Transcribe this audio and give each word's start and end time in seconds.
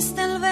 existe 0.00 0.22
el 0.22 0.38
verbo 0.38 0.49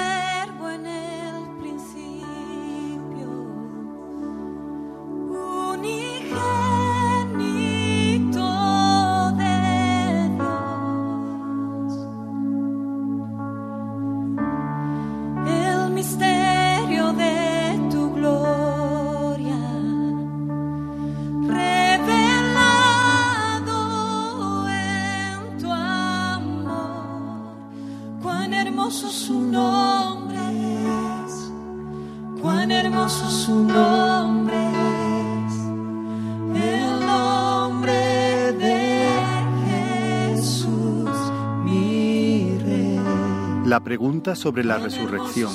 pregunta 43.89 44.37
sobre 44.37 44.65
la 44.65 44.77
resurrección. 44.77 45.51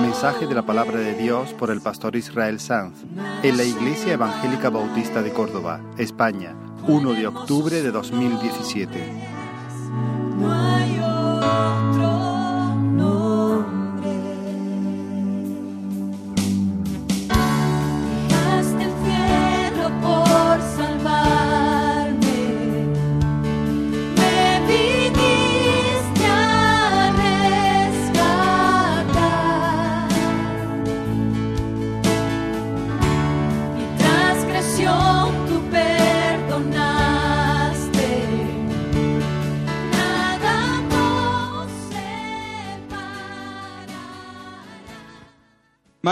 Mensaje 0.00 0.46
de 0.46 0.54
la 0.54 0.62
palabra 0.62 1.00
de 1.00 1.12
Dios 1.16 1.52
por 1.52 1.70
el 1.70 1.82
pastor 1.82 2.16
Israel 2.16 2.58
Sanz 2.58 2.96
en 3.42 3.58
la 3.58 3.62
Iglesia 3.62 4.14
Evangélica 4.14 4.70
Bautista 4.70 5.20
de 5.20 5.34
Córdoba, 5.34 5.82
España, 5.98 6.56
1 6.88 7.12
de 7.12 7.26
octubre 7.26 7.82
de 7.82 7.90
2017. 7.90 9.33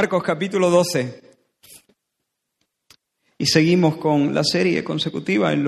Marcos 0.03 0.25
capítulo 0.25 0.69
12. 0.69 1.23
Y 3.39 3.47
seguimos 3.47 3.99
con 3.99 4.35
la 4.35 4.43
serie 4.43 4.83
consecutiva 4.83 5.53
en, 5.53 5.65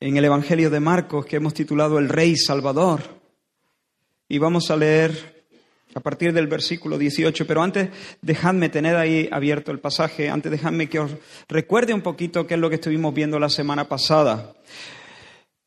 en 0.00 0.16
el 0.16 0.24
Evangelio 0.24 0.70
de 0.70 0.80
Marcos 0.80 1.26
que 1.26 1.36
hemos 1.36 1.52
titulado 1.52 1.98
El 1.98 2.08
Rey 2.08 2.38
Salvador. 2.38 3.02
Y 4.30 4.38
vamos 4.38 4.70
a 4.70 4.78
leer 4.78 5.44
a 5.94 6.00
partir 6.00 6.32
del 6.32 6.46
versículo 6.46 6.96
18. 6.96 7.46
Pero 7.46 7.62
antes, 7.62 7.90
dejadme 8.22 8.70
tener 8.70 8.96
ahí 8.96 9.28
abierto 9.30 9.70
el 9.70 9.78
pasaje. 9.78 10.30
Antes, 10.30 10.50
dejadme 10.50 10.88
que 10.88 11.00
os 11.00 11.10
recuerde 11.48 11.92
un 11.92 12.00
poquito 12.00 12.46
qué 12.46 12.54
es 12.54 12.60
lo 12.60 12.70
que 12.70 12.76
estuvimos 12.76 13.12
viendo 13.12 13.38
la 13.38 13.50
semana 13.50 13.86
pasada. 13.90 14.54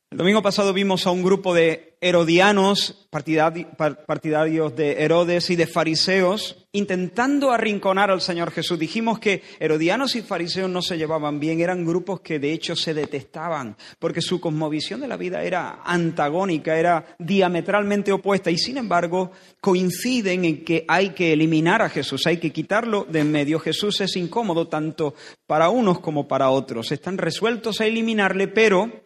El 0.09 0.19
domingo 0.19 0.41
pasado 0.41 0.71
vimos 0.71 1.05
a 1.05 1.11
un 1.11 1.21
grupo 1.21 1.53
de 1.53 1.97
herodianos, 1.99 3.09
partidari- 3.11 3.65
par- 3.75 4.05
partidarios 4.05 4.73
de 4.73 5.03
Herodes 5.03 5.49
y 5.49 5.57
de 5.57 5.67
fariseos, 5.67 6.65
intentando 6.71 7.51
arrinconar 7.51 8.09
al 8.09 8.21
Señor 8.21 8.51
Jesús. 8.51 8.79
Dijimos 8.79 9.19
que 9.19 9.41
herodianos 9.59 10.15
y 10.15 10.21
fariseos 10.21 10.69
no 10.69 10.81
se 10.81 10.97
llevaban 10.97 11.41
bien, 11.41 11.59
eran 11.59 11.85
grupos 11.85 12.21
que 12.21 12.39
de 12.39 12.53
hecho 12.53 12.73
se 12.77 12.93
detestaban, 12.93 13.75
porque 13.99 14.21
su 14.21 14.39
cosmovisión 14.39 15.01
de 15.01 15.09
la 15.09 15.17
vida 15.17 15.43
era 15.43 15.81
antagónica, 15.83 16.79
era 16.79 17.17
diametralmente 17.19 18.13
opuesta, 18.13 18.49
y 18.49 18.57
sin 18.57 18.77
embargo 18.77 19.31
coinciden 19.59 20.45
en 20.45 20.63
que 20.63 20.85
hay 20.87 21.09
que 21.09 21.33
eliminar 21.33 21.81
a 21.81 21.89
Jesús, 21.89 22.25
hay 22.27 22.37
que 22.37 22.53
quitarlo 22.53 23.05
de 23.09 23.19
en 23.19 23.31
medio. 23.31 23.59
Jesús 23.59 23.99
es 23.99 24.15
incómodo 24.15 24.69
tanto 24.69 25.15
para 25.45 25.67
unos 25.67 25.99
como 25.99 26.29
para 26.29 26.49
otros. 26.49 26.93
Están 26.93 27.17
resueltos 27.17 27.81
a 27.81 27.85
eliminarle, 27.87 28.47
pero 28.47 29.05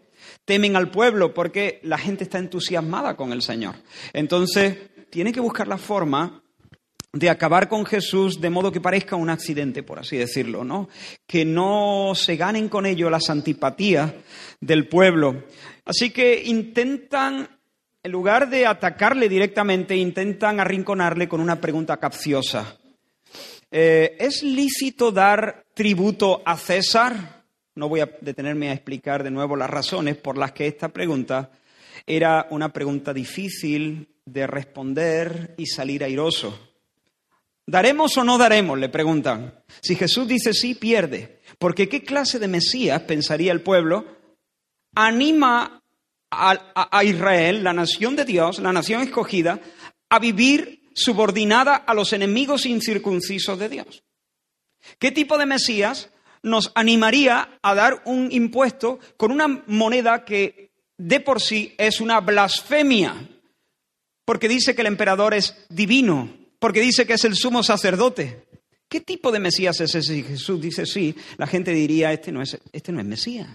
temen 0.52 0.76
al 0.76 0.92
pueblo 0.92 1.34
porque 1.34 1.80
la 1.84 1.98
gente 1.98 2.26
está 2.26 2.38
entusiasmada 2.38 3.16
con 3.16 3.32
el 3.32 3.42
Señor. 3.42 3.76
Entonces, 4.12 4.76
tiene 5.10 5.32
que 5.32 5.40
buscar 5.40 5.66
la 5.66 5.78
forma 5.78 6.44
de 7.14 7.30
acabar 7.30 7.70
con 7.70 7.86
Jesús 7.86 8.42
de 8.42 8.50
modo 8.50 8.70
que 8.70 8.82
parezca 8.82 9.16
un 9.16 9.30
accidente, 9.30 9.82
por 9.82 10.00
así 10.00 10.18
decirlo, 10.18 10.66
¿no? 10.66 10.90
Que 11.26 11.46
no 11.46 12.12
se 12.16 12.36
ganen 12.36 12.68
con 12.68 12.86
ello 12.86 13.10
las 13.10 13.30
antipatías 13.30 14.12
del 14.60 14.90
pueblo. 14.90 15.46
Así 15.86 16.10
que 16.10 16.44
intentan, 16.44 17.48
en 18.04 18.12
lugar 18.12 18.50
de 18.50 18.66
atacarle 18.66 19.30
directamente, 19.30 19.96
intentan 19.96 20.60
arrinconarle 20.60 21.30
con 21.30 21.40
una 21.40 21.62
pregunta 21.62 21.96
capciosa. 21.96 22.78
Eh, 23.72 24.18
¿Es 24.20 24.44
lícito 24.44 25.14
dar 25.14 25.64
tributo 25.74 26.42
a 26.44 26.58
César? 26.58 27.41
No 27.82 27.90
voy 27.90 28.02
a 28.02 28.12
detenerme 28.22 28.70
a 28.70 28.74
explicar 28.74 29.24
de 29.24 29.32
nuevo 29.32 29.56
las 29.56 29.68
razones 29.68 30.16
por 30.16 30.38
las 30.38 30.52
que 30.52 30.68
esta 30.68 30.90
pregunta 30.90 31.50
era 32.06 32.46
una 32.52 32.72
pregunta 32.72 33.12
difícil 33.12 34.08
de 34.24 34.46
responder 34.46 35.56
y 35.58 35.66
salir 35.66 36.04
airoso. 36.04 36.60
¿Daremos 37.66 38.16
o 38.18 38.24
no 38.24 38.38
daremos? 38.38 38.78
Le 38.78 38.90
preguntan. 38.90 39.64
Si 39.82 39.96
Jesús 39.96 40.28
dice 40.28 40.54
sí, 40.54 40.76
pierde. 40.76 41.40
Porque 41.58 41.90
¿qué 41.90 42.04
clase 42.04 42.38
de 42.38 42.48
Mesías, 42.48 43.02
pensaría 43.02 43.52
el 43.52 43.62
pueblo, 43.62 44.06
anima 44.94 45.82
a, 46.30 46.88
a- 46.92 47.04
Israel, 47.04 47.64
la 47.64 47.74
nación 47.74 48.16
de 48.16 48.26
Dios, 48.26 48.60
la 48.60 48.72
nación 48.74 49.02
escogida, 49.02 49.60
a 50.08 50.20
vivir 50.20 50.84
subordinada 50.94 51.78
a 51.78 51.96
los 51.96 52.14
enemigos 52.14 52.68
incircuncisos 52.68 53.58
de 53.58 53.70
Dios? 53.70 54.04
¿Qué 55.00 55.12
tipo 55.12 55.40
de 55.40 55.48
Mesías 55.48 56.12
nos 56.44 56.72
animaría 56.76 57.60
a 57.62 57.76
dar 57.76 58.02
un 58.06 58.32
impuesto 58.32 59.00
con 59.18 59.32
una 59.32 59.64
moneda 59.68 60.26
que 60.26 60.72
de 60.98 61.20
por 61.20 61.42
sí 61.42 61.74
es 61.78 62.02
una 62.02 62.20
blasfemia? 62.20 63.30
Porque 64.26 64.48
dice 64.48 64.76
que 64.76 64.82
el 64.82 64.88
emperador 64.88 65.34
es 65.34 65.66
divino, 65.70 66.32
porque 66.60 66.82
dice 66.82 67.06
que 67.06 67.14
es 67.14 67.26
el 67.26 67.36
sumo 67.36 67.64
sacerdote. 67.64 68.46
¿Qué 68.88 69.00
tipo 69.00 69.32
de 69.32 69.40
Mesías 69.40 69.80
es 69.80 69.96
ese? 69.96 70.14
Si 70.14 70.24
Jesús 70.24 70.60
dice 70.60 70.86
sí, 70.86 71.16
la 71.38 71.48
gente 71.48 71.72
diría, 71.72 72.12
este 72.12 72.32
no 72.32 72.42
es, 72.42 72.60
este 72.74 72.92
no 72.92 73.00
es 73.00 73.06
Mesías. 73.06 73.48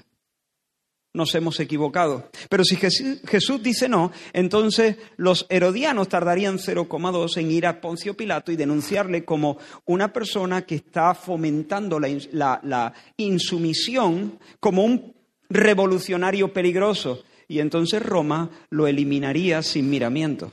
Nos 1.16 1.34
hemos 1.34 1.58
equivocado. 1.60 2.28
Pero 2.50 2.62
si 2.62 2.76
Jesús, 2.76 3.62
dice 3.62 3.88
no, 3.88 4.12
entonces 4.34 4.96
los 5.16 5.46
herodianos 5.48 6.10
tardarían 6.10 6.58
0,2 6.58 7.38
en 7.38 7.50
ir 7.50 7.66
a 7.66 7.80
Poncio 7.80 8.14
Pilato 8.14 8.52
y 8.52 8.56
denunciarle 8.56 9.24
como 9.24 9.56
una 9.86 10.12
persona 10.12 10.66
que 10.66 10.74
está 10.74 11.14
fomentando 11.14 11.98
la 11.98 12.92
insumisión 13.16 14.38
como 14.60 14.84
un 14.84 15.14
revolucionario 15.48 16.52
peligroso. 16.52 17.24
Y 17.48 17.60
entonces 17.60 18.02
Roma 18.02 18.50
lo 18.68 18.86
eliminaría 18.86 19.62
sin 19.62 19.88
miramiento. 19.88 20.52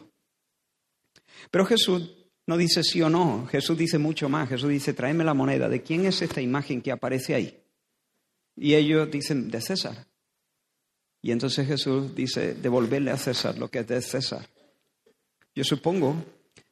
Pero 1.52 1.66
Jesús 1.66 2.16
no 2.48 2.56
dice 2.56 2.84
sí 2.84 3.02
o 3.02 3.10
no, 3.10 3.48
Jesús 3.48 3.78
dice 3.78 3.98
mucho 3.98 4.30
más. 4.30 4.48
Jesús 4.48 4.70
dice, 4.70 4.94
tráeme 4.94 5.26
la 5.26 5.34
moneda. 5.34 5.68
¿De 5.68 5.82
quién 5.82 6.06
es 6.06 6.22
esta 6.22 6.40
imagen 6.40 6.82
que 6.82 6.94
aparece 6.94 7.36
ahí? 7.36 7.60
Y 8.56 8.76
ellos 8.76 9.12
dicen, 9.12 9.50
de 9.50 9.60
César. 9.60 10.08
Y 11.24 11.32
entonces 11.32 11.66
Jesús 11.66 12.14
dice, 12.14 12.54
devolverle 12.54 13.10
a 13.10 13.18
César 13.18 13.58
lo 13.58 13.70
que 13.70 13.80
es 13.80 13.88
de 13.88 14.02
César. 14.02 14.46
Yo 15.56 15.64
supongo 15.64 16.18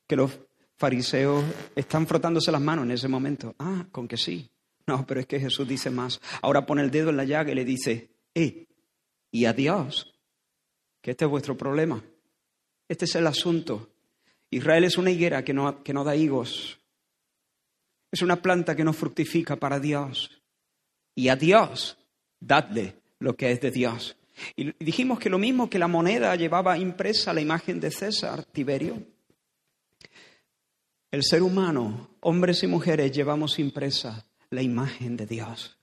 que 0.06 0.18
los 0.18 0.38
fariseos 0.75 1.42
están 1.74 2.06
frotándose 2.06 2.51
las 2.51 2.59
manos 2.59 2.83
en 2.83 2.92
ese 2.92 3.07
momento. 3.07 3.56
Ah, 3.59 3.88
con 3.94 4.09
que 4.09 4.18
sí. 4.18 4.51
No, 4.86 5.07
pero 5.07 5.21
es 5.21 5.25
que 5.25 5.39
Jesús 5.39 5.65
dice 5.65 5.89
más. 5.89 6.19
Ahora 6.42 6.65
pone 6.65 6.81
el 6.81 6.92
dedo 6.92 7.12
en 7.12 7.18
la 7.18 7.24
llaga 7.24 7.53
y 7.53 7.56
le 7.56 7.63
dice, 7.63 8.09
eh, 8.36 8.68
y 9.31 9.45
a 9.45 9.53
Dios, 9.53 10.13
que 11.01 11.12
este 11.12 11.24
es 11.24 11.31
vuestro 11.31 11.56
problema. 11.56 12.04
Este 12.89 13.06
es 13.06 13.15
el 13.15 13.27
asunto. 13.27 13.89
Israel 14.50 14.83
es 14.83 14.97
una 14.97 15.12
higuera 15.12 15.45
que 15.45 15.54
no, 15.54 15.81
que 15.81 15.94
no 15.94 16.04
da 16.04 16.18
higos. 16.18 16.77
Es 18.12 18.21
una 18.21 18.42
planta 18.42 18.75
que 18.75 18.83
no 18.83 18.92
fructifica 18.92 19.56
para 19.56 19.80
Dios. 19.80 20.42
Y 21.15 21.30
a 21.30 21.38
Dios, 21.38 21.97
dadle 22.42 22.97
lo 23.19 23.38
que 23.38 23.51
es 23.51 23.62
de 23.62 23.71
Dios. 23.71 24.18
Y 24.56 24.72
dijimos 24.84 25.20
que 25.20 25.30
lo 25.30 25.38
mismo 25.38 25.70
que 25.70 25.80
la 25.80 25.88
moneda 25.88 26.36
llevaba 26.36 26.78
impresa 26.78 27.34
la 27.34 27.42
imagen 27.42 27.80
de 27.80 27.92
César, 27.92 28.44
Tiberio. 28.46 29.02
El 31.12 31.24
ser 31.24 31.44
humano, 31.44 32.12
hombres 32.22 32.64
y 32.64 32.68
mujeres, 32.68 33.12
llevamos 33.12 33.60
impresa 33.60 34.26
la 34.50 34.62
imagen 34.62 35.18
de 35.18 35.26
Dios. 35.26 35.78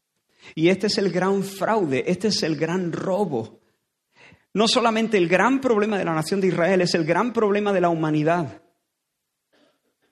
Y 0.55 0.69
este 0.69 0.87
es 0.87 0.99
el 0.99 1.11
gran 1.11 1.43
fraude, 1.43 2.05
este 2.07 2.29
es 2.29 2.43
el 2.43 2.57
gran 2.57 2.93
robo. 2.93 3.61
No 4.55 4.67
solamente 4.67 5.19
el 5.19 5.29
gran 5.29 5.61
problema 5.61 5.99
de 5.99 6.05
la 6.05 6.15
nación 6.15 6.41
de 6.41 6.49
Israel, 6.49 6.81
es 6.81 6.95
el 6.95 7.05
gran 7.05 7.33
problema 7.33 7.73
de 7.73 7.81
la 7.81 7.91
humanidad, 7.91 8.63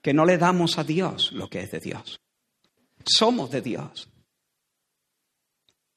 que 0.01 0.13
no 0.13 0.25
le 0.25 0.37
damos 0.37 0.77
a 0.77 0.83
Dios 0.83 1.31
lo 1.31 1.49
que 1.49 1.61
es 1.61 1.71
de 1.71 1.79
Dios. 1.79 2.21
Somos 3.03 3.49
de 3.49 3.61
Dios. 3.61 4.09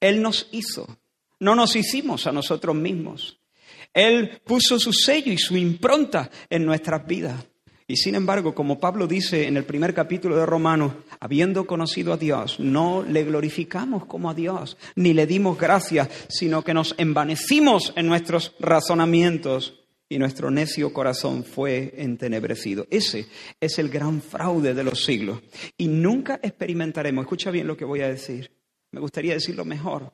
Él 0.00 0.22
nos 0.22 0.48
hizo, 0.52 0.98
no 1.40 1.54
nos 1.54 1.74
hicimos 1.74 2.26
a 2.26 2.32
nosotros 2.32 2.76
mismos. 2.76 3.40
Él 3.92 4.40
puso 4.44 4.78
su 4.78 4.92
sello 4.92 5.32
y 5.32 5.38
su 5.38 5.56
impronta 5.56 6.30
en 6.48 6.64
nuestras 6.64 7.06
vidas. 7.06 7.44
Y 7.88 7.96
sin 7.96 8.14
embargo, 8.14 8.54
como 8.54 8.78
Pablo 8.78 9.08
dice 9.08 9.48
en 9.48 9.56
el 9.56 9.64
primer 9.64 9.92
capítulo 9.92 10.36
de 10.36 10.46
Romanos, 10.46 10.92
habiendo 11.18 11.66
conocido 11.66 12.12
a 12.12 12.16
Dios, 12.16 12.60
no 12.60 13.02
le 13.02 13.24
glorificamos 13.24 14.06
como 14.06 14.30
a 14.30 14.34
Dios, 14.34 14.76
ni 14.94 15.12
le 15.12 15.26
dimos 15.26 15.58
gracias, 15.58 16.08
sino 16.28 16.62
que 16.62 16.72
nos 16.72 16.94
envanecimos 16.98 17.92
en 17.96 18.06
nuestros 18.06 18.54
razonamientos 18.60 19.80
y 20.08 20.18
nuestro 20.18 20.52
necio 20.52 20.92
corazón 20.92 21.42
fue 21.42 21.94
entenebrecido. 21.96 22.86
Ese 22.90 23.26
es 23.58 23.78
el 23.80 23.88
gran 23.88 24.22
fraude 24.22 24.72
de 24.72 24.84
los 24.84 25.04
siglos. 25.04 25.40
Y 25.76 25.88
nunca 25.88 26.38
experimentaremos, 26.40 27.24
escucha 27.24 27.50
bien 27.50 27.66
lo 27.66 27.76
que 27.76 27.84
voy 27.84 28.02
a 28.02 28.08
decir, 28.08 28.52
me 28.92 29.00
gustaría 29.00 29.34
decirlo 29.34 29.64
mejor, 29.64 30.12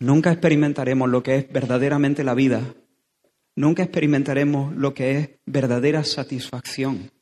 nunca 0.00 0.32
experimentaremos 0.32 1.08
lo 1.08 1.22
que 1.22 1.36
es 1.36 1.52
verdaderamente 1.52 2.24
la 2.24 2.34
vida 2.34 2.74
nunca 3.60 3.82
experimentaremos 3.82 4.74
lo 4.74 4.94
que 4.94 5.18
es 5.18 5.30
verdadera 5.46 6.04
satisfacción 6.04 7.12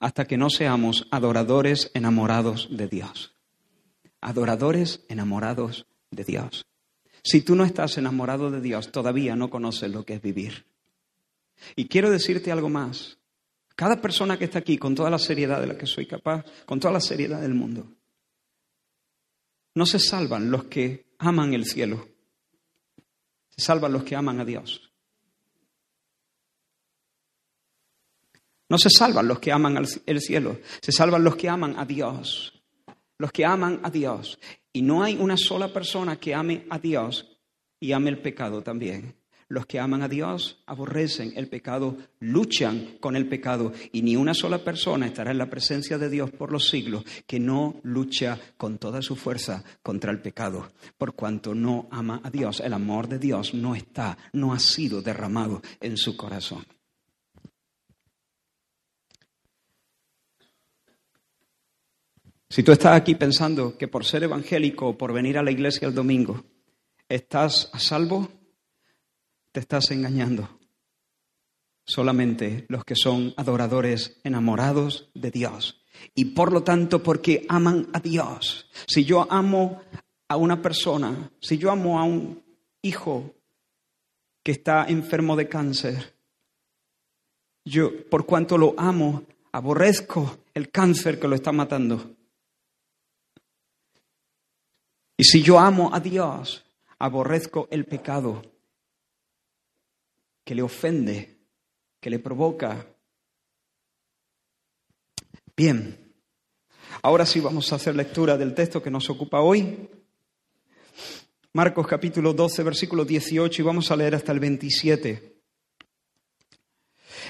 hasta 0.00 0.26
que 0.26 0.36
no 0.36 0.50
seamos 0.50 1.06
adoradores 1.10 1.90
enamorados 1.94 2.68
de 2.70 2.88
Dios. 2.88 3.34
Adoradores 4.20 5.04
enamorados 5.08 5.86
de 6.10 6.24
Dios. 6.24 6.66
Si 7.22 7.40
tú 7.40 7.54
no 7.54 7.64
estás 7.64 7.96
enamorado 7.96 8.50
de 8.50 8.60
Dios, 8.60 8.92
todavía 8.92 9.34
no 9.34 9.48
conoces 9.48 9.90
lo 9.90 10.04
que 10.04 10.14
es 10.14 10.22
vivir. 10.22 10.66
Y 11.76 11.86
quiero 11.86 12.10
decirte 12.10 12.52
algo 12.52 12.68
más. 12.68 13.18
Cada 13.76 14.00
persona 14.00 14.38
que 14.38 14.44
está 14.44 14.58
aquí, 14.58 14.76
con 14.76 14.94
toda 14.94 15.08
la 15.08 15.18
seriedad 15.18 15.60
de 15.60 15.68
la 15.68 15.78
que 15.78 15.86
soy 15.86 16.06
capaz, 16.06 16.44
con 16.66 16.80
toda 16.80 16.92
la 16.92 17.00
seriedad 17.00 17.40
del 17.40 17.54
mundo, 17.54 17.86
no 19.74 19.86
se 19.86 19.98
salvan 19.98 20.50
los 20.50 20.64
que 20.64 21.13
aman 21.26 21.54
el 21.54 21.64
cielo, 21.64 22.08
se 23.50 23.64
salvan 23.64 23.92
los 23.92 24.04
que 24.04 24.16
aman 24.16 24.40
a 24.40 24.44
Dios. 24.44 24.90
No 28.68 28.78
se 28.78 28.88
salvan 28.90 29.28
los 29.28 29.38
que 29.38 29.52
aman 29.52 29.76
el 30.06 30.20
cielo, 30.20 30.58
se 30.80 30.92
salvan 30.92 31.22
los 31.22 31.36
que 31.36 31.48
aman 31.48 31.78
a 31.78 31.84
Dios. 31.84 32.52
Los 33.18 33.30
que 33.30 33.44
aman 33.44 33.80
a 33.84 33.90
Dios. 33.90 34.38
Y 34.72 34.82
no 34.82 35.02
hay 35.02 35.16
una 35.16 35.36
sola 35.36 35.72
persona 35.72 36.16
que 36.16 36.34
ame 36.34 36.66
a 36.70 36.78
Dios 36.78 37.38
y 37.78 37.92
ame 37.92 38.10
el 38.10 38.18
pecado 38.18 38.62
también. 38.62 39.14
Los 39.54 39.66
que 39.66 39.78
aman 39.78 40.02
a 40.02 40.08
Dios 40.08 40.64
aborrecen 40.66 41.32
el 41.36 41.46
pecado, 41.46 41.96
luchan 42.18 42.96
con 42.98 43.14
el 43.14 43.28
pecado 43.28 43.72
y 43.92 44.02
ni 44.02 44.16
una 44.16 44.34
sola 44.34 44.64
persona 44.64 45.06
estará 45.06 45.30
en 45.30 45.38
la 45.38 45.48
presencia 45.48 45.96
de 45.96 46.10
Dios 46.10 46.32
por 46.32 46.50
los 46.50 46.68
siglos 46.68 47.04
que 47.24 47.38
no 47.38 47.76
lucha 47.84 48.36
con 48.56 48.78
toda 48.78 49.00
su 49.00 49.14
fuerza 49.14 49.62
contra 49.80 50.10
el 50.10 50.20
pecado, 50.20 50.72
por 50.98 51.14
cuanto 51.14 51.54
no 51.54 51.86
ama 51.92 52.20
a 52.24 52.30
Dios. 52.30 52.58
El 52.58 52.72
amor 52.72 53.06
de 53.06 53.20
Dios 53.20 53.54
no 53.54 53.76
está, 53.76 54.18
no 54.32 54.52
ha 54.52 54.58
sido 54.58 55.02
derramado 55.02 55.62
en 55.80 55.96
su 55.98 56.16
corazón. 56.16 56.66
Si 62.50 62.64
tú 62.64 62.72
estás 62.72 62.96
aquí 62.96 63.14
pensando 63.14 63.78
que 63.78 63.86
por 63.86 64.04
ser 64.04 64.24
evangélico 64.24 64.88
o 64.88 64.98
por 64.98 65.12
venir 65.12 65.38
a 65.38 65.44
la 65.44 65.52
iglesia 65.52 65.86
el 65.86 65.94
domingo 65.94 66.42
estás 67.08 67.70
a 67.72 67.78
salvo, 67.78 68.28
te 69.54 69.60
estás 69.60 69.92
engañando. 69.92 70.48
Solamente 71.86 72.66
los 72.68 72.84
que 72.84 72.96
son 72.96 73.32
adoradores 73.36 74.18
enamorados 74.24 75.10
de 75.14 75.30
Dios. 75.30 75.80
Y 76.12 76.24
por 76.24 76.52
lo 76.52 76.64
tanto, 76.64 77.04
porque 77.04 77.46
aman 77.48 77.86
a 77.92 78.00
Dios. 78.00 78.68
Si 78.88 79.04
yo 79.04 79.30
amo 79.30 79.80
a 80.26 80.36
una 80.36 80.60
persona, 80.60 81.30
si 81.40 81.56
yo 81.56 81.70
amo 81.70 82.00
a 82.00 82.02
un 82.02 82.42
hijo 82.82 83.32
que 84.42 84.50
está 84.50 84.86
enfermo 84.86 85.36
de 85.36 85.48
cáncer, 85.48 86.16
yo, 87.64 88.08
por 88.10 88.26
cuanto 88.26 88.58
lo 88.58 88.74
amo, 88.76 89.22
aborrezco 89.52 90.38
el 90.52 90.68
cáncer 90.72 91.20
que 91.20 91.28
lo 91.28 91.36
está 91.36 91.52
matando. 91.52 92.16
Y 95.16 95.22
si 95.22 95.42
yo 95.42 95.60
amo 95.60 95.94
a 95.94 96.00
Dios, 96.00 96.64
aborrezco 96.98 97.68
el 97.70 97.84
pecado 97.84 98.53
que 100.44 100.54
le 100.54 100.62
ofende, 100.62 101.38
que 102.00 102.10
le 102.10 102.18
provoca. 102.18 102.86
Bien, 105.56 106.14
ahora 107.02 107.24
sí 107.24 107.40
vamos 107.40 107.72
a 107.72 107.76
hacer 107.76 107.96
lectura 107.96 108.36
del 108.36 108.54
texto 108.54 108.82
que 108.82 108.90
nos 108.90 109.08
ocupa 109.08 109.40
hoy. 109.40 109.88
Marcos 111.52 111.86
capítulo 111.86 112.32
12, 112.32 112.62
versículo 112.62 113.04
18 113.04 113.62
y 113.62 113.64
vamos 113.64 113.90
a 113.90 113.96
leer 113.96 114.16
hasta 114.16 114.32
el 114.32 114.40
27. 114.40 115.34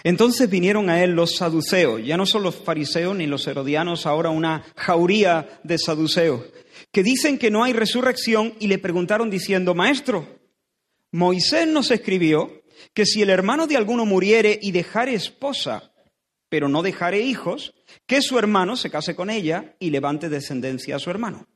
Entonces 0.03 0.51
vinieron 0.51 0.91
a 0.91 1.05
él 1.05 1.13
los 1.13 1.37
saduceos, 1.37 2.05
ya 2.05 2.17
no 2.17 2.27
son 2.27 2.43
los 2.43 2.57
fariseos 2.57 3.15
ni 3.17 3.27
los 3.27 3.47
herodianos, 3.47 4.07
ahora 4.07 4.31
una 4.31 4.65
jauría 4.77 5.61
de 5.63 5.79
saduceos, 5.79 6.43
que 6.91 7.03
dicen 7.03 7.39
que 7.39 7.51
no 7.51 7.63
hay 7.63 7.73
resurrección 7.73 8.55
y 8.59 8.67
le 8.67 8.79
preguntaron 8.79 9.31
diciendo, 9.31 9.75
Maestro, 9.75 10.27
Moisés 11.13 11.69
nos 11.69 11.91
escribió 11.91 12.64
que 12.93 13.07
si 13.07 13.23
el 13.23 13.31
hermano 13.31 13.67
de 13.67 13.77
alguno 13.77 14.05
muriere 14.05 14.59
y 14.61 14.73
dejare 14.73 15.15
esposa, 15.15 15.93
pero 16.49 16.69
no 16.69 16.83
dejare 16.83 17.21
hijos, 17.21 17.75
que 18.07 18.23
su 18.23 18.39
hermano 18.39 18.77
se 18.77 18.91
case 18.91 19.17
con 19.17 19.31
ella 19.31 19.75
y 19.79 19.91
levante 19.91 20.29
descendencia 20.29 20.97
a 20.97 20.99
su 20.99 21.11
hermano. 21.11 21.47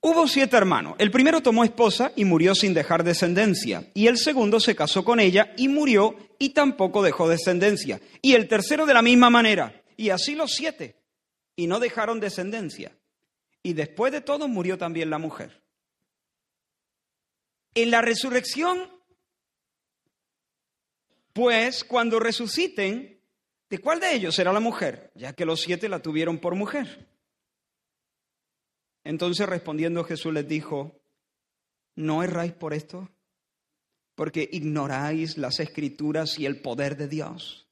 Hubo 0.00 0.26
siete 0.26 0.56
hermanos. 0.56 0.94
El 0.98 1.12
primero 1.12 1.42
tomó 1.42 1.62
esposa 1.62 2.12
y 2.16 2.24
murió 2.24 2.56
sin 2.56 2.74
dejar 2.74 3.04
descendencia. 3.04 3.88
Y 3.94 4.08
el 4.08 4.18
segundo 4.18 4.58
se 4.58 4.74
casó 4.74 5.04
con 5.04 5.20
ella 5.20 5.54
y 5.56 5.68
murió 5.68 6.16
y 6.40 6.50
tampoco 6.50 7.02
dejó 7.02 7.28
descendencia. 7.28 8.00
Y 8.20 8.32
el 8.32 8.48
tercero 8.48 8.84
de 8.84 8.94
la 8.94 9.02
misma 9.02 9.30
manera. 9.30 9.80
Y 9.96 10.10
así 10.10 10.34
los 10.34 10.52
siete. 10.54 10.96
Y 11.54 11.68
no 11.68 11.78
dejaron 11.78 12.18
descendencia 12.18 12.92
y 13.62 13.74
después 13.74 14.12
de 14.12 14.20
todo 14.20 14.48
murió 14.48 14.76
también 14.76 15.10
la 15.10 15.18
mujer. 15.18 15.62
En 17.74 17.90
la 17.90 18.02
resurrección, 18.02 18.90
pues 21.32 21.84
cuando 21.84 22.18
resuciten, 22.18 23.20
¿de 23.70 23.78
cuál 23.78 24.00
de 24.00 24.14
ellos 24.14 24.34
será 24.34 24.52
la 24.52 24.60
mujer? 24.60 25.10
Ya 25.14 25.32
que 25.32 25.44
los 25.44 25.60
siete 25.60 25.88
la 25.88 26.00
tuvieron 26.00 26.38
por 26.38 26.54
mujer. 26.54 27.08
Entonces 29.04 29.48
respondiendo 29.48 30.04
Jesús 30.04 30.32
les 30.32 30.46
dijo, 30.46 31.00
¿no 31.96 32.22
erráis 32.22 32.52
por 32.52 32.74
esto? 32.74 33.10
Porque 34.14 34.48
ignoráis 34.52 35.38
las 35.38 35.58
escrituras 35.58 36.38
y 36.38 36.46
el 36.46 36.60
poder 36.60 36.96
de 36.96 37.08
Dios. 37.08 37.62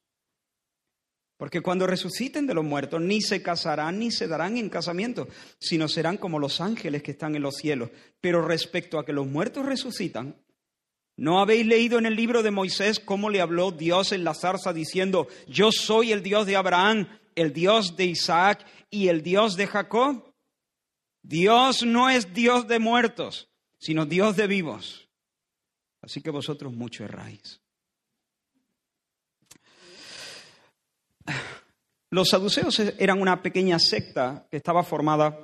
Porque 1.37 1.61
cuando 1.61 1.87
resuciten 1.87 2.45
de 2.45 2.53
los 2.53 2.63
muertos, 2.63 3.01
ni 3.01 3.19
se 3.21 3.41
casarán 3.41 3.97
ni 3.97 4.11
se 4.11 4.27
darán 4.27 4.57
en 4.57 4.69
casamiento, 4.69 5.27
sino 5.57 5.87
serán 5.87 6.17
como 6.17 6.37
los 6.37 6.61
ángeles 6.61 7.01
que 7.01 7.11
están 7.11 7.35
en 7.35 7.41
los 7.41 7.55
cielos. 7.55 7.89
Pero 8.19 8.45
respecto 8.45 8.99
a 8.99 9.05
que 9.05 9.13
los 9.13 9.25
muertos 9.25 9.65
resucitan, 9.65 10.35
¿no 11.21 11.39
habéis 11.39 11.67
leído 11.67 11.99
en 11.99 12.07
el 12.07 12.15
libro 12.15 12.41
de 12.41 12.49
Moisés 12.49 12.99
cómo 12.99 13.29
le 13.29 13.41
habló 13.41 13.69
Dios 13.69 14.11
en 14.11 14.23
la 14.23 14.33
zarza 14.33 14.73
diciendo, 14.73 15.27
yo 15.47 15.71
soy 15.71 16.11
el 16.11 16.23
Dios 16.23 16.47
de 16.47 16.55
Abraham, 16.55 17.07
el 17.35 17.53
Dios 17.53 17.95
de 17.95 18.05
Isaac 18.05 18.65
y 18.89 19.07
el 19.07 19.21
Dios 19.21 19.55
de 19.55 19.67
Jacob? 19.67 20.33
Dios 21.21 21.83
no 21.83 22.09
es 22.09 22.33
Dios 22.33 22.67
de 22.67 22.79
muertos, 22.79 23.51
sino 23.77 24.07
Dios 24.07 24.35
de 24.35 24.47
vivos. 24.47 25.09
Así 26.01 26.23
que 26.23 26.31
vosotros 26.31 26.73
mucho 26.73 27.03
erráis. 27.03 27.61
Los 32.09 32.29
saduceos 32.29 32.79
eran 32.79 33.21
una 33.21 33.43
pequeña 33.43 33.77
secta 33.77 34.47
que 34.49 34.57
estaba 34.57 34.83
formada 34.83 35.37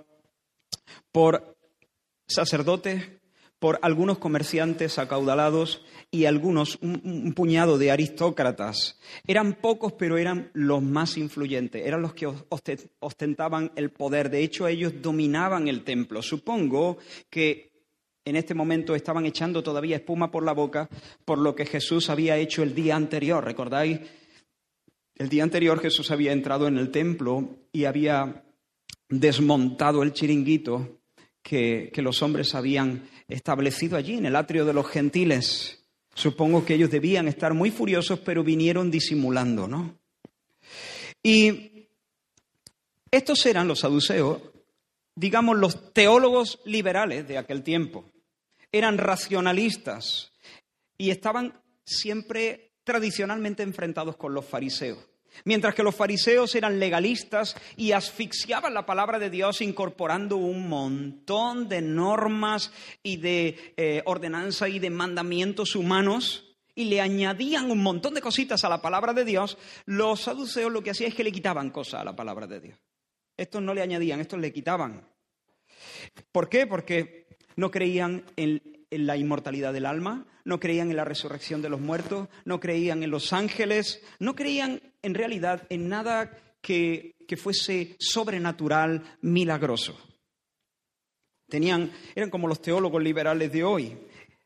por 1.12 1.56
sacerdotes, 2.28 3.17
por 3.60 3.80
algunos 3.82 4.20
comerciantes 4.20 5.00
acaudalados 5.00 5.84
y 6.12 6.26
algunos, 6.26 6.78
un, 6.82 7.34
puñado 7.36 7.78
de 7.78 7.92
aristócratas. 7.92 9.00
Eran 9.26 9.54
pocos, 9.54 9.94
pero 9.94 10.18
eran 10.18 10.52
los 10.54 10.82
más 10.82 11.18
influyentes, 11.18 11.86
eran 11.86 12.02
los 12.02 12.14
que 12.14 12.32
ostentaban 13.00 13.72
el 13.76 13.90
poder. 13.90 14.30
De 14.30 14.44
hecho, 14.44 14.68
ellos 14.68 14.94
dominaban 15.02 15.68
el 15.68 15.84
templo. 15.84 16.22
Supongo 16.22 16.98
que 17.30 17.72
en 18.26 18.36
este 18.36 18.54
momento 18.54 18.94
estaban 18.94 19.26
echando 19.26 19.64
todavía 19.64 19.98
espuma 19.98 20.30
por 20.30 20.44
la 20.44 20.54
boca 20.54 20.90
por 21.26 21.38
lo 21.38 21.56
que 21.56 21.66
Jesús 21.66 22.10
había 22.10 22.38
hecho 22.38 22.62
el 22.62 22.76
día 22.76 22.96
anterior. 22.96 23.44
¿Recordáis? 23.44 24.00
El 25.16 25.30
día 25.30 25.44
anterior 25.44 25.80
Jesús 25.80 26.12
había 26.12 26.32
entrado 26.32 26.68
en 26.68 26.78
el 26.78 26.92
templo 26.92 27.58
y 27.72 27.86
había 27.86 28.44
desmontado 29.10 30.04
el 30.04 30.14
chiringuito 30.14 31.00
que, 31.42 31.90
que 31.94 32.02
los 32.02 32.22
hombres 32.22 32.54
habían 32.54 33.08
establecido 33.28 33.98
allí, 33.98 34.18
en 34.18 34.26
el 34.26 34.36
atrio 34.36 34.66
de 34.66 34.74
los 34.74 34.88
gentiles. 34.88 35.84
Supongo 36.14 36.66
que 36.66 36.74
ellos 36.74 36.90
debían 36.90 37.28
estar 37.28 37.54
muy 37.54 37.72
furiosos, 37.72 38.20
pero 38.20 38.44
vinieron 38.44 38.90
disimulando, 38.90 39.68
¿no? 39.68 39.98
Y 41.22 41.88
estos 43.12 43.46
eran 43.46 43.68
los 43.68 43.80
saduceos, 43.80 44.42
digamos, 45.16 45.58
los 45.58 45.94
teólogos 45.94 46.60
liberales 46.66 47.28
de 47.28 47.38
aquel 47.38 47.64
tiempo. 47.64 48.06
Eran 48.72 48.98
racionalistas 48.98 50.32
y 50.98 51.10
estaban 51.10 51.62
siempre 51.86 52.72
tradicionalmente 52.84 53.64
enfrentados 53.64 54.18
con 54.18 54.34
los 54.34 54.46
fariseos. 54.46 55.00
Mientras 55.46 55.76
que 55.76 55.84
los 55.84 55.96
fariseos 55.96 56.56
eran 56.56 56.80
legalistas 56.80 57.56
y 57.76 57.92
asfixiaban 57.92 58.74
la 58.74 58.86
palabra 58.86 59.20
de 59.20 59.30
Dios 59.30 59.62
incorporando 59.62 60.38
un 60.38 60.68
montón 60.68 61.70
de 61.70 61.82
normas 61.82 62.72
y 63.04 63.18
de 63.18 63.74
eh, 63.78 64.02
ordenanza 64.06 64.70
y 64.70 64.80
de 64.80 64.90
mandamientos 64.90 65.76
humanos 65.76 66.56
y 66.76 66.86
le 66.86 67.02
añadían 67.02 67.72
un 67.72 67.82
montón 67.82 68.14
de 68.14 68.22
cositas 68.22 68.64
a 68.64 68.70
la 68.70 68.82
palabra 68.82 69.14
de 69.14 69.26
Dios, 69.26 69.58
los 69.86 70.22
saduceos 70.22 70.72
lo 70.72 70.84
que 70.84 70.92
hacían 70.92 71.10
es 71.10 71.16
que 71.16 71.24
le 71.24 71.32
quitaban 71.32 71.72
cosas 71.72 72.02
a 72.02 72.04
la 72.04 72.16
palabra 72.16 72.46
de 72.46 72.60
Dios. 72.60 72.80
Estos 73.36 73.64
no 73.64 73.74
le 73.74 73.82
añadían, 73.82 74.20
estos 74.20 74.40
le 74.40 74.54
quitaban. 74.54 75.08
¿Por 76.32 76.50
qué? 76.50 76.68
Porque 76.68 77.28
no 77.56 77.72
creían 77.72 78.24
en 78.36 78.62
la 78.92 79.18
inmortalidad 79.18 79.74
del 79.74 79.88
alma, 79.88 80.28
no 80.48 80.62
creían 80.62 80.90
en 80.90 80.96
la 80.96 81.04
resurrección 81.04 81.62
de 81.62 81.68
los 81.68 81.82
muertos, 81.82 82.30
no 82.46 82.62
creían 82.62 83.04
en 83.04 83.12
los 83.12 83.34
ángeles, 83.34 84.02
no 84.18 84.34
creían 84.34 84.82
en 85.02 85.14
realidad 85.14 85.64
en 85.70 85.90
nada 85.90 86.32
que, 86.62 87.16
fuese 87.36 87.98
sobrenatural, 88.00 89.18
milagroso. 89.20 90.00
Tenían, 91.50 91.92
eran 92.16 92.30
como 92.30 92.48
los 92.48 92.62
teólogos 92.62 93.04
liberales 93.04 93.52
de 93.52 93.66
hoy. 93.66 93.98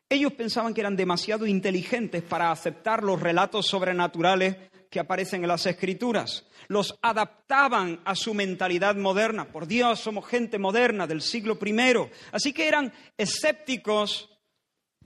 Ellos 0.08 0.32
pensaban 0.32 0.74
que 0.74 0.80
eran 0.80 0.96
demasiado 0.96 1.46
inteligentes 1.46 2.24
para 2.24 2.50
aceptar 2.50 3.04
los 3.04 3.20
relatos 3.20 3.68
sobrenaturales 3.68 4.56
que 4.90 4.98
aparecen 4.98 5.42
en 5.42 5.48
las 5.48 5.66
escrituras. 5.66 6.44
Los 6.66 6.98
adaptaban 7.00 8.00
a 8.04 8.16
su 8.16 8.34
mentalidad 8.34 8.96
moderna. 8.96 9.44
Por 9.44 9.68
Dios, 9.68 10.00
somos 10.00 10.26
gente 10.26 10.58
moderna 10.58 11.06
del 11.06 11.22
siglo 11.22 11.56
I. 11.64 12.10
Así 12.32 12.52
que 12.52 12.66
eran 12.66 12.92
escépticos 13.16 14.31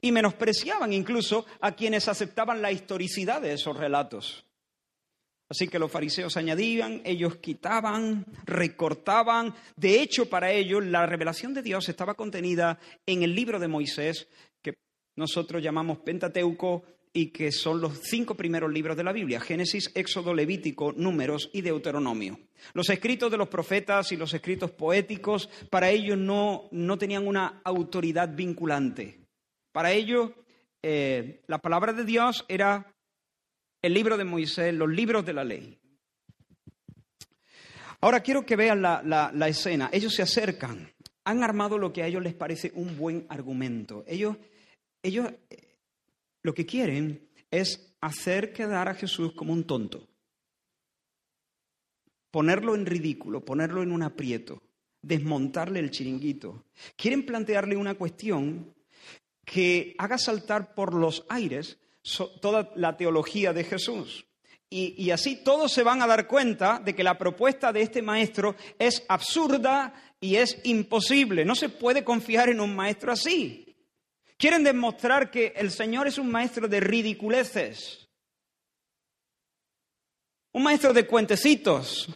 y 0.07 0.13
menospreciaban 0.13 0.93
incluso 0.93 1.47
a 1.61 1.73
quienes 1.73 2.07
aceptaban 2.07 2.63
la 2.63 2.71
historicidad 2.71 3.41
de 3.41 3.55
esos 3.55 3.77
relatos. 3.77 4.45
Así 5.49 5.69
que 5.69 5.79
los 5.79 5.91
fariseos 5.91 6.37
añadían, 6.37 7.03
ellos 7.05 7.37
quitaban, 7.37 8.25
recortaban. 8.45 9.55
De 9.77 10.01
hecho, 10.01 10.29
para 10.29 10.53
ellos 10.53 10.85
la 10.85 11.07
revelación 11.07 11.55
de 11.55 11.63
Dios 11.63 11.89
estaba 11.89 12.15
contenida 12.15 12.79
en 13.05 13.23
el 13.23 13.35
libro 13.35 13.59
de 13.59 13.69
Moisés, 13.69 14.29
que 14.63 14.75
nosotros 15.17 15.63
llamamos 15.63 15.99
Pentateuco 15.99 16.85
y 17.13 17.31
que 17.31 17.51
son 17.51 17.81
los 17.81 18.01
cinco 18.03 18.37
primeros 18.37 18.73
libros 18.73 18.97
de 18.97 19.05
la 19.05 19.13
Biblia, 19.13 19.41
Génesis, 19.41 19.91
Éxodo, 19.95 20.35
Levítico, 20.35 20.93
Números 20.93 21.51
y 21.53 21.63
Deuteronomio. 21.63 22.39
Los 22.75 22.91
escritos 22.91 23.31
de 23.31 23.39
los 23.39 23.49
profetas 23.49 24.13
y 24.13 24.17
los 24.17 24.35
escritos 24.35 24.71
poéticos 24.71 25.49
para 25.71 25.91
ellos 25.91 26.17
no, 26.17 26.69
no 26.71 26.97
tenían 26.97 27.27
una 27.27 27.61
autoridad 27.65 28.35
vinculante. 28.35 29.26
Para 29.77 29.93
ellos 29.93 30.31
eh, 30.83 31.43
la 31.49 31.59
palabra 31.59 31.93
de 31.93 32.07
Dios 32.07 32.47
era 32.49 32.97
el 33.83 33.93
libro 33.93 34.17
de 34.17 34.25
Moisés, 34.25 34.73
los 34.73 34.89
libros 34.89 35.27
de 35.27 35.35
la 35.35 35.45
ley. 35.45 35.79
Ahora 38.01 38.21
quiero 38.21 38.47
que 38.47 38.57
vean 38.57 38.81
la, 38.81 39.47
escena. 39.47 39.91
Ellos 39.93 40.15
se 40.15 40.23
acercan, 40.23 40.91
han 41.25 41.43
armado 41.45 41.77
lo 41.77 41.93
que 41.93 42.03
a 42.03 42.07
ellos 42.07 42.23
les 42.23 42.33
parece 42.33 42.73
un 42.75 42.97
buen 42.97 43.27
argumento. 43.29 44.03
Ellos, 44.07 44.39
ellos 45.03 45.31
eh, 45.51 45.77
lo 46.43 46.55
que 46.55 46.65
quieren 46.65 47.29
es 47.51 47.95
hacer 48.01 48.55
quedar 48.55 48.89
a 48.89 48.95
Jesús 48.95 49.35
como 49.35 49.53
un 49.53 49.65
tonto, 49.65 50.09
ponerlo 52.31 52.75
en 52.75 52.87
ridículo, 52.87 53.45
ponerlo 53.45 53.83
en 53.83 53.93
un 53.93 54.03
aprieto, 54.03 54.63
desmontarle 55.03 55.81
el 55.81 55.91
chiringuito. 55.91 56.65
Quieren 56.97 57.27
plantearle 57.27 57.77
una 57.77 57.95
cuestión 57.97 58.75
que 59.47 59.95
haga 59.97 60.19
saltar 60.19 60.75
por 60.75 60.93
los 60.93 61.25
aires 61.31 61.79
toda 62.43 62.71
la 62.75 62.97
teología 62.97 63.53
de 63.53 63.65
Jesús. 63.65 64.27
Y, 64.69 65.11
así 65.13 65.37
todos 65.37 65.73
se 65.73 65.85
van 65.85 66.03
a 66.03 66.09
dar 66.09 66.27
cuenta 66.27 66.81
de 66.81 66.95
que 66.95 67.05
la 67.05 67.17
propuesta 67.17 67.73
de 67.73 67.83
este 67.83 68.03
maestro 68.03 68.57
es 68.79 69.05
absurda 69.09 69.95
y 70.21 70.37
es 70.37 70.59
imposible. 70.65 71.45
No 71.45 71.55
se 71.55 71.69
puede 71.69 72.03
confiar 72.03 72.49
en 72.49 72.61
un 72.61 72.75
maestro 72.75 73.13
así. 73.13 73.77
Quieren 74.37 74.65
demostrar 74.65 75.31
que 75.31 75.55
el 75.57 75.71
Señor 75.71 76.09
es 76.09 76.19
un 76.19 76.31
maestro 76.31 76.67
de 76.67 76.81
ridiculeces, 76.81 78.09
un 80.53 80.65
maestro 80.65 80.93
de 80.93 81.07
cuentecitos, 81.07 82.09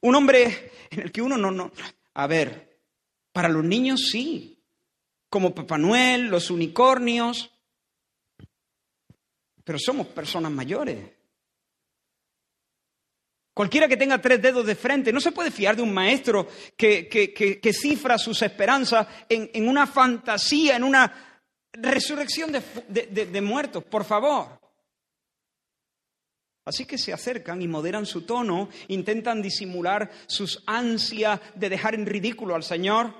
un 0.00 0.14
hombre 0.14 0.72
en 0.90 1.00
el 1.00 1.12
que 1.12 1.22
uno 1.22 1.36
no, 1.36 1.50
no. 1.50 1.70
A 2.14 2.26
ver, 2.26 2.80
para 3.30 3.50
los 3.50 3.62
niños 3.62 4.08
sí, 4.10 4.51
como 5.32 5.54
Papá 5.54 5.78
Noel, 5.78 6.26
los 6.26 6.50
unicornios, 6.50 7.50
pero 9.64 9.78
somos 9.78 10.08
personas 10.08 10.52
mayores. 10.52 11.10
Cualquiera 13.54 13.88
que 13.88 13.96
tenga 13.96 14.20
tres 14.20 14.42
dedos 14.42 14.66
de 14.66 14.74
frente 14.74 15.10
no 15.10 15.22
se 15.22 15.32
puede 15.32 15.50
fiar 15.50 15.74
de 15.74 15.80
un 15.80 15.94
maestro 15.94 16.46
que, 16.76 17.08
que, 17.08 17.72
cifra 17.72 18.18
sus 18.18 18.42
esperanzas 18.42 19.06
en, 19.26 19.66
una 19.66 19.86
fantasía, 19.86 20.76
en 20.76 20.84
una 20.84 21.40
resurrección 21.72 22.52
de 22.52 23.40
muertos, 23.40 23.84
por 23.84 24.04
favor. 24.04 24.60
Así 26.66 26.84
que 26.84 26.98
se 26.98 27.14
acercan 27.14 27.62
y 27.62 27.68
moderan 27.68 28.04
su 28.04 28.26
tono, 28.26 28.68
intentan 28.88 29.40
disimular 29.40 30.10
sus 30.26 30.62
ansias 30.66 31.40
de 31.54 31.70
dejar 31.70 31.94
en 31.94 32.04
ridículo 32.04 32.54
al 32.54 32.64
Señor. 32.64 33.14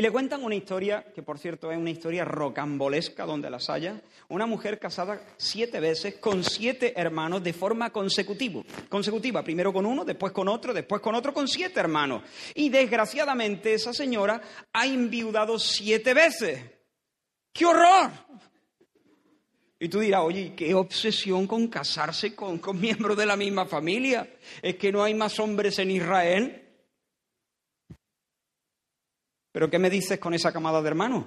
Y 0.00 0.02
le 0.02 0.10
cuentan 0.10 0.42
una 0.42 0.54
historia, 0.54 1.04
que 1.14 1.22
por 1.22 1.38
cierto 1.38 1.70
es 1.70 1.76
una 1.76 1.90
historia 1.90 2.24
rocambolesca 2.24 3.26
donde 3.26 3.50
las 3.50 3.68
haya, 3.68 4.00
una 4.30 4.46
mujer 4.46 4.78
casada 4.78 5.20
siete 5.36 5.78
veces 5.78 6.14
con 6.14 6.42
siete 6.42 6.94
hermanos 6.98 7.44
de 7.44 7.52
forma 7.52 7.90
consecutiva, 7.90 8.62
consecutiva, 8.88 9.44
primero 9.44 9.74
con 9.74 9.84
uno, 9.84 10.02
después 10.06 10.32
con 10.32 10.48
otro, 10.48 10.72
después 10.72 11.02
con 11.02 11.14
otro, 11.14 11.34
con 11.34 11.46
siete 11.46 11.80
hermanos. 11.80 12.22
Y 12.54 12.70
desgraciadamente 12.70 13.74
esa 13.74 13.92
señora 13.92 14.40
ha 14.72 14.86
enviudado 14.86 15.58
siete 15.58 16.14
veces. 16.14 16.62
¡Qué 17.52 17.66
horror! 17.66 18.10
Y 19.78 19.90
tú 19.90 20.00
dirás, 20.00 20.22
oye, 20.24 20.54
qué 20.56 20.72
obsesión 20.72 21.46
con 21.46 21.68
casarse 21.68 22.34
con, 22.34 22.56
con 22.58 22.80
miembros 22.80 23.18
de 23.18 23.26
la 23.26 23.36
misma 23.36 23.66
familia. 23.66 24.26
Es 24.62 24.76
que 24.76 24.92
no 24.92 25.04
hay 25.04 25.12
más 25.12 25.38
hombres 25.38 25.78
en 25.78 25.90
Israel. 25.90 26.59
¿Pero 29.52 29.68
qué 29.68 29.78
me 29.78 29.90
dices 29.90 30.18
con 30.18 30.34
esa 30.34 30.52
camada 30.52 30.80
de 30.80 30.88
hermanos? 30.88 31.24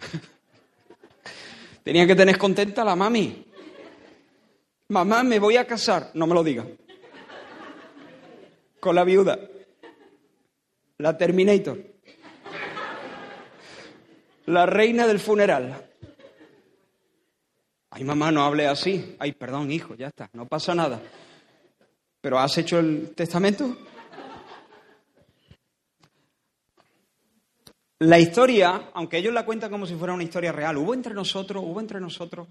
Tenía 1.82 2.06
que 2.06 2.14
tener 2.14 2.36
contenta 2.36 2.84
la 2.84 2.94
mami. 2.94 3.46
Mamá, 4.88 5.22
me 5.22 5.38
voy 5.38 5.56
a 5.56 5.66
casar. 5.66 6.10
No 6.14 6.26
me 6.26 6.34
lo 6.34 6.44
diga. 6.44 6.66
Con 8.78 8.94
la 8.94 9.04
viuda. 9.04 9.38
La 10.98 11.16
Terminator. 11.16 11.78
La 14.46 14.66
reina 14.66 15.06
del 15.06 15.20
funeral. 15.20 15.90
Ay, 17.90 18.04
mamá, 18.04 18.30
no 18.30 18.44
hable 18.44 18.66
así. 18.66 19.16
Ay, 19.18 19.32
perdón, 19.32 19.70
hijo, 19.70 19.94
ya 19.94 20.08
está, 20.08 20.28
no 20.32 20.46
pasa 20.46 20.74
nada. 20.74 21.00
¿Pero 22.20 22.38
has 22.38 22.56
hecho 22.58 22.78
el 22.78 23.12
testamento? 23.14 23.76
La 28.00 28.18
historia, 28.18 28.90
aunque 28.94 29.18
ellos 29.18 29.34
la 29.34 29.44
cuentan 29.44 29.70
como 29.70 29.86
si 29.86 29.94
fuera 29.94 30.14
una 30.14 30.22
historia 30.22 30.52
real, 30.52 30.78
hubo 30.78 30.94
entre 30.94 31.12
nosotros, 31.12 31.62
hubo 31.62 31.80
entre 31.80 32.00
nosotros. 32.00 32.48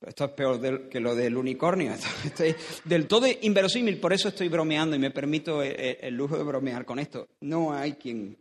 Esto 0.00 0.24
es 0.24 0.30
peor 0.30 0.88
que 0.88 1.00
lo 1.00 1.14
del 1.14 1.36
unicornio. 1.36 1.92
Estoy 2.24 2.56
del 2.84 3.06
todo 3.06 3.26
inverosímil, 3.42 4.00
por 4.00 4.14
eso 4.14 4.28
estoy 4.28 4.48
bromeando 4.48 4.96
y 4.96 4.98
me 4.98 5.10
permito 5.10 5.62
eh, 5.62 5.74
eh, 5.78 5.98
el, 6.00 6.14
lujo 6.14 6.38
de 6.38 6.44
bromear 6.44 6.86
con 6.86 6.98
esto. 6.98 7.28
No 7.42 7.74
hay 7.74 7.92
quien. 7.92 8.38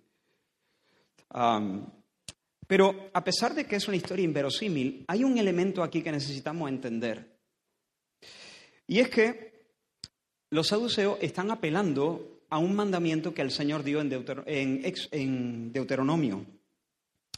pero 2.66 3.10
a 3.14 3.22
pesar 3.22 3.54
de 3.54 3.66
que 3.66 3.76
es 3.76 3.88
una 3.90 3.98
historia 3.98 4.24
inverosímil, 4.24 5.04
hay 5.10 5.26
un 5.26 5.38
elemento 5.38 5.84
aquí 5.84 6.02
que 6.02 6.12
necesitamos 6.14 6.70
entender. 6.70 7.38
Y 8.88 9.00
es 9.00 9.10
que 9.10 9.52
los 10.52 10.68
saduceos 10.70 11.18
están 11.20 11.52
apelando 11.52 12.41
a 12.52 12.60
un 12.60 12.76
mandamiento 12.76 13.34
que 13.34 13.42
el 13.42 13.50
Señor 13.50 13.84
dio 13.84 14.02
en, 14.02 15.72
Deuteronomio 15.74 16.46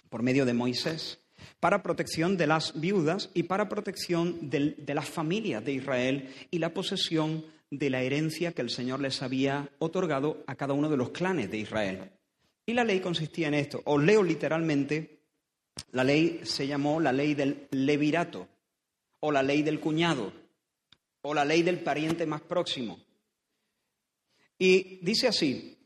por 0.10 0.24
medio 0.24 0.44
de 0.46 0.54
Moisés 0.54 1.20
para 1.60 1.84
protección 1.84 2.36
de 2.36 2.48
las 2.48 2.80
viudas 2.80 3.30
y 3.34 3.44
para 3.44 3.70
protección 3.70 4.50
de 4.50 4.94
las 4.94 5.08
familias 5.08 5.64
de 5.64 5.74
Israel 5.74 6.34
y 6.50 6.58
la 6.58 6.74
posesión 6.74 7.46
de 7.70 7.90
la 7.90 8.02
herencia 8.02 8.54
que 8.54 8.62
el 8.62 8.72
Señor 8.72 9.00
les 9.00 9.22
había 9.22 9.70
otorgado 9.80 10.44
a 10.48 10.56
cada 10.56 10.74
uno 10.74 10.90
de 10.90 10.98
los 10.98 11.12
clanes 11.12 11.50
de 11.50 11.58
Israel. 11.58 12.12
Y 12.66 12.74
la 12.74 12.84
ley 12.84 13.00
consistía 13.00 13.48
en 13.50 13.54
esto. 13.54 13.82
Os 13.86 14.02
leo 14.02 14.24
literalmente, 14.24 15.20
la 15.92 16.04
ley 16.04 16.42
se 16.44 16.66
llamó 16.66 17.00
la 17.00 17.12
ley 17.12 17.36
del 17.36 17.68
levirato, 17.72 18.48
o 19.20 19.32
la 19.32 19.44
ley 19.44 19.62
del 19.62 19.80
cuñado, 19.80 20.34
o 21.22 21.34
la 21.34 21.46
ley 21.46 21.62
del 21.62 21.80
pariente 21.80 22.26
más 22.26 22.42
próximo. 22.42 23.00
Y 24.58 25.00
dice 25.02 25.28
así, 25.28 25.78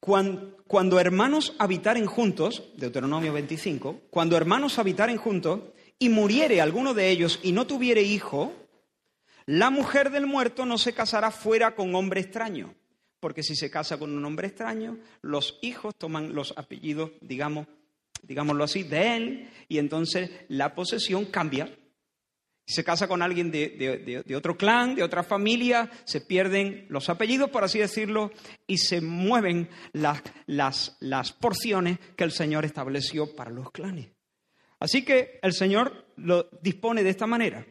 cuando, 0.00 1.00
hermanos 1.00 1.54
habitaren 1.58 2.06
juntos, 2.06 2.62
Deuteronomio 2.76 3.32
25, 3.32 4.02
cuando 4.10 4.36
hermanos 4.36 4.78
habitaren 4.78 5.16
juntos 5.16 5.60
y 5.98 6.08
muriere 6.08 6.60
alguno 6.60 6.94
de 6.94 7.10
ellos 7.10 7.40
y 7.42 7.52
no 7.52 7.66
tuviere 7.66 8.02
hijo, 8.02 8.52
la 9.46 9.70
mujer 9.70 10.10
del 10.10 10.26
muerto 10.26 10.66
no 10.66 10.78
se 10.78 10.92
casará 10.92 11.30
fuera 11.30 11.74
con 11.74 11.94
hombre 11.94 12.20
extraño, 12.20 12.74
porque 13.20 13.42
si 13.42 13.56
se 13.56 13.70
casa 13.70 13.98
con 13.98 14.16
un 14.16 14.24
hombre 14.24 14.48
extraño, 14.48 14.98
los 15.22 15.58
hijos 15.62 15.94
toman 15.96 16.34
los 16.34 16.52
apellidos, 16.56 17.10
digamos, 17.20 17.66
digámoslo 18.22 18.64
así, 18.64 18.82
de 18.82 19.16
él, 19.16 19.50
y 19.68 19.78
entonces 19.78 20.30
la 20.48 20.74
posesión 20.74 21.26
cambia 21.26 21.68
se 22.66 22.84
casa 22.84 23.06
con 23.06 23.22
alguien 23.22 23.50
de, 23.50 24.34
otro 24.36 24.56
clan, 24.56 24.96
de 24.96 25.04
otra 25.04 25.22
familia, 25.22 25.88
se 26.04 26.20
pierden 26.20 26.86
los 26.88 27.08
apellidos, 27.08 27.50
por 27.50 27.62
así 27.62 27.78
decirlo, 27.78 28.32
y 28.66 28.78
se 28.78 29.00
mueven 29.00 29.68
las, 29.92 30.22
las, 30.46 30.96
las 31.00 31.32
porciones 31.32 31.98
que 32.16 32.24
el 32.24 32.32
Señor 32.32 32.64
estableció 32.64 33.36
para 33.36 33.50
los 33.50 33.70
clanes. 33.70 34.08
Así 34.80 35.04
que 35.04 35.38
el 35.42 35.52
Señor 35.52 36.12
lo 36.16 36.48
dispone 36.60 37.04
de 37.04 37.10
esta 37.10 37.26
manera. 37.26 37.64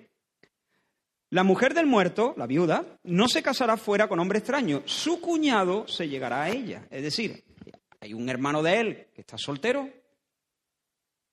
La 1.29 1.43
mujer 1.43 1.73
del 1.73 1.87
muerto, 1.87 2.33
la 2.37 2.47
viuda, 2.47 2.99
no 3.03 3.27
se 3.27 3.43
casará 3.43 3.75
fuera 3.75 4.07
con 4.07 4.19
hombre 4.19 4.39
extraño. 4.39 4.83
Su 4.85 5.19
cuñado 5.19 5.87
se 5.87 6.07
llegará 6.07 6.43
a 6.43 6.49
ella. 6.49 6.87
Es 6.89 7.03
decir, 7.03 7.43
hay 7.99 8.13
un 8.13 8.29
hermano 8.29 8.63
de 8.63 8.79
él 8.79 9.07
que 9.13 9.21
está 9.21 9.37
soltero, 9.37 9.89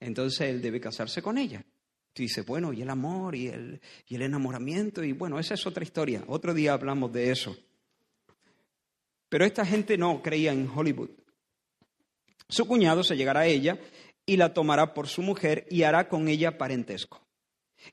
entonces 0.00 0.48
él 0.48 0.60
debe 0.60 0.80
casarse 0.80 1.22
con 1.22 1.38
ella. 1.38 1.64
Tú 2.12 2.22
dices, 2.22 2.44
bueno, 2.44 2.72
y 2.72 2.82
el 2.82 2.90
amor 2.90 3.34
y 3.34 3.48
el, 3.48 3.80
y 4.06 4.16
el 4.16 4.22
enamoramiento, 4.22 5.02
y 5.02 5.12
bueno, 5.12 5.38
esa 5.38 5.54
es 5.54 5.66
otra 5.66 5.82
historia. 5.82 6.22
Otro 6.26 6.52
día 6.52 6.74
hablamos 6.74 7.10
de 7.12 7.30
eso. 7.30 7.56
Pero 9.30 9.46
esta 9.46 9.64
gente 9.64 9.96
no 9.96 10.20
creía 10.22 10.52
en 10.52 10.68
Hollywood. 10.68 11.10
Su 12.48 12.66
cuñado 12.66 13.02
se 13.02 13.16
llegará 13.16 13.40
a 13.40 13.46
ella 13.46 13.80
y 14.26 14.36
la 14.36 14.52
tomará 14.52 14.92
por 14.92 15.08
su 15.08 15.22
mujer 15.22 15.66
y 15.70 15.84
hará 15.84 16.10
con 16.10 16.28
ella 16.28 16.58
parentesco. 16.58 17.22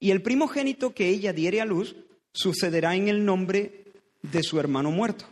Y 0.02 0.12
el 0.12 0.22
primogénito 0.22 0.94
que 0.94 1.08
ella 1.08 1.32
diere 1.32 1.62
a 1.62 1.66
luz 1.66 1.96
sucederá 2.34 2.96
en 2.96 3.08
el 3.08 3.24
nombre 3.24 3.86
de 4.22 4.44
su 4.44 4.60
hermano 4.60 4.92
muerto, 4.92 5.26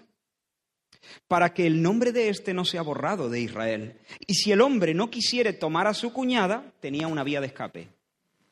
para 1.28 1.54
que 1.54 1.68
el 1.68 1.82
nombre 1.82 2.14
de 2.14 2.30
éste 2.30 2.54
no 2.54 2.64
sea 2.64 2.84
borrado 2.84 3.30
de 3.30 3.42
Israel. 3.42 4.00
Y 4.26 4.36
si 4.36 4.54
el 4.54 4.62
hombre 4.62 4.94
no 4.94 5.10
quisiere 5.10 5.52
tomar 5.52 5.88
a 5.88 5.94
su 5.94 6.14
cuñada, 6.14 6.74
tenía 6.80 7.08
una 7.08 7.26
vía 7.26 7.42
de 7.42 7.48
escape 7.48 7.97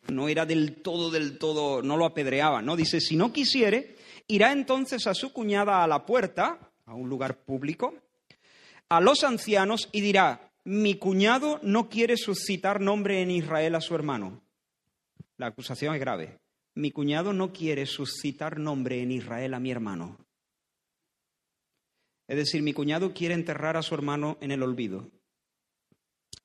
no 0.08 0.30
era 0.30 0.46
del 0.46 0.82
todo, 0.82 1.10
del 1.12 1.38
todo, 1.38 1.82
no 1.82 1.98
lo 1.98 2.06
apedreaba, 2.06 2.62
¿no? 2.62 2.76
Dice, 2.76 3.00
si 3.02 3.16
no 3.16 3.34
quisiere, 3.34 3.96
irá 4.28 4.52
entonces 4.52 5.08
a 5.08 5.14
su 5.14 5.34
cuñada 5.34 5.84
a 5.84 5.88
la 5.88 6.06
puerta, 6.06 6.72
a 6.86 6.94
un 6.94 7.10
lugar 7.10 7.44
público, 7.44 7.94
a 8.90 9.02
los 9.02 9.24
ancianos 9.24 9.90
y 9.92 10.02
dirá, 10.02 10.52
mi 10.64 10.96
cuñado 10.96 11.60
no 11.64 11.90
quiere 11.90 12.18
suscitar 12.18 12.82
nombre 12.82 13.22
en 13.22 13.32
Israel 13.32 13.76
a 13.76 13.82
su 13.82 13.96
hermano. 13.96 14.42
La 15.38 15.48
acusación 15.48 15.94
es 15.94 16.00
grave. 16.00 16.40
Mi 16.74 16.92
cuñado 16.92 17.34
no 17.34 17.54
quiere 17.54 17.86
suscitar 17.86 18.60
nombre 18.60 19.02
en 19.02 19.12
Israel 19.12 19.54
a 19.54 19.60
mi 19.60 19.72
hermano. 19.72 20.18
Es 22.28 22.38
decir, 22.38 22.64
mi 22.64 22.74
cuñado 22.74 23.14
quiere 23.14 23.36
enterrar 23.36 23.78
a 23.78 23.84
su 23.84 23.94
hermano 23.94 24.38
en 24.42 24.52
el 24.52 24.64
olvido. 24.64 25.10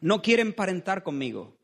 No 0.01 0.23
quiere 0.23 0.43
emparentar 0.43 1.03
conmigo. 1.03 1.57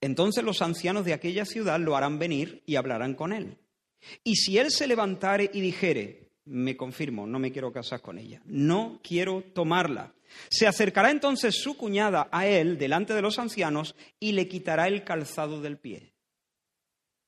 Entonces 0.00 0.44
los 0.44 0.62
ancianos 0.62 1.04
de 1.04 1.12
aquella 1.12 1.44
ciudad 1.44 1.80
lo 1.80 1.96
harán 1.96 2.18
venir 2.18 2.62
y 2.66 2.76
hablarán 2.76 3.14
con 3.14 3.32
él. 3.32 3.58
Y 4.24 4.36
si 4.36 4.58
él 4.58 4.70
se 4.70 4.86
levantare 4.86 5.50
y 5.52 5.60
dijere, 5.60 6.32
me 6.44 6.76
confirmo, 6.76 7.26
no 7.26 7.38
me 7.38 7.52
quiero 7.52 7.72
casar 7.72 8.00
con 8.00 8.18
ella, 8.18 8.42
no 8.44 9.00
quiero 9.02 9.42
tomarla, 9.54 10.12
se 10.48 10.66
acercará 10.66 11.10
entonces 11.10 11.60
su 11.62 11.76
cuñada 11.76 12.28
a 12.32 12.46
él 12.46 12.78
delante 12.78 13.14
de 13.14 13.22
los 13.22 13.38
ancianos 13.38 13.94
y 14.18 14.32
le 14.32 14.48
quitará 14.48 14.88
el 14.88 15.04
calzado 15.04 15.60
del 15.60 15.78
pie, 15.78 16.12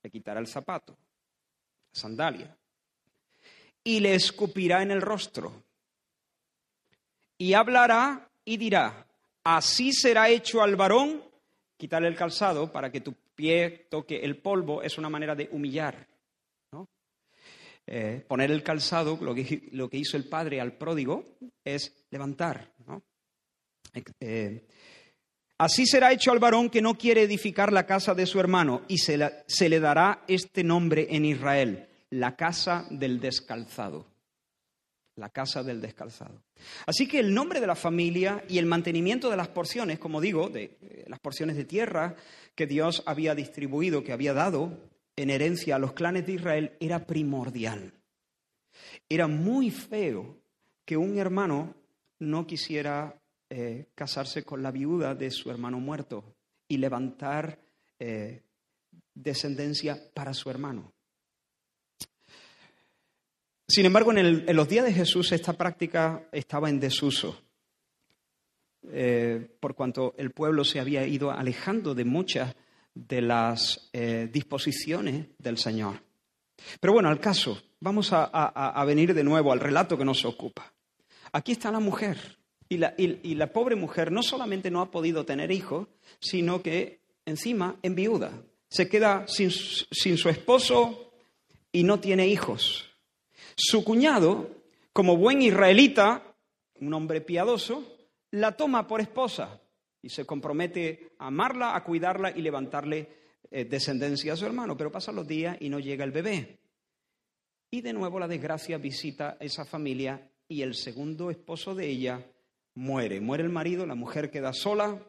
le 0.03 0.09
quitará 0.09 0.39
el 0.39 0.47
zapato, 0.47 0.97
la 1.93 1.99
sandalia, 1.99 2.57
y 3.83 3.99
le 3.99 4.15
escupirá 4.15 4.81
en 4.81 4.91
el 4.91 5.01
rostro. 5.01 5.63
Y 7.37 7.53
hablará 7.53 8.29
y 8.43 8.57
dirá, 8.57 9.05
así 9.43 9.93
será 9.93 10.29
hecho 10.29 10.61
al 10.61 10.75
varón 10.75 11.23
quitarle 11.77 12.07
el 12.07 12.15
calzado 12.15 12.71
para 12.71 12.91
que 12.91 13.01
tu 13.01 13.13
pie 13.35 13.87
toque 13.89 14.17
el 14.17 14.37
polvo 14.37 14.81
es 14.81 14.97
una 14.97 15.09
manera 15.09 15.35
de 15.35 15.49
humillar. 15.51 16.07
Eh, 17.87 18.23
poner 18.27 18.49
el 18.49 18.63
calzado, 18.63 19.19
lo 19.21 19.35
que, 19.35 19.97
hizo 19.97 20.17
el 20.17 20.27
padre 20.27 20.59
al 20.59 20.73
pródigo, 20.73 21.23
es 21.63 22.05
levantar. 22.09 22.71
Eh, 24.19 24.65
así 25.59 25.85
será 25.85 26.11
hecho 26.11 26.31
al 26.31 26.39
varón 26.39 26.71
que 26.71 26.81
no 26.81 26.97
quiere 26.97 27.21
edificar 27.21 27.71
la 27.71 27.85
casa 27.85 28.15
de 28.15 28.25
su 28.25 28.39
hermano, 28.39 28.81
y 28.87 28.97
se 28.97 29.69
le 29.69 29.79
dará 29.79 30.23
este 30.27 30.63
nombre 30.63 31.07
en 31.11 31.25
Israel, 31.25 31.87
la 32.09 32.35
casa 32.35 32.87
del 32.89 33.19
descalzado 33.19 34.14
la 35.15 35.29
casa 35.29 35.63
del 35.63 35.81
descalzado. 35.81 36.41
Así 36.85 37.07
que 37.07 37.19
el 37.19 37.33
nombre 37.33 37.59
de 37.59 37.67
la 37.67 37.75
familia 37.75 38.43
y 38.49 38.57
el 38.57 38.65
mantenimiento 38.65 39.29
de 39.29 39.37
las 39.37 39.47
porciones, 39.47 39.99
como 39.99 40.19
digo, 40.21 40.49
de 40.49 40.77
eh, 40.81 41.05
las 41.07 41.19
porciones 41.19 41.55
de 41.55 41.65
tierra 41.65 42.15
que 42.53 42.67
Dios 42.67 43.03
había 43.05 43.35
distribuido, 43.35 44.03
que 44.03 44.13
había 44.13 44.33
dado 44.33 44.77
en 45.15 45.29
herencia 45.29 45.75
a 45.75 45.79
los 45.79 45.93
clanes 45.93 46.25
de 46.25 46.33
Israel, 46.33 46.73
era 46.79 47.05
primordial. 47.05 47.93
Era 49.07 49.27
muy 49.27 49.71
feo 49.71 50.37
que 50.83 50.97
un 50.97 51.17
hermano 51.17 51.75
no 52.19 52.45
quisiera 52.45 53.19
eh, 53.49 53.87
casarse 53.95 54.43
con 54.43 54.61
la 54.61 54.71
viuda 54.71 55.15
de 55.15 55.31
su 55.31 55.49
hermano 55.49 55.79
muerto 55.79 56.35
y 56.67 56.77
levantar 56.77 57.59
eh, 57.99 58.41
descendencia 59.13 59.97
para 60.13 60.33
su 60.33 60.49
hermano. 60.49 60.94
Sin 63.67 63.85
embargo, 63.85 64.11
en, 64.13 64.55
los 64.55 64.69
días 64.69 64.85
de 64.85 64.93
Jesús 64.93 65.31
esta 65.31 65.53
práctica 65.53 66.27
estaba 66.31 66.69
en 66.69 66.79
desuso, 66.79 67.41
eh, 68.91 69.47
por 69.59 69.73
cuanto 69.73 70.13
el 70.17 70.31
pueblo 70.31 70.63
se 70.63 70.79
había 70.79 71.07
ido 71.07 71.31
alejando 71.31 71.95
de 71.95 72.05
muchas 72.05 72.55
de 72.93 73.21
las 73.21 73.89
eh, 73.91 74.29
disposiciones 74.31 75.27
del 75.39 75.57
Señor. 75.57 75.99
Pero 76.79 76.93
bueno, 76.93 77.09
al 77.09 77.19
caso, 77.19 77.59
vamos 77.79 78.09
a, 78.11 78.83
venir 78.85 79.13
de 79.15 79.23
nuevo 79.23 79.51
al 79.51 79.59
relato 79.59 79.97
que 79.97 80.05
nos 80.05 80.23
ocupa. 80.25 80.71
Aquí 81.31 81.51
está 81.51 81.71
la 81.71 81.79
mujer, 81.79 82.37
y 82.69 82.77
la, 82.77 82.93
la 82.97 83.51
pobre 83.51 83.75
mujer 83.75 84.11
no 84.11 84.21
solamente 84.21 84.69
no 84.69 84.81
ha 84.81 84.91
podido 84.91 85.25
tener 85.25 85.51
hijos, 85.51 85.87
sino 86.19 86.61
que 86.61 87.01
encima 87.25 87.77
enviuda. 87.81 88.31
Se 88.69 88.87
queda 88.87 89.27
sin, 89.27 89.49
sin 89.51 90.17
su 90.17 90.29
esposo 90.29 91.11
y 91.71 91.83
no 91.83 91.99
tiene 91.99 92.27
hijos. 92.27 92.94
Su 93.55 93.83
cuñado, 93.83 94.49
como 94.91 95.17
buen 95.17 95.41
israelita, 95.41 96.35
un 96.79 96.93
hombre 96.93 97.21
piadoso, 97.21 97.83
la 98.31 98.57
toma 98.57 98.87
por 98.87 98.99
esposa 98.99 99.61
y 100.01 100.09
se 100.09 100.25
compromete 100.25 101.13
a 101.19 101.27
amarla, 101.27 101.75
a 101.75 101.83
cuidarla 101.83 102.31
y 102.31 102.41
levantarle 102.41 103.09
eh, 103.49 103.65
descendencia 103.65 104.33
a 104.33 104.37
su 104.37 104.45
hermano. 104.45 104.75
Pero 104.75 104.91
pasan 104.91 105.15
los 105.15 105.27
días 105.27 105.57
y 105.59 105.69
no 105.69 105.79
llega 105.79 106.03
el 106.03 106.11
bebé. 106.11 106.59
Y 107.71 107.81
de 107.81 107.93
nuevo 107.93 108.19
la 108.19 108.27
desgracia 108.27 108.77
visita 108.77 109.37
a 109.39 109.43
esa 109.43 109.65
familia 109.65 110.29
y 110.47 110.61
el 110.61 110.75
segundo 110.75 111.31
esposo 111.31 111.73
de 111.73 111.87
ella 111.87 112.25
muere. 112.75 113.21
Muere 113.21 113.43
el 113.43 113.49
marido, 113.49 113.85
la 113.85 113.95
mujer 113.95 114.29
queda 114.29 114.53
sola, 114.53 115.01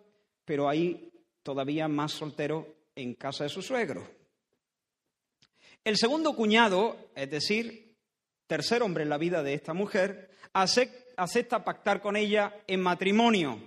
pero 0.45 0.69
ahí 0.69 1.11
todavía 1.43 1.89
más 1.89 2.13
soltero 2.13 2.75
en 2.95 3.15
casa 3.15 3.45
de 3.45 3.51
su 3.51 3.61
suegro. 3.61 4.09
El 5.85 5.97
segundo 5.97 6.35
cuñado, 6.35 7.11
es 7.15 7.31
decir, 7.31 7.86
tercer 8.47 8.83
hombre 8.83 9.03
en 9.03 9.11
la 9.11 9.19
vida 9.19 9.43
de 9.43 9.55
esta 9.55 9.75
mujer, 9.75 10.31
acepta 10.53 11.65
pactar 11.65 12.01
con 12.01 12.17
ella 12.17 12.55
en 12.67 12.81
matrimonio. 12.81 13.59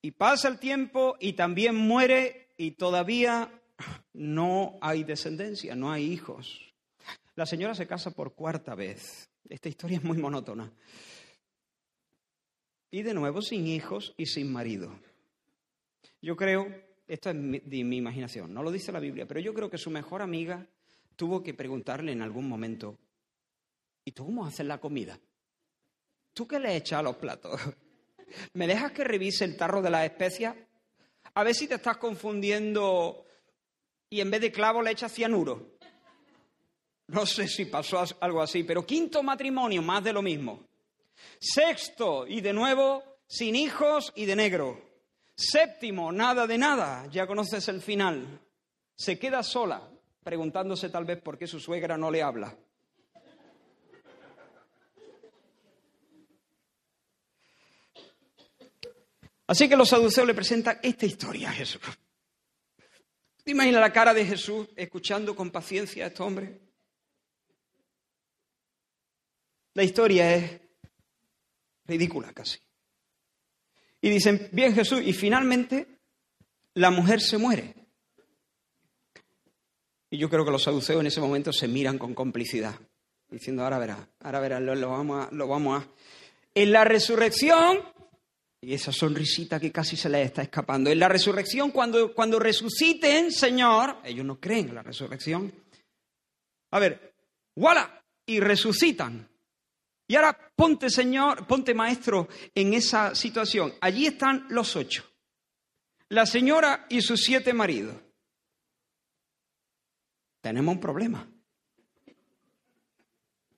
Y 0.00 0.12
pasa 0.12 0.48
el 0.48 0.58
tiempo 0.58 1.16
y 1.20 1.34
también 1.34 1.76
muere 1.76 2.48
y 2.56 2.72
todavía 2.72 3.50
no 4.12 4.78
hay 4.80 5.04
descendencia, 5.04 5.74
no 5.74 5.92
hay 5.92 6.12
hijos. 6.12 6.60
La 7.34 7.46
señora 7.46 7.74
se 7.74 7.86
casa 7.86 8.10
por 8.10 8.34
cuarta 8.34 8.74
vez. 8.74 9.30
Esta 9.48 9.68
historia 9.68 9.98
es 9.98 10.04
muy 10.04 10.18
monótona. 10.18 10.72
Y 12.90 13.02
de 13.02 13.14
nuevo 13.14 13.40
sin 13.40 13.66
hijos 13.66 14.14
y 14.16 14.26
sin 14.26 14.52
marido. 14.52 14.98
Yo 16.20 16.36
creo, 16.36 16.68
esto 17.08 17.30
es 17.30 17.36
de 17.36 17.84
mi 17.84 17.96
imaginación, 17.96 18.52
no 18.52 18.62
lo 18.62 18.70
dice 18.70 18.92
la 18.92 19.00
Biblia, 19.00 19.26
pero 19.26 19.40
yo 19.40 19.54
creo 19.54 19.70
que 19.70 19.78
su 19.78 19.90
mejor 19.90 20.22
amiga 20.22 20.66
tuvo 21.16 21.42
que 21.42 21.54
preguntarle 21.54 22.12
en 22.12 22.22
algún 22.22 22.48
momento, 22.48 22.98
¿y 24.04 24.12
tú 24.12 24.26
cómo 24.26 24.46
haces 24.46 24.66
la 24.66 24.78
comida? 24.78 25.18
¿Tú 26.32 26.46
qué 26.46 26.58
le 26.58 26.76
echas 26.76 27.00
a 27.00 27.02
los 27.02 27.16
platos? 27.16 27.60
¿Me 28.54 28.66
dejas 28.66 28.92
que 28.92 29.04
revise 29.04 29.44
el 29.44 29.56
tarro 29.56 29.82
de 29.82 29.90
las 29.90 30.04
especias? 30.04 30.56
A 31.34 31.44
ver 31.44 31.54
si 31.54 31.66
te 31.66 31.76
estás 31.76 31.96
confundiendo 31.96 33.24
y 34.10 34.20
en 34.20 34.30
vez 34.30 34.40
de 34.40 34.52
clavo 34.52 34.82
le 34.82 34.90
echas 34.90 35.12
cianuro. 35.12 35.78
No 37.08 37.26
sé 37.26 37.48
si 37.48 37.66
pasó 37.66 38.02
algo 38.20 38.42
así, 38.42 38.64
pero 38.64 38.86
quinto 38.86 39.22
matrimonio, 39.22 39.82
más 39.82 40.02
de 40.04 40.12
lo 40.12 40.22
mismo. 40.22 40.66
Sexto, 41.38 42.26
y 42.26 42.40
de 42.40 42.52
nuevo, 42.52 43.02
sin 43.26 43.56
hijos 43.56 44.12
y 44.16 44.24
de 44.24 44.36
negro. 44.36 44.80
Séptimo, 45.34 46.12
nada 46.12 46.46
de 46.46 46.58
nada, 46.58 47.06
ya 47.10 47.26
conoces 47.26 47.68
el 47.68 47.80
final. 47.80 48.40
Se 48.94 49.18
queda 49.18 49.42
sola, 49.42 49.90
preguntándose 50.22 50.88
tal 50.88 51.04
vez 51.04 51.20
por 51.20 51.38
qué 51.38 51.46
su 51.46 51.58
suegra 51.58 51.96
no 51.96 52.10
le 52.10 52.22
habla. 52.22 52.56
Así 59.52 59.68
que 59.68 59.76
los 59.76 59.90
saduceos 59.90 60.26
le 60.26 60.32
presentan 60.32 60.78
esta 60.82 61.04
historia 61.04 61.50
a 61.50 61.52
Jesús. 61.52 61.82
¿Te 63.44 63.50
imaginas 63.50 63.82
la 63.82 63.92
cara 63.92 64.14
de 64.14 64.24
Jesús 64.24 64.66
escuchando 64.74 65.36
con 65.36 65.50
paciencia 65.50 66.06
a 66.06 66.08
este 66.08 66.22
hombre? 66.22 66.58
La 69.74 69.82
historia 69.82 70.34
es 70.34 70.58
ridícula 71.84 72.32
casi. 72.32 72.60
Y 74.00 74.08
dicen, 74.08 74.48
bien 74.52 74.74
Jesús, 74.74 75.02
y 75.04 75.12
finalmente 75.12 75.98
la 76.72 76.90
mujer 76.90 77.20
se 77.20 77.36
muere. 77.36 77.74
Y 80.08 80.16
yo 80.16 80.30
creo 80.30 80.46
que 80.46 80.50
los 80.50 80.62
saduceos 80.62 80.98
en 80.98 81.08
ese 81.08 81.20
momento 81.20 81.52
se 81.52 81.68
miran 81.68 81.98
con 81.98 82.14
complicidad, 82.14 82.74
diciendo, 83.28 83.64
ahora 83.64 83.78
verá, 83.78 84.08
ahora 84.20 84.40
verá, 84.40 84.60
lo, 84.60 84.88
vamos 84.88 85.26
a, 85.26 85.34
lo 85.34 85.46
vamos 85.46 85.82
a... 85.82 85.86
En 86.54 86.72
la 86.72 86.84
resurrección, 86.84 87.91
y 88.64 88.74
esa 88.74 88.92
sonrisita 88.92 89.58
que 89.58 89.72
casi 89.72 89.96
se 89.96 90.08
les 90.08 90.26
está 90.26 90.42
escapando, 90.42 90.88
en 90.88 90.98
la 91.00 91.08
resurrección, 91.08 91.72
cuando, 91.72 92.14
cuando 92.14 92.38
resuciten, 92.38 93.32
Señor, 93.32 93.98
ellos 94.04 94.24
no 94.24 94.38
creen 94.38 94.68
en 94.68 94.76
la 94.76 94.84
resurrección. 94.84 95.52
A 96.70 96.78
ver, 96.78 97.12
¡voilà! 97.56 98.04
Y 98.24 98.38
resucitan. 98.38 99.28
Y 100.06 100.14
ahora 100.14 100.52
ponte, 100.54 100.90
Señor, 100.90 101.44
ponte 101.44 101.74
maestro 101.74 102.28
en 102.54 102.72
esa 102.74 103.16
situación. 103.16 103.74
Allí 103.80 104.06
están 104.06 104.46
los 104.50 104.76
ocho. 104.76 105.10
La 106.10 106.24
señora 106.24 106.86
y 106.88 107.02
sus 107.02 107.20
siete 107.20 107.52
maridos. 107.52 107.96
Tenemos 110.40 110.76
un 110.76 110.80
problema. 110.80 111.28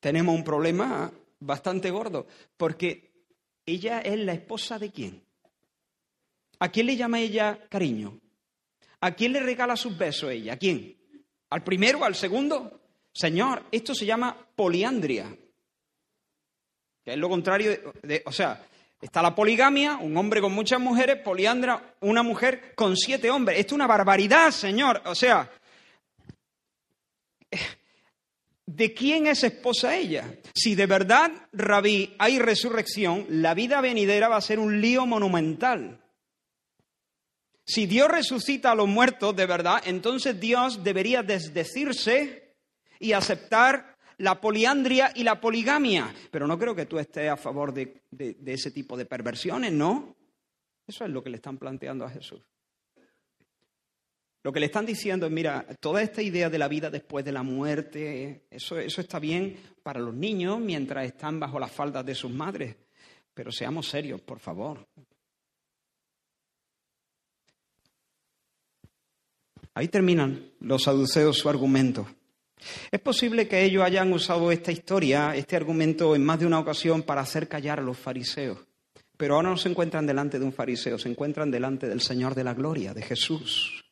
Tenemos 0.01 0.35
un 0.35 0.45
problema 0.45 1.13
bastante 1.41 1.91
gordo, 1.91 2.27
porque 2.57 3.14
ella 3.67 4.01
es 4.01 4.19
la 4.19 4.33
esposa 4.33 4.79
de 4.79 4.91
quién. 4.91 5.25
¿A 6.59 6.71
quién 6.71 6.87
le 6.87 6.97
llama 6.97 7.21
ella 7.21 7.59
cariño? 7.69 8.21
¿A 9.01 9.13
quién 9.13 9.33
le 9.33 9.41
regala 9.41 9.77
sus 9.77 9.97
besos 9.97 10.31
ella? 10.31 10.55
¿A 10.55 10.57
quién? 10.57 10.97
¿Al 11.51 11.63
primero, 11.63 12.05
al 12.05 12.15
segundo? 12.15 12.81
Señor, 13.13 13.65
esto 13.71 13.95
se 13.95 14.07
llama 14.07 14.37
poliandria 14.57 15.37
que 17.05 17.13
es 17.13 17.19
lo 17.19 17.29
contrario 17.29 17.93
de, 18.03 18.23
o 18.25 18.33
sea, 18.33 18.65
está 19.01 19.21
la 19.21 19.35
poligamia, 19.35 19.99
un 19.99 20.17
hombre 20.17 20.41
con 20.41 20.53
muchas 20.53 20.81
mujeres, 20.81 21.21
poliandra, 21.23 21.95
una 22.01 22.23
mujer 22.23 22.75
con 22.75 22.97
siete 22.97 23.31
hombres. 23.31 23.59
Esto 23.59 23.75
es 23.75 23.77
una 23.77 23.87
barbaridad, 23.87 24.51
Señor. 24.51 25.03
O 25.05 25.15
sea, 25.15 25.51
¿de 28.67 28.95
quién 28.95 29.27
es 29.27 29.45
esposa 29.45 29.97
ella? 29.97 30.39
Si 30.55 30.75
de 30.75 30.87
verdad, 30.87 31.31
Rabí, 31.53 32.15
hay 32.19 32.39
resurrección, 32.39 33.27
la 33.29 33.55
vida 33.55 33.81
venidera 33.81 34.29
va 34.29 34.37
a 34.37 34.41
ser 34.41 34.59
un 34.59 34.81
lío 34.81 35.07
monumental. 35.07 36.01
Si 37.67 37.87
Dios 37.87 38.09
resucita 38.09 38.73
a 38.73 38.75
los 38.75 38.89
muertos 38.89 39.35
de 39.35 39.47
verdad, 39.47 39.83
entonces 39.87 40.39
Dios 40.39 40.85
debería 40.85 41.23
desdecirse 41.23 42.55
y 42.99 43.13
aceptar 43.13 43.97
la 44.19 44.41
poliandria 44.41 45.13
y 45.15 45.25
la 45.25 45.41
poligamia. 45.41 46.15
Pero 46.31 46.47
no 46.47 46.59
creo 46.59 46.75
que 46.75 46.87
tú 46.87 46.99
estés 46.99 47.31
a 47.31 47.37
favor 47.37 47.73
de, 47.73 48.03
ese 48.47 48.71
tipo 48.71 48.97
de 48.97 49.07
perversiones, 49.07 49.73
¿no? 49.73 50.15
Eso 50.87 51.05
es 51.05 51.11
lo 51.11 51.23
que 51.23 51.31
le 51.31 51.37
están 51.37 51.57
planteando 51.57 52.05
a 52.05 52.11
Jesús. 52.11 52.43
Lo 54.45 54.53
que 54.53 54.61
le 54.61 54.67
están 54.67 54.85
diciendo 54.85 55.25
es, 55.25 55.33
mira, 55.33 55.67
toda 55.81 56.03
esta 56.03 56.21
idea 56.21 56.51
de 56.51 56.59
la 56.59 56.69
vida 56.69 56.91
después 56.91 57.25
de 57.25 57.33
la 57.33 57.43
muerte, 57.43 58.45
eso, 58.51 58.79
eso 58.79 59.01
está 59.01 59.19
bien 59.19 59.57
para 59.83 60.01
los 60.01 60.15
niños 60.15 60.61
mientras 60.61 61.07
están 61.07 61.41
bajo 61.41 61.59
las 61.59 61.73
faldas 61.73 62.05
de 62.05 62.15
sus 62.15 62.31
madres. 62.31 62.77
Pero 63.33 63.51
seamos 63.51 63.89
serios, 63.89 64.21
por 64.21 64.39
favor. 64.39 64.87
Ahí 69.73 69.89
terminan 69.89 70.53
los 70.61 70.83
saduceos 70.83 71.39
su 71.39 71.49
argumento. 71.49 72.07
Es 72.91 73.01
posible 73.01 73.49
que 73.49 73.65
ellos 73.65 73.83
hayan 73.83 74.13
usado 74.13 74.53
esta 74.53 74.71
historia, 74.71 75.35
este 75.35 75.57
argumento, 75.57 76.15
en 76.15 76.23
más 76.23 76.39
de 76.39 76.47
una 76.47 76.61
ocasión 76.61 77.03
para 77.03 77.23
hacer 77.23 77.49
callar 77.49 77.81
a 77.81 77.83
los 77.83 77.97
fariseos. 77.97 78.59
Pero 79.17 79.37
ahora 79.37 79.49
no 79.49 79.57
se 79.57 79.71
encuentran 79.71 80.07
delante 80.07 80.39
de 80.39 80.45
un 80.45 80.53
fariseo, 80.53 80.99
se 80.99 81.09
encuentran 81.09 81.51
delante 81.51 81.89
del 81.89 82.03
Señor 82.03 82.35
de 82.35 82.45
la 82.45 82.53
Gloria, 82.53 82.93
de 82.93 83.01
Jesús. 83.01 83.84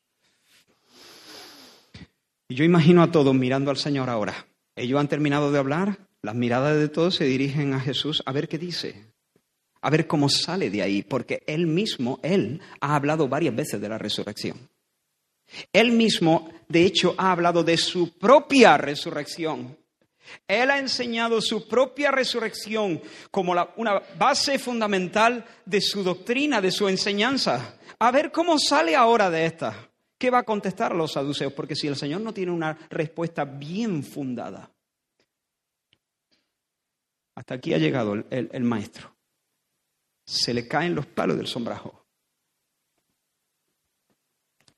Y 2.53 2.55
yo 2.55 2.65
imagino 2.65 3.03
a 3.03 3.11
todos 3.11 3.35
mirando 3.35 3.71
al 3.71 3.79
Señor 3.79 4.11
ahora. 4.11 4.47
Ellos 4.77 5.01
han 5.01 5.09
terminado 5.09 5.51
de 5.51 5.59
hablar, 5.59 5.97
las 6.21 6.35
miradas 6.35 6.77
de 6.77 6.91
todos 6.91 7.15
se 7.15 7.25
dirigen 7.25 7.73
a 7.73 7.81
Jesús 7.81 8.23
a 8.27 8.33
ver 8.33 8.47
qué 8.47 8.59
dice, 8.59 9.07
a 9.81 9.89
ver 9.89 10.07
cómo 10.07 10.29
sale 10.29 10.69
de 10.69 10.83
ahí, 10.83 11.03
porque 11.03 11.43
Él 11.47 11.67
mismo, 11.67 12.21
Él, 12.23 12.61
ha 12.83 12.95
hablado 12.95 13.27
varias 13.27 13.57
veces 13.57 13.81
de 13.81 13.89
la 13.89 13.97
resurrección. 13.97 14.69
Él 15.73 15.93
mismo, 15.93 16.53
de 16.69 16.85
hecho, 16.85 17.15
ha 17.17 17.33
hablado 17.33 17.65
de 17.65 17.79
su 17.79 18.19
propia 18.19 18.77
resurrección. 18.77 19.79
Él 20.47 20.71
ha 20.71 20.79
enseñado 20.79 21.41
su 21.41 21.67
propia 21.67 22.11
resurrección 22.11 23.01
como 23.31 23.55
una 23.77 24.03
base 24.19 24.59
fundamental 24.59 25.43
de 25.65 25.81
su 25.81 26.03
doctrina, 26.03 26.61
de 26.61 26.71
su 26.71 26.87
enseñanza. 26.87 27.79
A 27.99 28.11
ver 28.11 28.31
cómo 28.31 28.59
sale 28.59 28.95
ahora 28.95 29.31
de 29.31 29.47
esta. 29.47 29.89
¿Qué 30.23 30.31
va 30.31 30.39
a 30.39 30.45
contestar 30.45 30.93
a 30.93 30.95
los 30.95 31.11
saduceos? 31.11 31.53
Porque 31.53 31.75
si 31.75 31.89
el 31.89 31.97
Señor 31.97 32.21
no 32.21 32.33
tiene 32.33 32.53
una 32.53 32.79
respuesta 32.91 33.45
bien 33.45 34.05
fundada. 34.05 34.73
Hasta 37.35 37.55
aquí 37.55 37.75
ha 37.75 37.79
llegado 37.79 38.15
el, 38.15 38.25
el 38.31 38.63
maestro. 38.63 39.17
Se 40.25 40.55
le 40.55 40.69
caen 40.69 40.95
los 40.95 41.07
palos 41.07 41.37
del 41.37 41.49
sombrajo. 41.49 42.07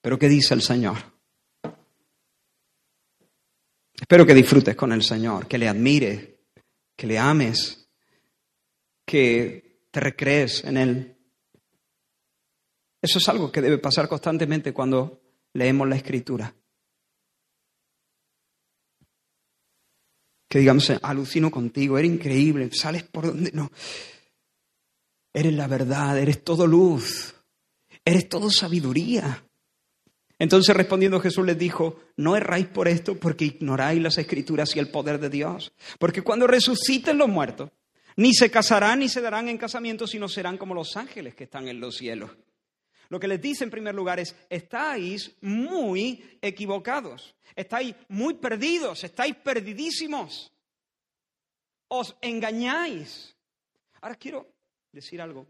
Pero 0.00 0.18
¿qué 0.18 0.30
dice 0.30 0.54
el 0.54 0.62
Señor? 0.62 0.96
Espero 4.00 4.24
que 4.24 4.33
disfrutes 4.33 4.74
con 4.74 4.92
el 4.92 5.02
Señor, 5.02 5.46
que 5.46 5.59
le 5.59 5.68
admires, 5.68 6.26
que 6.96 7.07
le 7.07 7.18
ames, 7.18 7.87
que 9.04 9.88
te 9.90 10.00
recrees 10.00 10.64
en 10.64 10.78
Él. 10.78 11.18
Eso 13.02 13.18
es 13.18 13.28
algo 13.28 13.52
que 13.52 13.61
debe 13.61 13.76
pasar 13.76 14.09
constantemente 14.09 14.72
cuando 14.72 15.20
leemos 15.55 15.88
la 15.88 15.97
Escritura. 15.97 16.55
Que 20.49 20.59
digamos, 20.59 20.90
alucino 21.03 21.51
contigo, 21.51 21.99
eres 21.99 22.12
increíble, 22.12 22.71
sales 22.73 23.03
por 23.05 23.27
donde 23.27 23.51
no. 23.53 23.73
Eres 25.33 25.55
la 25.55 25.67
verdad, 25.67 26.17
eres 26.19 26.45
todo 26.45 26.67
luz, 26.67 27.35
eres 28.05 28.29
todo 28.29 28.51
sabiduría. 28.51 29.45
Entonces 30.38 30.77
respondiendo 30.77 31.21
Jesús 31.21 31.45
les 31.45 31.59
dijo, 31.59 32.01
no 32.17 32.37
erráis 32.37 32.67
por 32.67 32.87
esto 32.87 33.17
porque 33.17 33.47
ignoráis 33.47 34.01
las 34.01 34.19
escrituras 34.19 34.75
y 34.77 34.79
el 34.79 34.90
poder 34.90 35.19
de 35.19 35.31
Dios. 35.31 35.73
Porque 35.99 36.23
cuando 36.23 36.47
resuciten 36.47 37.19
los 37.19 37.29
muertos, 37.29 37.71
ni 38.17 38.33
se 38.33 38.51
casarán 38.51 39.01
ni 39.01 39.09
se 39.09 39.21
darán 39.21 39.49
en 39.49 39.59
casamiento, 39.59 40.07
sino 40.07 40.29
serán 40.29 40.57
como 40.57 40.75
los 40.75 40.97
ángeles 40.97 41.35
que 41.35 41.45
están 41.45 41.67
en 41.67 41.81
los 41.81 41.97
cielos. 41.97 42.31
Lo 43.14 43.20
que 43.20 43.29
les 43.29 43.40
dice 43.40 43.62
en 43.62 43.70
primer 43.70 43.94
lugar 43.94 44.18
es, 44.18 44.35
estáis 44.50 45.37
muy 45.40 46.37
equivocados, 46.42 47.37
estáis 47.55 47.94
muy 48.09 48.35
perdidos, 48.35 49.05
estáis 49.05 49.37
perdidísimos, 49.37 50.53
os 51.87 52.16
engañáis. 52.20 53.37
Ahora 54.00 54.16
quiero 54.16 54.48
decir 54.90 55.20
algo 55.20 55.46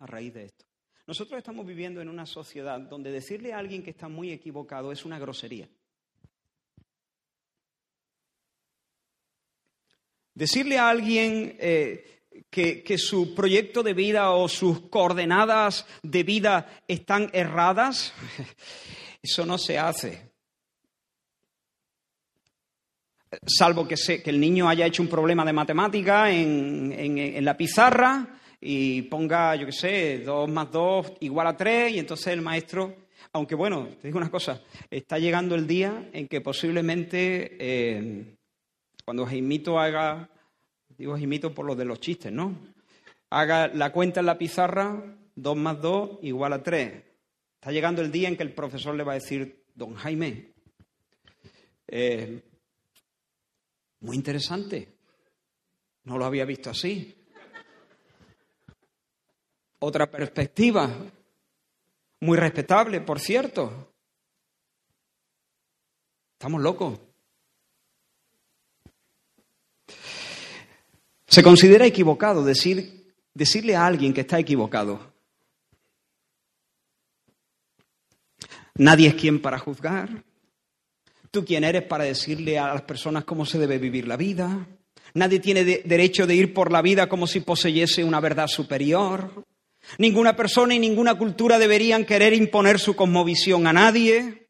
a 0.00 0.06
raíz 0.06 0.34
de 0.34 0.46
esto. 0.46 0.64
Nosotros 1.06 1.38
estamos 1.38 1.64
viviendo 1.64 2.00
en 2.00 2.08
una 2.08 2.26
sociedad 2.26 2.80
donde 2.80 3.12
decirle 3.12 3.52
a 3.52 3.58
alguien 3.58 3.84
que 3.84 3.90
está 3.90 4.08
muy 4.08 4.32
equivocado 4.32 4.90
es 4.90 5.04
una 5.04 5.20
grosería. 5.20 5.68
Decirle 10.34 10.80
a 10.80 10.88
alguien 10.88 11.56
eh, 11.60 12.21
que, 12.50 12.82
que, 12.82 12.98
su 12.98 13.34
proyecto 13.34 13.82
de 13.82 13.94
vida 13.94 14.30
o 14.32 14.48
sus 14.48 14.88
coordenadas 14.88 15.86
de 16.02 16.22
vida 16.22 16.82
están 16.86 17.30
erradas, 17.32 18.12
eso 19.22 19.46
no 19.46 19.58
se 19.58 19.78
hace. 19.78 20.32
salvo 23.46 23.88
que, 23.88 23.96
que 23.96 24.30
el 24.30 24.38
niño 24.38 24.68
haya 24.68 24.86
hecho 24.86 25.02
un 25.02 25.08
problema 25.08 25.44
de 25.44 25.52
matemática 25.52 26.30
en, 26.30 26.92
en 26.92 27.44
la 27.44 27.56
pizarra 27.56 28.38
y 28.64 29.02
ponga, 29.02 29.56
yo 29.56 29.66
qué 29.66 29.72
sé, 29.72 30.18
2 30.18 30.48
más 30.48 30.70
2 30.70 31.14
igual 31.20 31.48
a 31.48 31.56
3 31.56 31.92
y 31.92 31.98
entonces 31.98 32.28
el 32.28 32.42
maestro, 32.42 32.94
aunque 33.32 33.56
bueno, 33.56 33.88
te 34.00 34.06
digo 34.06 34.18
una 34.18 34.30
cosa, 34.30 34.62
está 34.88 35.18
llegando 35.18 35.56
el 35.56 35.66
día 35.66 36.08
en 36.12 36.28
que 36.28 36.40
posiblemente 36.40 37.56
eh, 37.58 38.36
cuando 39.04 39.26
Jaimito 39.26 39.80
haga, 39.80 40.30
digo 41.02 41.16
Jaimito 41.16 41.52
por 41.54 41.66
lo 41.66 41.74
de 41.74 41.84
los 41.84 42.00
chistes, 42.00 42.32
¿no? 42.32 42.56
Haga 43.30 43.68
la 43.68 43.92
cuenta 43.92 44.20
en 44.20 44.26
la 44.26 44.38
pizarra, 44.38 45.16
2 45.34 45.56
más 45.56 45.80
2 45.80 46.18
igual 46.22 46.52
a 46.52 46.62
3. 46.62 46.92
Está 47.54 47.72
llegando 47.72 48.02
el 48.02 48.12
día 48.12 48.28
en 48.28 48.36
que 48.36 48.42
el 48.42 48.54
profesor 48.54 48.94
le 48.94 49.04
va 49.04 49.12
a 49.12 49.16
decir, 49.16 49.64
don 49.74 49.94
Jaime, 49.94 50.52
eh, 51.88 52.42
muy 54.00 54.16
interesante, 54.16 54.88
no 56.04 56.18
lo 56.18 56.24
había 56.24 56.44
visto 56.44 56.70
así 56.70 57.22
otra 59.82 60.08
perspectiva, 60.08 60.88
muy 62.20 62.38
respetable, 62.38 63.00
por 63.00 63.18
cierto. 63.18 63.94
Estamos 66.34 66.62
locos. 66.62 67.00
Se 71.32 71.42
considera 71.42 71.86
equivocado 71.86 72.44
decir, 72.44 73.14
decirle 73.32 73.74
a 73.74 73.86
alguien 73.86 74.12
que 74.12 74.20
está 74.20 74.38
equivocado. 74.38 75.14
Nadie 78.74 79.08
es 79.08 79.14
quien 79.14 79.40
para 79.40 79.58
juzgar. 79.58 80.24
¿Tú 81.30 81.42
quién 81.42 81.64
eres 81.64 81.84
para 81.84 82.04
decirle 82.04 82.58
a 82.58 82.74
las 82.74 82.82
personas 82.82 83.24
cómo 83.24 83.46
se 83.46 83.58
debe 83.58 83.78
vivir 83.78 84.06
la 84.06 84.18
vida? 84.18 84.66
Nadie 85.14 85.40
tiene 85.40 85.64
derecho 85.64 86.26
de 86.26 86.34
ir 86.34 86.52
por 86.52 86.70
la 86.70 86.82
vida 86.82 87.08
como 87.08 87.26
si 87.26 87.40
poseyese 87.40 88.04
una 88.04 88.20
verdad 88.20 88.46
superior. 88.46 89.46
Ninguna 89.96 90.36
persona 90.36 90.74
y 90.74 90.78
ninguna 90.78 91.14
cultura 91.14 91.58
deberían 91.58 92.04
querer 92.04 92.34
imponer 92.34 92.78
su 92.78 92.94
cosmovisión 92.94 93.66
a 93.66 93.72
nadie. 93.72 94.41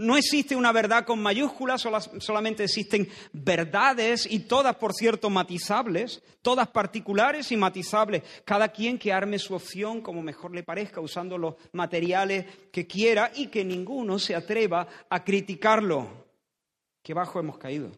No 0.00 0.16
existe 0.16 0.56
una 0.56 0.72
verdad 0.72 1.04
con 1.04 1.20
mayúsculas, 1.20 1.82
solamente 2.20 2.64
existen 2.64 3.06
verdades 3.34 4.24
y 4.24 4.38
todas, 4.38 4.76
por 4.76 4.94
cierto, 4.94 5.28
matizables, 5.28 6.22
todas 6.40 6.68
particulares 6.68 7.52
y 7.52 7.58
matizables. 7.58 8.22
Cada 8.46 8.68
quien 8.68 8.98
que 8.98 9.12
arme 9.12 9.38
su 9.38 9.54
opción 9.54 10.00
como 10.00 10.22
mejor 10.22 10.54
le 10.54 10.62
parezca, 10.62 11.02
usando 11.02 11.36
los 11.36 11.56
materiales 11.72 12.46
que 12.72 12.86
quiera 12.86 13.30
y 13.34 13.48
que 13.48 13.62
ninguno 13.62 14.18
se 14.18 14.34
atreva 14.34 14.88
a 15.10 15.22
criticarlo. 15.22 16.08
Qué 17.02 17.12
bajo 17.12 17.38
hemos 17.38 17.58
caído. 17.58 17.92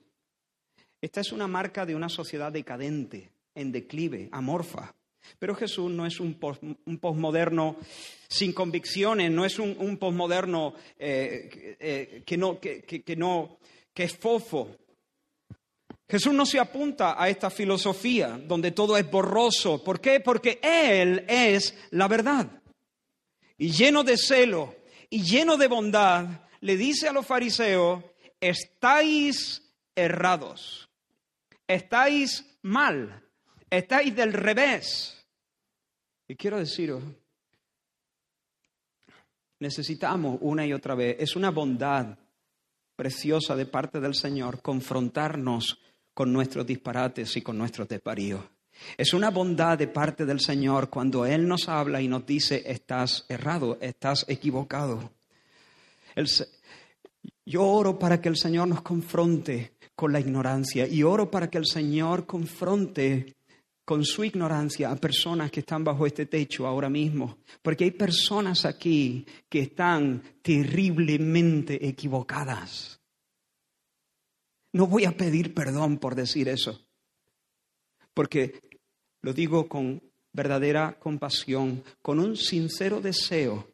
Esta 1.01 1.21
es 1.21 1.31
una 1.31 1.47
marca 1.47 1.87
de 1.87 1.95
una 1.95 2.09
sociedad 2.09 2.51
decadente, 2.51 3.31
en 3.55 3.71
declive, 3.71 4.29
amorfa. 4.33 4.93
Pero 5.39 5.55
Jesús 5.55 5.91
no 5.91 6.07
es 6.07 6.21
un, 6.21 6.35
posmoderno 6.35 7.77
sin 8.29 8.53
convicciones, 8.53 9.31
no 9.31 9.45
es 9.45 9.59
un, 9.59 9.97
posmoderno 9.97 10.75
eh, 10.99 11.77
eh, 11.81 12.23
que, 12.25 12.37
no, 12.37 12.59
que, 12.61 13.05
no, 13.17 13.59
que 13.93 14.05
es 14.05 14.17
fofo. 14.17 14.77
Jesús 16.09 16.35
no 16.35 16.45
se 16.45 16.61
apunta 16.61 17.21
a 17.21 17.29
esta 17.29 17.49
filosofía 17.51 18.39
donde 18.47 18.73
todo 18.73 18.97
es 18.99 19.11
borroso. 19.11 19.83
¿Por 19.83 20.01
qué? 20.01 20.21
Porque 20.21 20.61
Él 20.63 21.25
es 21.27 21.75
la 21.91 22.07
verdad. 22.09 22.49
Y 23.57 23.71
lleno 23.71 24.05
de 24.05 24.19
celo 24.19 24.75
y 25.09 25.23
lleno 25.23 25.57
de 25.57 25.69
bondad, 25.69 26.27
le 26.61 26.77
dice 26.77 27.09
a 27.09 27.13
los 27.13 27.27
fariseos, 27.27 28.03
estáis 28.41 29.63
errados, 29.95 30.89
estáis 31.67 32.47
mal, 32.63 33.23
estáis 33.79 34.15
del 34.15 34.33
revés. 34.33 35.17
Y 36.29 36.37
quiero 36.37 36.59
deciros, 36.59 37.03
necesitamos 39.59 40.39
una 40.41 40.67
y 40.67 40.73
otra 40.73 40.95
vez, 40.95 41.17
es 41.19 41.37
una 41.37 41.51
bondad 41.51 42.19
preciosa 42.97 43.57
de 43.57 43.67
parte 43.67 44.01
del 44.01 44.15
Señor 44.15 44.61
confrontarnos 44.61 45.79
con 46.15 46.33
nuestros 46.33 46.67
disparates 46.67 47.37
y 47.37 47.43
con 47.43 47.57
nuestros 47.57 47.89
desvaríos. 47.89 48.45
Es 48.97 49.15
una 49.15 49.31
bondad 49.31 49.79
de 49.79 49.89
parte 49.89 50.27
del 50.27 50.41
Señor 50.41 50.91
cuando 50.91 51.25
Él 51.25 51.47
nos 51.47 51.69
habla 51.69 52.01
y 52.01 52.09
nos 52.09 52.27
dice, 52.27 52.63
estás 52.67 53.25
errado, 53.29 53.79
estás 53.81 54.25
equivocado. 54.29 55.13
yo 57.45 57.65
oro 57.65 57.99
para 57.99 58.21
que 58.21 58.29
el 58.29 58.37
Señor 58.37 58.69
nos 58.69 58.83
confronte 58.83 59.75
con 59.95 60.13
la 60.13 60.21
ignorancia 60.21 60.87
y 60.87 61.03
oro 61.03 61.31
para 61.31 61.49
que 61.49 61.59
el 61.59 61.67
Señor 61.67 62.27
confronte 62.27 63.37
con 63.93 64.07
su 64.07 64.25
ignorancia 64.25 64.91
a 64.91 64.97
personas 64.97 65.51
que 65.51 65.61
están 65.61 65.85
bajo 65.85 66.07
este 66.07 66.25
techo 66.25 66.67
ahora 66.67 66.89
mismo, 66.89 67.41
porque 67.61 67.85
hay 67.85 67.91
personas 67.91 68.65
aquí 68.65 69.27
que 69.51 69.61
están 69.61 70.23
terriblemente 70.41 71.87
equivocadas. 71.87 72.99
No 74.73 74.87
voy 74.87 75.05
a 75.05 75.15
pedir 75.15 75.53
perdón 75.53 75.99
por 75.99 76.15
decir 76.15 76.49
eso, 76.49 76.81
porque 78.15 78.63
lo 79.21 79.35
digo 79.35 79.69
con 79.69 80.03
verdadera 80.33 80.99
compasión, 80.99 81.85
con 82.01 82.19
un 82.19 82.35
sincero 82.39 83.03
deseo 83.03 83.69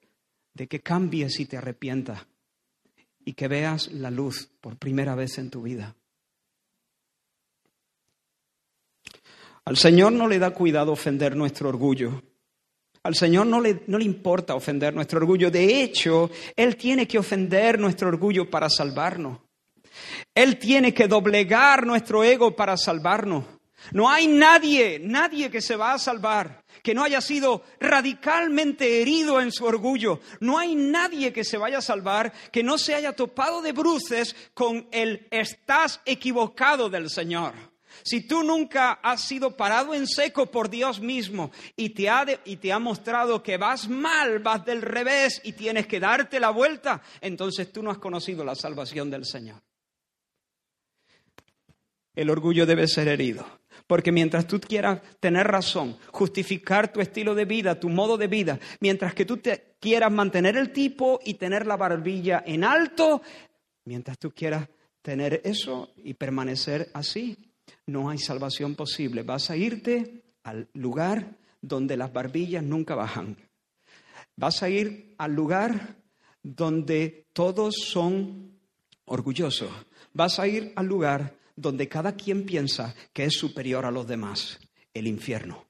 de 0.52 0.66
que 0.66 0.80
cambies 0.80 1.38
y 1.38 1.46
te 1.46 1.58
arrepientas 1.58 2.26
y 3.24 3.34
que 3.34 3.46
veas 3.46 3.92
la 3.92 4.10
luz 4.10 4.50
por 4.60 4.78
primera 4.78 5.14
vez 5.14 5.38
en 5.38 5.48
tu 5.48 5.62
vida. 5.62 5.94
Al 9.68 9.76
Señor 9.76 10.12
no 10.12 10.26
le 10.26 10.38
da 10.38 10.52
cuidado 10.52 10.92
ofender 10.92 11.36
nuestro 11.36 11.68
orgullo. 11.68 12.22
Al 13.02 13.14
Señor 13.14 13.46
no 13.46 13.60
le, 13.60 13.82
no 13.86 13.98
le, 13.98 14.04
importa 14.06 14.54
ofender 14.54 14.94
nuestro 14.94 15.18
orgullo. 15.18 15.50
De 15.50 15.82
hecho, 15.82 16.30
Él 16.56 16.76
tiene 16.76 17.06
que 17.06 17.18
ofender 17.18 17.78
nuestro 17.78 18.08
orgullo 18.08 18.48
para 18.48 18.70
salvarnos. 18.70 19.40
Él 20.34 20.58
tiene 20.58 20.94
que 20.94 21.06
doblegar 21.06 21.86
nuestro 21.86 22.24
ego 22.24 22.56
para 22.56 22.78
salvarnos. 22.78 23.44
No 23.92 24.08
hay 24.08 24.26
nadie, 24.26 25.02
nadie 25.04 25.50
que 25.50 25.60
se 25.60 25.76
va 25.76 25.92
a 25.92 25.98
salvar 25.98 26.64
que 26.82 26.94
no 26.94 27.04
haya 27.04 27.20
sido 27.20 27.62
radicalmente 27.78 29.02
herido 29.02 29.38
en 29.38 29.52
su 29.52 29.66
orgullo. 29.66 30.20
No 30.40 30.56
hay 30.56 30.74
nadie 30.76 31.30
que 31.30 31.44
se 31.44 31.58
vaya 31.58 31.78
a 31.78 31.82
salvar 31.82 32.32
que 32.50 32.62
no 32.62 32.78
se 32.78 32.94
haya 32.94 33.12
topado 33.12 33.60
de 33.60 33.72
bruces 33.72 34.34
con 34.54 34.88
el 34.92 35.28
estás 35.30 36.00
equivocado 36.06 36.88
del 36.88 37.10
Señor. 37.10 37.52
Si 38.02 38.26
tú 38.26 38.42
nunca 38.42 39.00
has 39.02 39.22
sido 39.22 39.56
parado 39.56 39.94
en 39.94 40.06
seco 40.06 40.46
por 40.46 40.70
Dios 40.70 41.00
mismo 41.00 41.50
y 41.76 41.90
te, 41.90 42.08
ha 42.08 42.26
y 42.44 42.56
te 42.56 42.72
ha 42.72 42.78
mostrado 42.78 43.42
que 43.42 43.56
vas 43.56 43.88
mal, 43.88 44.38
vas 44.40 44.64
del 44.64 44.82
revés 44.82 45.40
y 45.44 45.52
tienes 45.52 45.86
que 45.86 46.00
darte 46.00 46.40
la 46.40 46.50
vuelta, 46.50 47.02
entonces 47.20 47.72
tú 47.72 47.82
no 47.82 47.90
has 47.90 47.98
conocido 47.98 48.44
la 48.44 48.54
salvación 48.54 49.10
del 49.10 49.24
Señor. 49.24 49.62
El 52.14 52.30
orgullo 52.30 52.66
debe 52.66 52.88
ser 52.88 53.08
herido. 53.08 53.46
Porque 53.86 54.12
mientras 54.12 54.46
tú 54.46 54.60
quieras 54.60 55.00
tener 55.20 55.46
razón, 55.46 55.96
justificar 56.12 56.92
tu 56.92 57.00
estilo 57.00 57.34
de 57.34 57.46
vida, 57.46 57.80
tu 57.80 57.88
modo 57.88 58.18
de 58.18 58.26
vida, 58.26 58.58
mientras 58.80 59.14
que 59.14 59.24
tú 59.24 59.38
te 59.38 59.76
quieras 59.80 60.12
mantener 60.12 60.56
el 60.56 60.72
tipo 60.72 61.20
y 61.24 61.34
tener 61.34 61.66
la 61.66 61.76
barbilla 61.76 62.42
en 62.46 62.64
alto, 62.64 63.22
mientras 63.84 64.18
tú 64.18 64.30
quieras 64.32 64.68
tener 65.00 65.40
eso 65.44 65.92
y 65.96 66.14
permanecer 66.14 66.90
así, 66.92 67.47
no 67.88 68.10
hay 68.10 68.18
salvación 68.18 68.74
posible. 68.74 69.22
Vas 69.22 69.50
a 69.50 69.56
irte 69.56 70.22
al 70.42 70.68
lugar 70.74 71.38
donde 71.60 71.96
las 71.96 72.12
barbillas 72.12 72.62
nunca 72.62 72.94
bajan. 72.94 73.36
Vas 74.36 74.62
a 74.62 74.68
ir 74.68 75.14
al 75.18 75.34
lugar 75.34 75.96
donde 76.42 77.26
todos 77.32 77.74
son 77.76 78.58
orgullosos. 79.06 79.70
Vas 80.12 80.38
a 80.38 80.46
ir 80.46 80.72
al 80.76 80.86
lugar 80.86 81.34
donde 81.56 81.88
cada 81.88 82.14
quien 82.14 82.44
piensa 82.44 82.94
que 83.12 83.24
es 83.24 83.34
superior 83.34 83.84
a 83.84 83.90
los 83.90 84.06
demás, 84.06 84.58
el 84.92 85.06
infierno. 85.06 85.66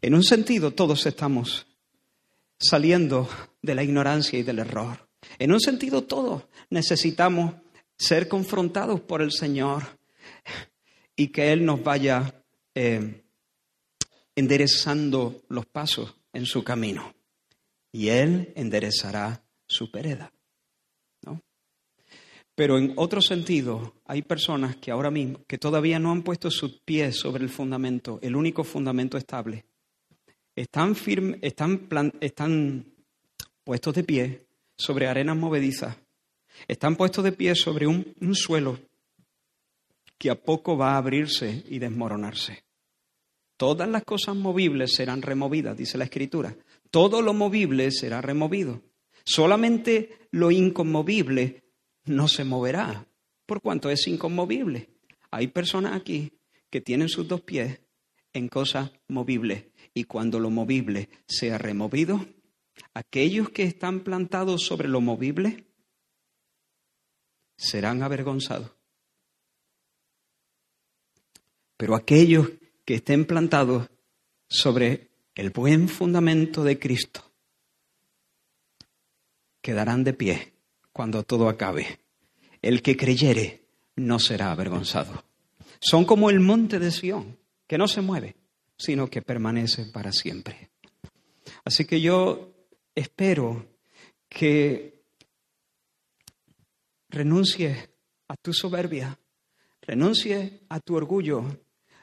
En 0.00 0.14
un 0.14 0.22
sentido, 0.22 0.70
todos 0.70 1.04
estamos 1.06 1.66
saliendo 2.58 3.28
de 3.60 3.74
la 3.74 3.82
ignorancia 3.82 4.38
y 4.38 4.42
del 4.44 4.60
error. 4.60 5.08
En 5.38 5.52
un 5.52 5.60
sentido, 5.60 6.04
todos 6.04 6.44
necesitamos 6.70 7.54
ser 8.00 8.28
confrontados 8.28 9.02
por 9.02 9.20
el 9.20 9.30
Señor 9.30 9.82
y 11.14 11.28
que 11.28 11.52
Él 11.52 11.66
nos 11.66 11.84
vaya 11.84 12.42
eh, 12.74 13.22
enderezando 14.34 15.42
los 15.50 15.66
pasos 15.66 16.16
en 16.32 16.46
su 16.46 16.64
camino. 16.64 17.14
Y 17.92 18.08
Él 18.08 18.54
enderezará 18.56 19.42
su 19.66 19.90
pereda. 19.90 20.32
¿no? 21.26 21.42
Pero 22.54 22.78
en 22.78 22.94
otro 22.96 23.20
sentido, 23.20 23.96
hay 24.06 24.22
personas 24.22 24.76
que 24.76 24.90
ahora 24.90 25.10
mismo, 25.10 25.44
que 25.46 25.58
todavía 25.58 25.98
no 25.98 26.10
han 26.10 26.22
puesto 26.22 26.50
sus 26.50 26.80
pies 26.80 27.16
sobre 27.16 27.44
el 27.44 27.50
fundamento, 27.50 28.18
el 28.22 28.34
único 28.34 28.64
fundamento 28.64 29.18
estable. 29.18 29.66
Están, 30.56 30.96
firmes, 30.96 31.38
están, 31.42 31.86
están 32.18 32.94
puestos 33.62 33.94
de 33.94 34.04
pie 34.04 34.46
sobre 34.78 35.06
arenas 35.06 35.36
movedizas. 35.36 35.98
Están 36.68 36.96
puestos 36.96 37.24
de 37.24 37.32
pie 37.32 37.54
sobre 37.54 37.86
un, 37.86 38.14
un 38.20 38.34
suelo 38.34 38.78
que 40.18 40.30
a 40.30 40.34
poco 40.34 40.76
va 40.76 40.92
a 40.92 40.98
abrirse 40.98 41.64
y 41.68 41.78
desmoronarse. 41.78 42.64
Todas 43.56 43.88
las 43.88 44.04
cosas 44.04 44.36
movibles 44.36 44.94
serán 44.94 45.22
removidas, 45.22 45.76
dice 45.76 45.98
la 45.98 46.04
Escritura. 46.04 46.56
Todo 46.90 47.22
lo 47.22 47.34
movible 47.34 47.90
será 47.90 48.20
removido. 48.20 48.82
Solamente 49.24 50.18
lo 50.30 50.50
inconmovible 50.50 51.64
no 52.04 52.28
se 52.28 52.44
moverá, 52.44 53.06
por 53.46 53.60
cuanto 53.60 53.90
es 53.90 54.06
inconmovible. 54.08 54.88
Hay 55.30 55.48
personas 55.48 55.94
aquí 55.94 56.32
que 56.70 56.80
tienen 56.80 57.08
sus 57.08 57.28
dos 57.28 57.40
pies 57.42 57.80
en 58.32 58.48
cosas 58.48 58.92
movibles 59.08 59.66
y 59.94 60.04
cuando 60.04 60.38
lo 60.38 60.50
movible 60.50 61.08
sea 61.26 61.58
removido, 61.58 62.26
aquellos 62.94 63.50
que 63.50 63.64
están 63.64 64.00
plantados 64.00 64.64
sobre 64.64 64.88
lo 64.88 65.00
movible 65.00 65.66
serán 67.60 68.02
avergonzados. 68.02 68.70
Pero 71.76 71.94
aquellos 71.94 72.48
que 72.86 72.94
estén 72.94 73.26
plantados 73.26 73.88
sobre 74.48 75.10
el 75.34 75.50
buen 75.50 75.88
fundamento 75.88 76.64
de 76.64 76.78
Cristo 76.78 77.22
quedarán 79.60 80.04
de 80.04 80.14
pie 80.14 80.52
cuando 80.90 81.22
todo 81.22 81.50
acabe. 81.50 82.00
El 82.62 82.80
que 82.82 82.96
creyere 82.96 83.66
no 83.96 84.18
será 84.18 84.52
avergonzado. 84.52 85.22
Son 85.80 86.06
como 86.06 86.30
el 86.30 86.40
monte 86.40 86.78
de 86.78 86.90
Sión, 86.90 87.38
que 87.66 87.78
no 87.78 87.88
se 87.88 88.00
mueve, 88.00 88.36
sino 88.78 89.08
que 89.08 89.20
permanece 89.20 89.84
para 89.86 90.12
siempre. 90.12 90.70
Así 91.64 91.84
que 91.84 92.00
yo 92.00 92.54
espero 92.94 93.66
que 94.28 94.99
renuncie 97.10 97.90
a 98.28 98.36
tu 98.36 98.52
soberbia, 98.54 99.18
renuncie 99.82 100.60
a 100.68 100.80
tu 100.80 100.94
orgullo, 100.94 101.44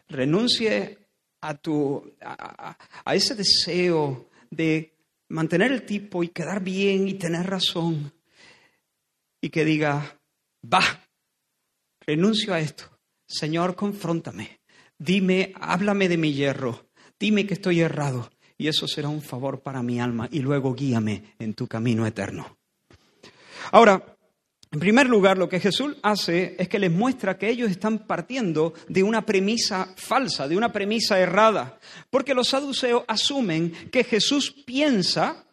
renuncie 0.10 0.98
a, 1.42 1.56
tu, 1.56 2.14
a, 2.22 2.76
ese 3.16 3.36
deseo 3.36 4.30
de 4.52 4.94
mantener 5.30 5.72
el 5.72 5.86
tipo 5.86 6.24
y 6.24 6.30
quedar 6.30 6.62
bien 6.62 7.08
y 7.08 7.14
tener 7.16 7.48
razón 7.48 8.12
y 9.42 9.50
que 9.50 9.64
diga, 9.64 10.20
va, 10.62 10.82
renuncio 12.02 12.54
a 12.54 12.60
esto. 12.60 12.86
Señor, 13.28 13.76
confróntame. 13.76 14.62
Dime, 14.98 15.54
háblame 15.60 16.10
de 16.10 16.18
mi 16.18 16.34
hierro. 16.34 16.88
Dime 17.20 17.46
que 17.46 17.54
estoy 17.54 17.82
errado. 17.82 18.32
Y 18.58 18.68
eso 18.68 18.88
será 18.88 19.10
un 19.10 19.22
favor 19.22 19.62
para 19.62 19.84
mi 19.84 20.00
alma. 20.00 20.28
Y 20.32 20.40
luego 20.40 20.74
guíame 20.74 21.36
en 21.38 21.54
tu 21.54 21.68
camino 21.68 22.08
eterno. 22.08 22.58
Ahora, 23.72 24.17
en 24.72 24.80
primer 24.80 25.08
lugar, 25.08 25.38
lo 25.38 25.48
que 25.48 25.62
Jesús 25.62 25.96
hace 26.04 26.56
es 26.60 26.68
que 26.68 26.80
les 26.80 26.92
muestra 26.92 27.38
que 27.38 27.50
ellos 27.50 27.72
están 27.72 28.00
partiendo 28.00 28.74
de 28.90 29.02
una 29.02 29.26
premisa 29.26 29.94
falsa, 29.96 30.48
de 30.48 30.58
una 30.58 30.74
premisa 30.74 31.20
errada, 31.20 31.80
porque 32.10 32.34
los 32.34 32.50
saduceos 32.50 33.04
asumen 33.08 33.72
que 33.92 34.04
Jesús 34.04 34.52
piensa, 34.66 35.46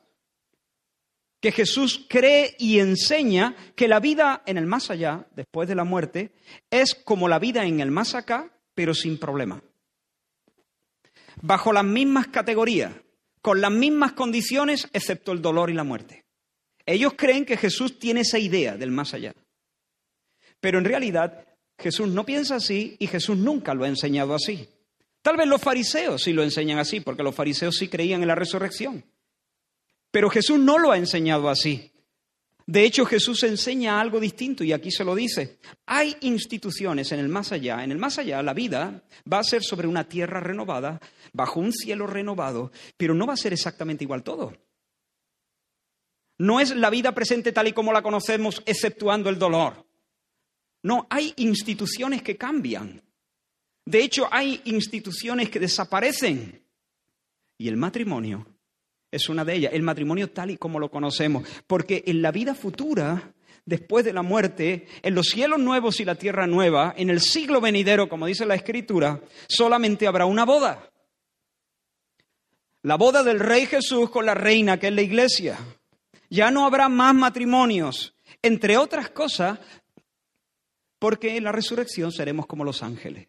que 1.41 1.53
Jesús 1.53 2.07
cree 2.09 2.57
y 2.59 2.81
enseña 2.81 3.55
que 3.77 3.87
la 3.87 4.01
vida 4.01 4.43
en 4.47 4.59
el 4.59 4.67
más 4.67 4.91
allá, 4.91 5.29
después 5.37 5.69
de 5.69 5.77
la 5.77 5.85
muerte, 5.85 6.33
es 6.69 6.95
como 6.97 7.29
la 7.29 7.39
vida 7.39 7.65
en 7.65 7.79
el 7.79 7.93
más 7.93 8.17
acá, 8.17 8.51
pero 8.75 8.95
sin 8.95 9.19
problema. 9.19 9.63
Bajo 11.41 11.73
las 11.73 11.85
mismas 11.85 12.29
categorías, 12.29 12.93
con 13.41 13.61
las 13.61 13.71
mismas 13.71 14.13
condiciones, 14.13 14.89
excepto 14.93 15.31
el 15.31 15.43
dolor 15.43 15.71
y 15.71 15.75
la 15.75 15.85
muerte. 15.85 16.24
Ellos 16.87 17.15
creen 17.17 17.45
que 17.45 17.57
Jesús 17.57 17.99
tiene 17.99 18.21
esa 18.21 18.39
idea 18.39 18.77
del 18.77 18.91
más 18.91 19.15
allá. 19.15 19.35
Pero 20.61 20.79
en 20.79 20.85
realidad 20.85 21.47
Jesús 21.79 22.09
no 22.09 22.25
piensa 22.25 22.57
así 22.57 22.97
y 22.99 23.07
Jesús 23.07 23.37
nunca 23.37 23.75
lo 23.75 23.85
ha 23.85 23.89
enseñado 23.89 24.35
así. 24.35 24.69
Tal 25.23 25.37
vez 25.37 25.47
los 25.47 25.61
fariseos 25.61 26.23
sí 26.23 26.33
lo 26.33 26.43
enseñan 26.43 26.79
así, 26.79 27.01
porque 27.01 27.23
los 27.23 27.35
fariseos 27.35 27.77
sí 27.77 27.89
creían 27.89 28.21
en 28.21 28.29
la 28.29 28.35
resurrección. 28.35 29.05
Pero 30.11 30.29
Jesús 30.29 30.59
no 30.59 30.79
lo 30.79 30.93
ha 30.93 30.99
enseñado 30.99 31.49
así. 31.49 31.91
De 32.67 32.85
hecho, 32.85 33.05
Jesús 33.05 33.43
enseña 33.43 34.01
algo 34.01 34.21
distinto 34.21 34.65
y 34.65 34.73
aquí 34.73 34.91
se 34.91 35.05
lo 35.05 35.15
dice. 35.15 35.59
Hay 35.87 36.17
instituciones 36.21 37.13
en 37.13 37.21
el 37.21 37.29
más 37.29 37.53
allá. 37.53 37.85
En 37.85 37.93
el 37.93 37.99
más 37.99 38.19
allá 38.19 38.43
la 38.43 38.55
vida 38.55 39.03
va 39.31 39.39
a 39.39 39.45
ser 39.45 39.63
sobre 39.63 39.87
una 39.87 40.09
tierra 40.09 40.41
renovada, 40.41 41.01
bajo 41.33 41.61
un 41.61 41.73
cielo 41.73 42.07
renovado, 42.07 42.73
pero 42.97 43.15
no 43.15 43.27
va 43.27 43.35
a 43.35 43.39
ser 43.39 43.53
exactamente 43.53 44.05
igual 44.05 44.23
todo. 44.23 44.55
No 46.39 46.61
es 46.61 46.75
la 46.75 46.91
vida 46.91 47.15
presente 47.15 47.53
tal 47.53 47.69
y 47.69 47.73
como 47.73 47.93
la 47.93 48.03
conocemos, 48.03 48.63
exceptuando 48.67 49.31
el 49.31 49.39
dolor. 49.39 49.87
No, 50.83 51.07
hay 51.11 51.33
instituciones 51.37 52.23
que 52.23 52.37
cambian. 52.37 53.03
De 53.87 54.03
hecho, 54.03 54.29
hay 54.31 54.61
instituciones 54.65 55.51
que 55.51 55.61
desaparecen. 55.61 56.63
Y 57.57 57.69
el 57.69 57.77
matrimonio 57.77 58.47
es 59.11 59.29
una 59.29 59.45
de 59.45 59.55
ellas, 59.55 59.73
el 59.73 59.83
matrimonio 59.83 60.31
tal 60.31 60.51
y 60.51 60.57
como 60.57 60.81
lo 60.81 60.91
conocemos. 60.91 61.49
Porque 61.67 62.03
en 62.07 62.21
la 62.21 62.33
vida 62.33 62.55
futura, 62.55 63.33
después 63.65 64.05
de 64.05 64.13
la 64.13 64.23
muerte, 64.23 64.89
en 65.03 65.15
los 65.15 65.27
cielos 65.27 65.61
nuevos 65.61 66.01
y 66.01 66.05
la 66.05 66.17
tierra 66.17 66.47
nueva, 66.47 66.95
en 66.97 67.11
el 67.11 67.21
siglo 67.21 67.61
venidero, 67.61 68.09
como 68.09 68.27
dice 68.27 68.45
la 68.45 68.57
Escritura, 68.57 69.21
solamente 69.49 70.07
habrá 70.07 70.27
una 70.27 70.45
boda. 70.45 70.91
La 72.83 72.97
boda 72.97 73.23
del 73.23 73.41
Rey 73.41 73.67
Jesús 73.67 74.11
con 74.11 74.27
la 74.27 74.35
reina, 74.35 74.79
que 74.79 74.89
es 74.89 74.95
la 74.95 75.03
iglesia. 75.03 75.59
Ya 76.35 76.51
no 76.51 76.67
habrá 76.67 76.89
más 76.89 77.15
matrimonios, 77.15 78.13
entre 78.43 78.77
otras 78.77 79.11
cosas, 79.11 79.61
porque 80.99 81.37
en 81.37 81.45
la 81.45 81.53
resurrección 81.53 82.11
seremos 82.11 82.49
como 82.49 82.65
los 82.65 82.83
ángeles. 82.83 83.29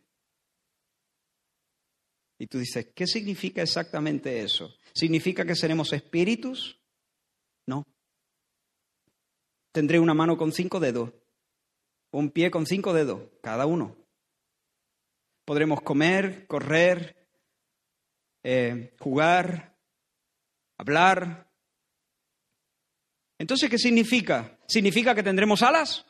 Y 2.39 2.47
tú 2.47 2.57
dices, 2.57 2.87
¿qué 2.95 3.05
significa 3.05 3.61
exactamente 3.61 4.41
eso? 4.41 4.73
¿Significa 4.91 5.45
que 5.45 5.55
seremos 5.55 5.93
espíritus? 5.93 6.81
No. 7.67 7.85
Tendré 9.71 9.99
una 9.99 10.15
mano 10.15 10.35
con 10.35 10.51
cinco 10.51 10.79
dedos, 10.79 11.13
un 12.09 12.31
pie 12.31 12.49
con 12.49 12.65
cinco 12.65 12.91
dedos, 12.91 13.21
cada 13.43 13.67
uno. 13.67 13.95
Podremos 15.45 15.83
comer, 15.83 16.47
correr, 16.47 17.27
eh, 18.41 18.95
jugar, 18.97 19.77
hablar, 20.79 21.44
entonces, 23.37 23.69
¿qué 23.69 23.77
significa? 23.77 24.57
¿Significa 24.67 25.13
que 25.13 25.23
tendremos 25.23 25.61
alas? 25.61 26.05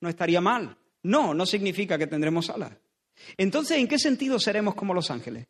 No 0.00 0.08
estaría 0.08 0.40
mal. 0.40 0.76
No, 1.02 1.34
no 1.34 1.44
significa 1.44 1.98
que 1.98 2.06
tendremos 2.06 2.50
alas. 2.50 2.72
Entonces, 3.36 3.78
¿en 3.78 3.88
qué 3.88 3.98
sentido 3.98 4.38
seremos 4.38 4.74
como 4.74 4.94
los 4.94 5.10
ángeles? 5.10 5.46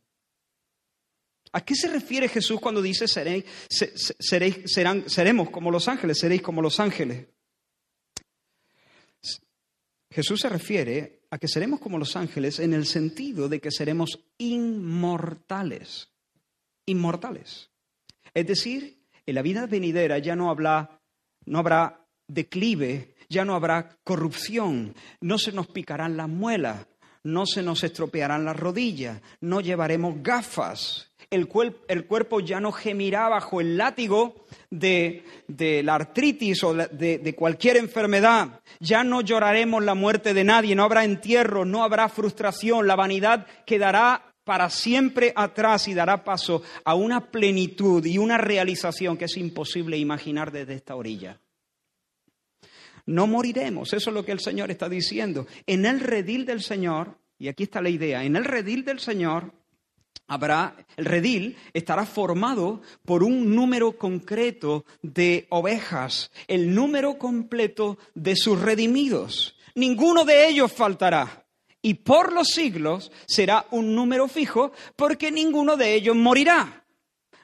¿A 1.52 1.64
qué 1.64 1.74
se 1.74 1.88
refiere 1.88 2.28
Jesús 2.28 2.60
cuando 2.60 2.82
dice 2.82 3.06
seréis, 3.06 3.44
serán, 4.66 5.08
seremos 5.08 5.50
como 5.50 5.70
los 5.70 5.86
ángeles, 5.86 6.18
seréis 6.18 6.42
como 6.42 6.60
los 6.60 6.80
ángeles? 6.80 7.28
Jesús 10.10 10.40
se 10.40 10.48
refiere 10.48 11.22
a 11.30 11.38
que 11.38 11.48
seremos 11.48 11.80
como 11.80 11.98
los 11.98 12.16
ángeles 12.16 12.58
en 12.58 12.72
el 12.72 12.86
sentido 12.86 13.48
de 13.48 13.60
que 13.60 13.70
seremos 13.70 14.20
inmortales. 14.38 16.10
Inmortales. 16.86 17.70
Es 18.32 18.46
decir, 18.46 19.03
en 19.26 19.34
la 19.34 19.42
vida 19.42 19.66
venidera 19.66 20.18
ya 20.18 20.36
no 20.36 20.50
habrá, 20.50 21.00
no 21.46 21.58
habrá 21.58 22.06
declive, 22.28 23.14
ya 23.28 23.44
no 23.44 23.54
habrá 23.54 23.96
corrupción, 24.04 24.94
no 25.20 25.38
se 25.38 25.52
nos 25.52 25.66
picarán 25.66 26.16
las 26.16 26.28
muelas, 26.28 26.86
no 27.22 27.46
se 27.46 27.62
nos 27.62 27.82
estropearán 27.84 28.44
las 28.44 28.56
rodillas, 28.56 29.20
no 29.40 29.60
llevaremos 29.60 30.22
gafas, 30.22 31.10
el, 31.30 31.48
el 31.88 32.06
cuerpo 32.06 32.40
ya 32.40 32.60
no 32.60 32.70
gemirá 32.70 33.28
bajo 33.28 33.60
el 33.60 33.76
látigo 33.76 34.44
de, 34.70 35.24
la 35.82 35.94
artritis 35.94 36.62
o 36.64 36.74
de, 36.74 37.18
de, 37.18 37.34
cualquier 37.34 37.76
enfermedad, 37.76 38.60
ya 38.78 39.04
no 39.04 39.20
lloraremos 39.20 39.82
la 39.82 39.94
muerte 39.94 40.34
de 40.34 40.44
nadie, 40.44 40.74
no 40.74 40.84
habrá 40.84 41.04
entierro, 41.04 41.64
no 41.64 41.82
habrá 41.82 42.08
frustración, 42.08 42.86
la 42.86 42.96
vanidad 42.96 43.46
quedará 43.64 44.33
para 44.44 44.70
siempre 44.70 45.32
atrás 45.34 45.88
y 45.88 45.94
dará 45.94 46.22
paso 46.22 46.62
a 46.84 46.94
una 46.94 47.30
plenitud 47.30 48.04
y 48.04 48.18
una 48.18 48.38
realización 48.38 49.16
que 49.16 49.24
es 49.24 49.36
imposible 49.36 49.96
imaginar 49.96 50.52
desde 50.52 50.74
esta 50.74 50.94
orilla. 50.94 51.40
No 53.06 53.26
moriremos, 53.26 53.92
eso 53.92 54.10
es 54.10 54.14
lo 54.14 54.24
que 54.24 54.32
el 54.32 54.40
Señor 54.40 54.70
está 54.70 54.88
diciendo. 54.88 55.46
En 55.66 55.84
el 55.84 56.00
redil 56.00 56.46
del 56.46 56.62
Señor, 56.62 57.18
y 57.38 57.48
aquí 57.48 57.64
está 57.64 57.82
la 57.82 57.90
idea, 57.90 58.24
en 58.24 58.36
el 58.36 58.44
redil 58.44 58.84
del 58.84 59.00
Señor 59.00 59.52
habrá, 60.26 60.74
el 60.96 61.04
redil 61.04 61.56
estará 61.74 62.06
formado 62.06 62.80
por 63.04 63.22
un 63.22 63.54
número 63.54 63.98
concreto 63.98 64.84
de 65.02 65.46
ovejas, 65.50 66.30
el 66.48 66.74
número 66.74 67.18
completo 67.18 67.98
de 68.14 68.36
sus 68.36 68.60
redimidos. 68.60 69.56
Ninguno 69.74 70.24
de 70.24 70.48
ellos 70.48 70.72
faltará 70.72 71.43
y 71.84 71.94
por 71.94 72.32
los 72.32 72.48
siglos 72.48 73.12
será 73.26 73.66
un 73.70 73.94
número 73.94 74.26
fijo 74.26 74.72
porque 74.96 75.30
ninguno 75.30 75.76
de 75.76 75.92
ellos 75.92 76.16
morirá. 76.16 76.82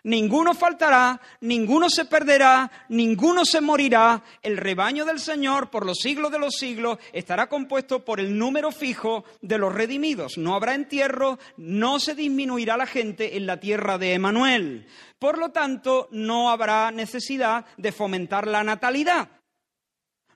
Ninguno 0.03 0.55
faltará, 0.55 1.21
ninguno 1.43 1.91
se 1.91 2.07
perderá, 2.07 2.73
ninguno 2.89 3.45
se 3.45 3.61
morirá. 3.61 4.25
El 4.43 4.57
rebaño 4.57 5.05
del 5.05 5.21
Señor 5.21 5.69
por 5.69 5.85
los 5.85 5.99
siglos 5.99 6.33
de 6.33 6.39
los 6.39 6.55
siglos 6.55 6.97
estará 7.13 7.51
compuesto 7.51 8.03
por 8.03 8.19
el 8.19 8.39
número 8.39 8.73
fijo 8.73 9.25
de 9.43 9.59
los 9.59 9.75
redimidos. 9.75 10.39
No 10.39 10.55
habrá 10.55 10.75
entierro, 10.75 11.39
no 11.59 12.01
se 12.01 12.15
disminuirá 12.15 12.79
la 12.79 12.87
gente 12.87 13.37
en 13.37 13.45
la 13.45 13.61
tierra 13.61 13.99
de 13.99 14.15
Emanuel. 14.15 14.87
Por 15.19 15.37
lo 15.37 15.51
tanto, 15.51 16.09
no 16.13 16.49
habrá 16.49 16.91
necesidad 16.93 17.67
de 17.77 17.93
fomentar 17.93 18.47
la 18.47 18.65
natalidad. 18.65 19.29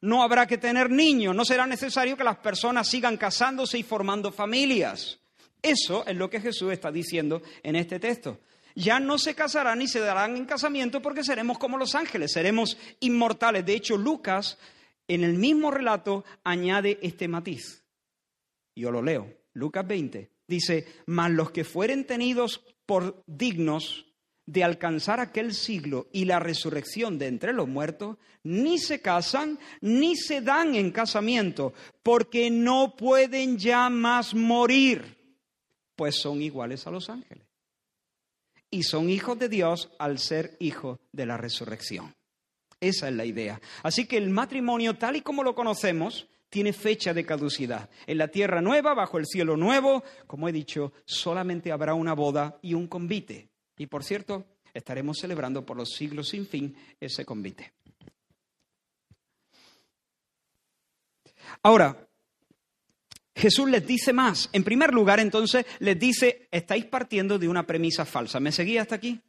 No 0.04 0.22
habrá 0.22 0.46
que 0.46 0.58
tener 0.58 0.90
niños, 0.90 1.34
no 1.34 1.44
será 1.44 1.66
necesario 1.66 2.16
que 2.16 2.24
las 2.24 2.36
personas 2.36 2.88
sigan 2.88 3.16
casándose 3.16 3.78
y 3.78 3.82
formando 3.82 4.30
familias. 4.30 5.18
Eso 5.62 6.06
es 6.06 6.16
lo 6.16 6.28
que 6.28 6.40
Jesús 6.40 6.72
está 6.72 6.92
diciendo 6.92 7.42
en 7.62 7.76
este 7.76 7.98
texto 7.98 8.38
ya 8.74 8.98
no 8.98 9.18
se 9.18 9.34
casarán 9.34 9.78
ni 9.78 9.86
se 9.86 10.00
darán 10.00 10.36
en 10.36 10.46
casamiento 10.46 11.00
porque 11.00 11.24
seremos 11.24 11.58
como 11.58 11.78
los 11.78 11.94
ángeles, 11.94 12.32
seremos 12.32 12.76
inmortales. 13.00 13.64
De 13.64 13.74
hecho, 13.74 13.96
Lucas, 13.96 14.58
en 15.06 15.22
el 15.22 15.34
mismo 15.34 15.70
relato, 15.70 16.24
añade 16.42 16.98
este 17.02 17.28
matiz. 17.28 17.84
Yo 18.74 18.90
lo 18.90 19.02
leo, 19.02 19.32
Lucas 19.52 19.86
20. 19.86 20.30
Dice, 20.46 20.86
mas 21.06 21.30
los 21.30 21.50
que 21.52 21.64
fueren 21.64 22.04
tenidos 22.04 22.62
por 22.84 23.22
dignos 23.26 24.06
de 24.46 24.64
alcanzar 24.64 25.20
aquel 25.20 25.54
siglo 25.54 26.08
y 26.12 26.26
la 26.26 26.38
resurrección 26.38 27.18
de 27.18 27.28
entre 27.28 27.52
los 27.52 27.68
muertos, 27.68 28.18
ni 28.42 28.78
se 28.78 29.00
casan 29.00 29.58
ni 29.80 30.16
se 30.16 30.40
dan 30.40 30.74
en 30.74 30.90
casamiento, 30.90 31.72
porque 32.02 32.50
no 32.50 32.94
pueden 32.96 33.58
ya 33.58 33.88
más 33.88 34.34
morir, 34.34 35.16
pues 35.96 36.16
son 36.16 36.42
iguales 36.42 36.86
a 36.86 36.90
los 36.90 37.08
ángeles 37.08 37.46
y 38.74 38.82
son 38.82 39.08
hijos 39.08 39.38
de 39.38 39.48
Dios 39.48 39.92
al 40.00 40.18
ser 40.18 40.56
hijos 40.58 40.98
de 41.12 41.26
la 41.26 41.36
resurrección. 41.36 42.12
Esa 42.80 43.08
es 43.08 43.14
la 43.14 43.24
idea. 43.24 43.60
Así 43.84 44.04
que 44.04 44.16
el 44.16 44.30
matrimonio, 44.30 44.98
tal 44.98 45.14
y 45.14 45.20
como 45.20 45.44
lo 45.44 45.54
conocemos, 45.54 46.26
tiene 46.50 46.72
fecha 46.72 47.14
de 47.14 47.24
caducidad. 47.24 47.88
En 48.04 48.18
la 48.18 48.28
tierra 48.28 48.60
nueva, 48.60 48.92
bajo 48.92 49.18
el 49.18 49.26
cielo 49.26 49.56
nuevo, 49.56 50.02
como 50.26 50.48
he 50.48 50.52
dicho, 50.52 50.92
solamente 51.04 51.70
habrá 51.70 51.94
una 51.94 52.14
boda 52.14 52.58
y 52.62 52.74
un 52.74 52.88
convite. 52.88 53.53
Y 53.76 53.86
por 53.86 54.04
cierto, 54.04 54.46
estaremos 54.72 55.18
celebrando 55.18 55.64
por 55.64 55.76
los 55.76 55.90
siglos 55.90 56.28
sin 56.28 56.46
fin 56.46 56.76
ese 57.00 57.24
convite. 57.24 57.72
Ahora, 61.62 62.08
Jesús 63.34 63.68
les 63.68 63.86
dice 63.86 64.12
más. 64.12 64.48
En 64.52 64.64
primer 64.64 64.92
lugar, 64.92 65.20
entonces, 65.20 65.66
les 65.80 65.98
dice, 65.98 66.48
estáis 66.50 66.84
partiendo 66.86 67.38
de 67.38 67.48
una 67.48 67.66
premisa 67.66 68.04
falsa. 68.04 68.40
¿Me 68.40 68.52
seguí 68.52 68.78
hasta 68.78 68.94
aquí? 68.94 69.20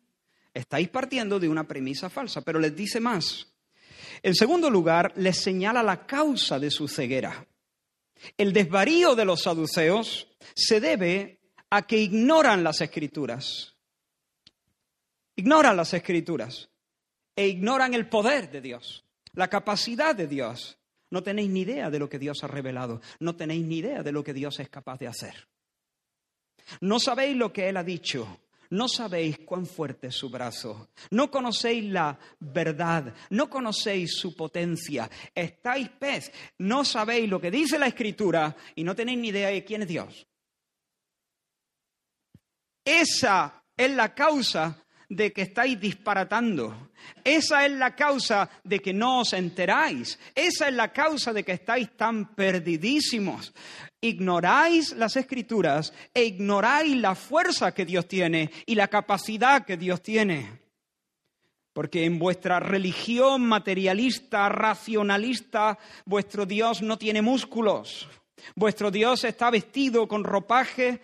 Estáis 0.53 0.89
partiendo 0.89 1.39
de 1.39 1.49
una 1.49 1.67
premisa 1.67 2.09
falsa, 2.09 2.41
pero 2.41 2.59
les 2.59 2.75
dice 2.75 2.99
más. 2.99 3.47
En 4.21 4.35
segundo 4.35 4.69
lugar, 4.69 5.11
les 5.17 5.37
señala 5.37 5.83
la 5.83 6.05
causa 6.05 6.59
de 6.59 6.71
su 6.71 6.87
ceguera. 6.87 7.45
El 8.37 8.53
desvarío 8.53 9.15
de 9.15 9.25
los 9.25 9.43
saduceos 9.43 10.27
se 10.55 10.79
debe 10.79 11.39
a 11.69 11.85
que 11.85 11.97
ignoran 11.97 12.63
las 12.63 12.81
escrituras. 12.81 13.74
Ignoran 15.35 15.75
las 15.75 15.93
escrituras 15.93 16.69
e 17.35 17.47
ignoran 17.47 17.93
el 17.93 18.07
poder 18.07 18.49
de 18.49 18.61
Dios, 18.61 19.03
la 19.33 19.49
capacidad 19.49 20.15
de 20.15 20.27
Dios. 20.27 20.77
No 21.09 21.21
tenéis 21.21 21.49
ni 21.49 21.61
idea 21.61 21.89
de 21.89 21.99
lo 21.99 22.09
que 22.09 22.19
Dios 22.19 22.43
ha 22.43 22.47
revelado. 22.47 23.01
No 23.19 23.35
tenéis 23.35 23.65
ni 23.65 23.77
idea 23.77 24.01
de 24.01 24.11
lo 24.11 24.23
que 24.23 24.33
Dios 24.33 24.59
es 24.59 24.69
capaz 24.69 24.97
de 24.99 25.07
hacer. 25.07 25.47
No 26.81 26.99
sabéis 26.99 27.35
lo 27.35 27.53
que 27.53 27.69
Él 27.69 27.77
ha 27.77 27.83
dicho. 27.83 28.39
No 28.71 28.87
sabéis 28.87 29.39
cuán 29.39 29.65
fuerte 29.65 30.07
es 30.07 30.15
su 30.15 30.29
brazo. 30.29 30.89
No 31.11 31.29
conocéis 31.29 31.83
la 31.85 32.17
verdad. 32.39 33.13
No 33.29 33.49
conocéis 33.49 34.17
su 34.17 34.35
potencia. 34.35 35.09
Estáis 35.33 35.89
pez. 35.89 36.31
No 36.57 36.83
sabéis 36.83 37.29
lo 37.29 37.39
que 37.39 37.51
dice 37.51 37.77
la 37.77 37.87
Escritura 37.87 38.55
y 38.73 38.83
no 38.83 38.95
tenéis 38.95 39.19
ni 39.19 39.27
idea 39.29 39.49
de 39.49 39.63
quién 39.63 39.83
es 39.83 39.87
Dios. 39.87 40.27
Esa 42.83 43.63
es 43.77 43.91
la 43.91 44.13
causa 44.13 44.84
de 45.09 45.31
que 45.31 45.43
estáis 45.43 45.79
disparatando. 45.79 46.89
Esa 47.23 47.65
es 47.65 47.71
la 47.71 47.95
causa 47.95 48.49
de 48.63 48.79
que 48.79 48.93
no 48.93 49.21
os 49.21 49.33
enteráis. 49.33 50.19
Esa 50.33 50.67
es 50.67 50.73
la 50.73 50.91
causa 50.91 51.33
de 51.33 51.43
que 51.43 51.53
estáis 51.53 51.95
tan 51.95 52.33
perdidísimos. 52.35 53.53
Ignoráis 54.01 54.93
las 54.93 55.15
escrituras 55.15 55.93
e 56.13 56.23
ignoráis 56.23 56.95
la 56.97 57.15
fuerza 57.15 57.73
que 57.73 57.85
Dios 57.85 58.07
tiene 58.07 58.51
y 58.65 58.75
la 58.75 58.87
capacidad 58.87 59.65
que 59.65 59.77
Dios 59.77 60.01
tiene. 60.01 60.59
Porque 61.73 62.05
en 62.05 62.19
vuestra 62.19 62.59
religión 62.59 63.45
materialista, 63.45 64.47
racionalista, 64.49 65.77
vuestro 66.05 66.45
Dios 66.45 66.81
no 66.81 66.97
tiene 66.97 67.21
músculos. 67.21 68.07
Vuestro 68.55 68.91
Dios 68.91 69.23
está 69.23 69.49
vestido 69.49 70.07
con 70.07 70.23
ropaje 70.23 71.01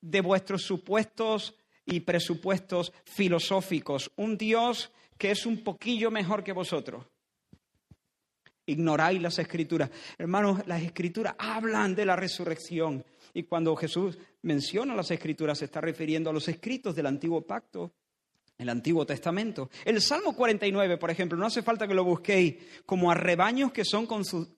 de 0.00 0.20
vuestros 0.20 0.62
supuestos 0.62 1.54
y 1.86 2.00
presupuestos 2.00 2.92
filosóficos. 3.04 4.10
Un 4.16 4.36
Dios 4.36 4.90
que 5.18 5.30
es 5.30 5.46
un 5.46 5.62
poquillo 5.62 6.10
mejor 6.10 6.42
que 6.42 6.52
vosotros. 6.52 7.06
Ignoráis 8.66 9.20
las 9.20 9.38
escrituras. 9.38 9.90
Hermanos, 10.16 10.66
las 10.66 10.82
escrituras 10.82 11.34
hablan 11.38 11.94
de 11.94 12.06
la 12.06 12.16
resurrección. 12.16 13.04
Y 13.34 13.42
cuando 13.44 13.76
Jesús 13.76 14.18
menciona 14.42 14.94
las 14.94 15.10
escrituras, 15.10 15.58
se 15.58 15.66
está 15.66 15.80
refiriendo 15.80 16.30
a 16.30 16.32
los 16.32 16.48
escritos 16.48 16.94
del 16.94 17.06
antiguo 17.06 17.42
pacto, 17.42 17.92
el 18.56 18.68
Antiguo 18.68 19.04
Testamento. 19.04 19.68
El 19.84 20.00
Salmo 20.00 20.34
49, 20.34 20.96
por 20.96 21.10
ejemplo, 21.10 21.36
no 21.36 21.46
hace 21.46 21.62
falta 21.62 21.88
que 21.88 21.94
lo 21.94 22.04
busquéis, 22.04 22.56
como 22.86 23.10
a 23.10 23.14
rebaños 23.14 23.72
que 23.72 23.84
son 23.84 24.06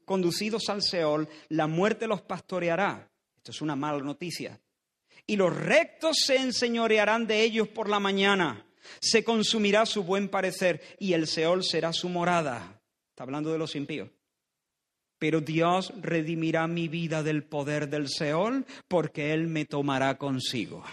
conducidos 0.05 0.68
al 0.68 0.83
Seol, 0.83 1.29
la 1.49 1.66
muerte 1.66 2.07
los 2.07 2.20
pastoreará. 2.20 3.11
Esto 3.39 3.51
es 3.51 3.62
una 3.62 3.74
mala 3.74 4.03
noticia 4.03 4.61
y 5.27 5.37
los 5.37 5.55
rectos 5.57 6.18
se 6.24 6.37
enseñorearán 6.37 7.27
de 7.27 7.43
ellos 7.43 7.68
por 7.68 7.89
la 7.89 7.99
mañana. 7.99 8.64
Se 9.01 9.24
consumirá 9.24 9.85
su 9.85 10.05
buen 10.05 10.29
parecer 10.29 10.81
y 10.99 11.12
el 11.12 11.27
Seol 11.27 11.64
será 11.64 11.93
su 11.93 12.09
morada. 12.09 12.81
Está 13.11 13.24
hablando 13.24 13.51
de 13.51 13.59
los 13.59 13.74
impíos. 13.74 14.11
Pero 15.18 15.41
Dios 15.41 15.93
redimirá 16.01 16.66
mi 16.66 16.89
vida 16.89 17.22
del 17.22 17.43
poder 17.43 17.89
del 17.89 18.09
Seol 18.09 18.66
porque 18.87 19.33
Él 19.33 19.49
me 19.49 19.64
tomará 19.64 20.18
consigo. 20.18 20.85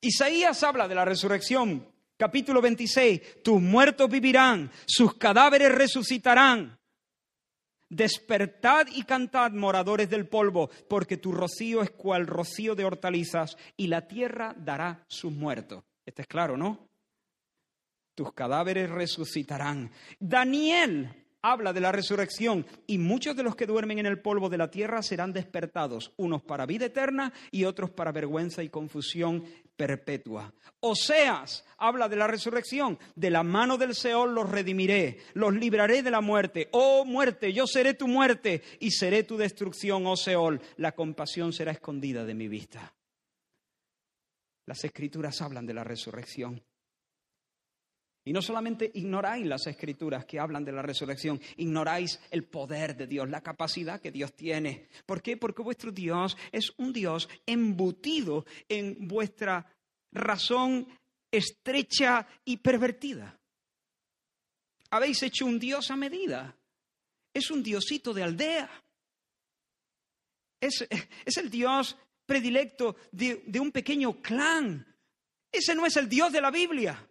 Isaías 0.00 0.62
habla 0.62 0.88
de 0.88 0.94
la 0.94 1.04
resurrección, 1.04 1.86
capítulo 2.16 2.62
26. 2.62 3.42
Tus 3.42 3.60
muertos 3.60 4.08
vivirán, 4.08 4.70
sus 4.86 5.14
cadáveres 5.14 5.74
resucitarán. 5.74 6.79
Despertad 7.90 8.86
y 8.94 9.02
cantad, 9.02 9.50
moradores 9.50 10.08
del 10.08 10.26
polvo, 10.28 10.70
porque 10.88 11.16
tu 11.16 11.32
rocío 11.32 11.82
es 11.82 11.90
cual 11.90 12.26
rocío 12.26 12.74
de 12.74 12.84
hortalizas, 12.84 13.58
y 13.76 13.88
la 13.88 14.06
tierra 14.06 14.54
dará 14.56 15.04
sus 15.08 15.32
muertos. 15.32 15.82
Este 16.06 16.22
es 16.22 16.28
claro, 16.28 16.56
¿no? 16.56 16.88
Tus 18.14 18.32
cadáveres 18.32 18.88
resucitarán. 18.88 19.90
Daniel 20.18 21.19
habla 21.42 21.72
de 21.72 21.80
la 21.80 21.92
resurrección 21.92 22.66
y 22.86 22.98
muchos 22.98 23.36
de 23.36 23.42
los 23.42 23.56
que 23.56 23.66
duermen 23.66 23.98
en 23.98 24.06
el 24.06 24.20
polvo 24.20 24.48
de 24.48 24.58
la 24.58 24.70
tierra 24.70 25.02
serán 25.02 25.32
despertados, 25.32 26.12
unos 26.16 26.42
para 26.42 26.66
vida 26.66 26.86
eterna 26.86 27.32
y 27.50 27.64
otros 27.64 27.90
para 27.90 28.12
vergüenza 28.12 28.62
y 28.62 28.68
confusión 28.68 29.44
perpetua. 29.76 30.52
Oseas 30.80 31.64
habla 31.78 32.08
de 32.08 32.16
la 32.16 32.26
resurrección, 32.26 32.98
de 33.14 33.30
la 33.30 33.42
mano 33.42 33.78
del 33.78 33.94
Seol 33.94 34.34
los 34.34 34.50
redimiré, 34.50 35.18
los 35.34 35.54
libraré 35.54 36.02
de 36.02 36.10
la 36.10 36.20
muerte. 36.20 36.68
Oh 36.72 37.04
muerte, 37.04 37.52
yo 37.52 37.66
seré 37.66 37.94
tu 37.94 38.06
muerte 38.06 38.62
y 38.78 38.90
seré 38.90 39.22
tu 39.22 39.36
destrucción, 39.36 40.06
oh 40.06 40.16
Seol, 40.16 40.60
la 40.76 40.92
compasión 40.92 41.52
será 41.52 41.72
escondida 41.72 42.24
de 42.24 42.34
mi 42.34 42.48
vista. 42.48 42.94
Las 44.66 44.84
escrituras 44.84 45.40
hablan 45.42 45.66
de 45.66 45.74
la 45.74 45.82
resurrección. 45.82 46.62
Y 48.24 48.32
no 48.32 48.42
solamente 48.42 48.90
ignoráis 48.94 49.46
las 49.46 49.66
escrituras 49.66 50.26
que 50.26 50.38
hablan 50.38 50.64
de 50.64 50.72
la 50.72 50.82
resurrección, 50.82 51.40
ignoráis 51.56 52.20
el 52.30 52.44
poder 52.44 52.94
de 52.94 53.06
Dios, 53.06 53.28
la 53.30 53.40
capacidad 53.40 54.00
que 54.00 54.10
Dios 54.10 54.34
tiene. 54.34 54.88
¿Por 55.06 55.22
qué? 55.22 55.38
Porque 55.38 55.62
vuestro 55.62 55.90
Dios 55.90 56.36
es 56.52 56.70
un 56.76 56.92
Dios 56.92 57.28
embutido 57.46 58.44
en 58.68 59.08
vuestra 59.08 59.66
razón 60.12 60.86
estrecha 61.30 62.26
y 62.44 62.58
pervertida. 62.58 63.38
Habéis 64.90 65.22
hecho 65.22 65.46
un 65.46 65.58
Dios 65.58 65.90
a 65.90 65.96
medida. 65.96 66.56
Es 67.32 67.50
un 67.50 67.62
diosito 67.62 68.12
de 68.12 68.22
aldea. 68.22 68.70
Es, 70.60 70.86
el 71.38 71.48
Dios 71.48 71.96
predilecto 72.26 72.96
de 73.12 73.60
un 73.60 73.72
pequeño 73.72 74.20
clan. 74.20 74.86
Ese 75.50 75.74
no 75.74 75.86
es 75.86 75.96
el 75.96 76.08
Dios 76.08 76.32
de 76.32 76.40
la 76.42 76.50
Biblia. 76.50 77.09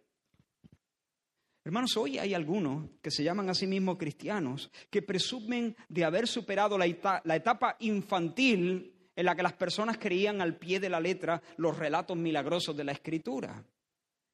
Hermanos, 1.63 1.97
hoy 1.97 2.17
hay 2.17 2.33
algunos 2.33 2.89
que 3.01 3.11
se 3.11 3.23
llaman 3.23 3.49
a 3.49 3.53
sí 3.53 3.67
mismos 3.67 3.97
cristianos 3.97 4.71
que 4.89 5.01
presumen 5.01 5.75
de 5.89 6.05
haber 6.05 6.27
superado 6.27 6.77
la, 6.77 6.85
etapa 6.85 7.75
infantil 7.79 8.93
en 9.15 9.25
la 9.25 9.35
que 9.35 9.43
las 9.43 9.53
personas 9.53 9.97
creían 9.97 10.41
al 10.41 10.57
pie 10.57 10.79
de 10.79 10.89
la 10.89 10.99
letra 10.99 11.41
los 11.57 11.77
relatos 11.77 12.15
milagrosos 12.15 12.75
de 12.75 12.85
la 12.85 12.93
Escritura. 12.93 13.63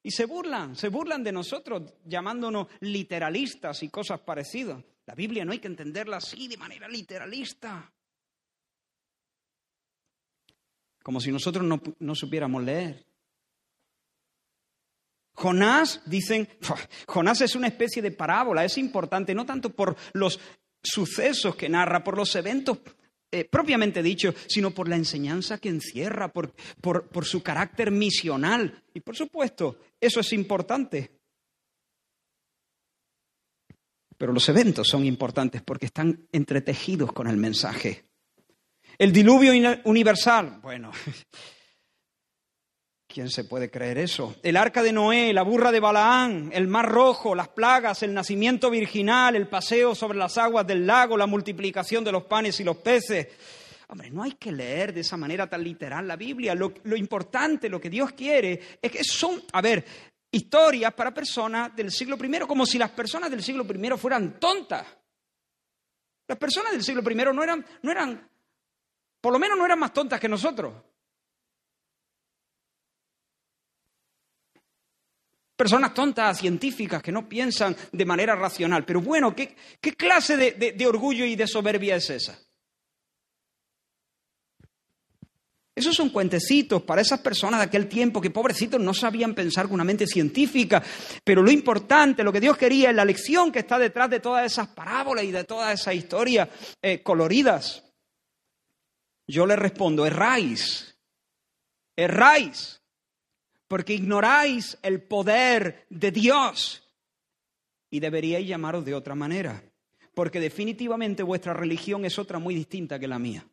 Y 0.04 0.12
se 0.12 0.26
burlan, 0.26 0.76
se 0.76 0.90
burlan 0.90 1.24
de 1.24 1.32
nosotros, 1.32 1.96
llamándonos 2.06 2.68
literalistas 2.82 3.82
y 3.82 3.90
cosas 3.90 4.20
parecidas. 4.20 4.84
La 5.08 5.16
Biblia 5.16 5.44
no 5.44 5.52
hay 5.52 5.60
que 5.60 5.68
entenderla 5.68 6.18
así, 6.18 6.48
de 6.48 6.58
manera 6.58 6.88
literalista. 6.88 7.92
Como 11.02 11.20
si 11.20 11.32
nosotros 11.32 11.64
no, 12.00 12.16
supiéramos 12.16 12.64
leer. 12.64 13.06
Jonás, 15.36 16.02
dicen, 16.06 16.48
Jonás 17.08 17.42
es 17.42 17.56
una 17.56 17.68
especie 17.68 18.02
de 18.02 18.12
parábola, 18.12 18.66
es 18.66 18.78
importante, 18.78 19.36
no 19.36 19.46
tanto 19.46 19.70
por 19.70 19.96
los 20.14 20.40
sucesos 20.82 21.56
que 21.56 21.70
narra, 21.70 22.04
por 22.04 22.18
los 22.18 22.36
eventos 22.36 22.80
eh, 23.32 23.46
propiamente 23.46 24.02
dicho, 24.02 24.34
sino 24.48 24.72
por 24.72 24.88
la 24.88 24.96
enseñanza 24.96 25.58
que 25.58 25.70
encierra, 25.70 26.32
por, 26.32 26.54
por 26.82 27.26
su 27.26 27.44
carácter 27.44 27.92
misional. 27.92 28.84
Y 28.94 29.02
por 29.02 29.16
supuesto, 29.16 29.80
eso 30.00 30.22
es 30.22 30.32
importante. 30.34 31.12
Pero 34.18 34.32
los 34.32 34.48
eventos 34.48 34.88
son 34.88 35.06
importantes 35.06 35.62
porque 35.62 35.88
están 35.88 36.28
entretejidos 36.32 37.12
con 37.12 37.28
el 37.28 37.38
mensaje. 37.38 38.06
El 38.98 39.12
diluvio 39.12 39.52
universal, 39.84 40.60
bueno, 40.62 40.92
¿Quién 43.16 43.30
se 43.30 43.46
puede 43.46 43.72
creer 43.72 43.98
eso? 43.98 44.36
El 44.44 44.58
arca 44.58 44.84
de 44.84 44.92
Noé, 44.92 45.32
la 45.32 45.44
burra 45.44 45.72
de 45.72 45.80
Balaán, 45.80 46.50
el 46.52 46.68
mar 46.68 46.92
rojo, 46.92 47.34
las 47.34 47.48
plagas, 47.48 48.04
el 48.04 48.14
nacimiento 48.14 48.70
virginal, 48.70 49.38
el 49.38 49.48
paseo 49.48 49.96
sobre 49.96 50.18
las 50.18 50.38
aguas 50.38 50.68
del 50.68 50.86
lago, 50.86 51.16
la 51.16 51.26
multiplicación 51.26 52.04
de 52.04 52.12
los 52.12 52.26
panes 52.26 52.60
y 52.60 52.66
los 52.66 52.76
peces. 52.76 53.30
Hombre, 53.88 54.12
no 54.12 54.22
hay 54.22 54.34
que 54.34 54.52
leer 54.52 54.94
de 54.94 55.00
esa 55.00 55.16
manera 55.16 55.48
tan 55.50 55.64
literal 55.64 56.06
la 56.06 56.18
Biblia. 56.18 56.54
Lo, 56.56 56.74
importante, 56.98 57.70
lo 57.70 57.80
que 57.80 57.90
Dios 57.90 58.12
quiere, 58.12 58.60
es 58.82 58.92
que 58.92 59.02
son, 59.06 59.42
a 59.54 59.62
ver, 59.62 59.86
historias 60.30 60.94
para 60.94 61.14
personas 61.14 61.74
del 61.74 61.92
siglo 61.92 62.18
I, 62.22 62.40
como 62.40 62.66
si 62.66 62.78
las 62.78 62.92
personas 62.92 63.32
del 63.32 63.42
siglo 63.42 63.64
I 63.64 63.98
fueran 63.98 64.42
tontas. 64.42 64.86
Las 66.28 66.38
personas 66.38 66.74
del 66.74 66.84
siglo 66.84 67.02
I 67.10 67.16
no 67.34 67.42
eran, 67.42 67.66
no 67.82 67.92
eran, 67.92 68.30
por 69.22 69.32
lo 69.32 69.40
menos 69.40 69.58
no 69.58 69.66
eran 69.66 69.80
más 69.80 69.94
tontas 69.94 70.20
que 70.20 70.28
nosotros. 70.28 70.74
Personas 75.56 75.94
tontas, 75.94 76.38
científicas, 76.38 77.02
que 77.02 77.14
no 77.14 77.30
piensan 77.30 77.76
de 77.92 78.06
manera 78.06 78.36
racional. 78.36 78.84
Pero 78.84 79.02
bueno, 79.02 79.34
¿qué, 79.34 79.56
clase 79.96 80.36
de, 80.36 80.88
orgullo 80.88 81.24
y 81.26 81.36
de 81.36 81.48
soberbia 81.48 81.96
es 81.96 82.10
esa? 82.10 82.38
Esos 85.74 85.96
son 85.96 86.10
cuentecitos 86.10 86.84
para 86.84 87.02
esas 87.02 87.20
personas 87.20 87.60
de 87.60 87.66
aquel 87.66 87.88
tiempo 87.88 88.22
que 88.22 88.30
pobrecitos 88.30 88.80
no 88.80 88.94
sabían 88.94 89.34
pensar 89.34 89.66
con 89.66 89.76
una 89.76 89.84
mente 89.84 90.08
científica. 90.08 90.84
Pero 91.24 91.42
lo 91.42 91.52
importante, 91.52 92.24
lo 92.24 92.34
que 92.34 92.42
Dios 92.42 92.58
quería 92.58 92.90
es 92.90 92.96
la 92.96 93.06
lección 93.06 93.52
que 93.52 93.60
está 93.60 93.80
detrás 93.80 94.10
de 94.10 94.20
todas 94.20 94.46
esas 94.46 94.68
parábolas 94.70 95.24
y 95.24 95.32
de 95.32 95.44
todas 95.44 95.80
esas 95.80 95.96
historias 95.96 96.50
eh, 96.82 97.02
coloridas. 97.02 97.84
Yo 99.28 99.46
le 99.46 99.56
respondo, 99.56 100.06
erráis, 100.06 100.98
erráis 101.96 102.82
porque 103.68 103.94
ignoráis 103.94 104.78
el 104.82 105.02
poder 105.02 105.86
de 105.90 106.12
Dios. 106.12 106.84
Y 107.90 108.00
deberíais 108.00 108.48
llamaros 108.48 108.84
de 108.84 108.94
otra 108.94 109.16
manera, 109.16 109.64
porque 110.14 110.40
definitivamente 110.40 111.24
vuestra 111.24 111.54
religión 111.54 112.06
es 112.06 112.20
otra 112.20 112.40
muy 112.40 112.56
distinta 112.56 113.00
que 113.00 113.08
la 113.08 113.20
mía. 113.20 113.46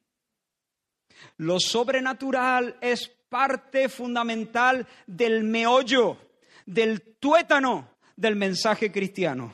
Lo 1.36 1.60
sobrenatural 1.60 2.76
es 2.80 3.08
parte 3.28 3.88
fundamental 3.88 4.86
del 5.06 5.44
meollo, 5.44 6.18
del 6.66 7.00
tuétano 7.18 7.96
del 8.16 8.36
mensaje 8.36 8.90
cristiano. 8.90 9.52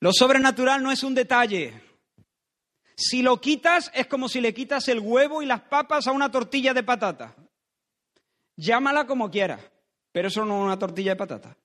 Lo 0.00 0.12
sobrenatural 0.12 0.82
no 0.82 0.92
es 0.92 1.02
un 1.02 1.14
detalle, 1.14 1.87
si 2.98 3.22
lo 3.22 3.40
quitas 3.40 3.92
es 3.94 4.08
como 4.08 4.28
si 4.28 4.40
le 4.40 4.52
quitas 4.52 4.88
el 4.88 4.98
huevo 4.98 5.40
y 5.40 5.46
las 5.46 5.60
papas 5.60 6.08
a 6.08 6.12
una 6.12 6.32
tortilla 6.32 6.74
de 6.74 6.82
patata. 6.82 7.36
Llámala 8.56 9.06
como 9.06 9.30
quieras, 9.30 9.60
pero 10.10 10.26
eso 10.26 10.44
no 10.44 10.58
es 10.58 10.64
una 10.64 10.78
tortilla 10.80 11.12
de 11.12 11.16
patata. 11.16 11.56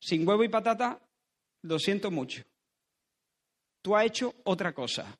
Sin 0.00 0.26
huevo 0.26 0.42
y 0.42 0.48
patata, 0.48 1.00
lo 1.62 1.78
siento 1.78 2.10
mucho. 2.10 2.42
Tú 3.82 3.94
has 3.94 4.06
hecho 4.06 4.34
otra 4.42 4.74
cosa. 4.74 5.16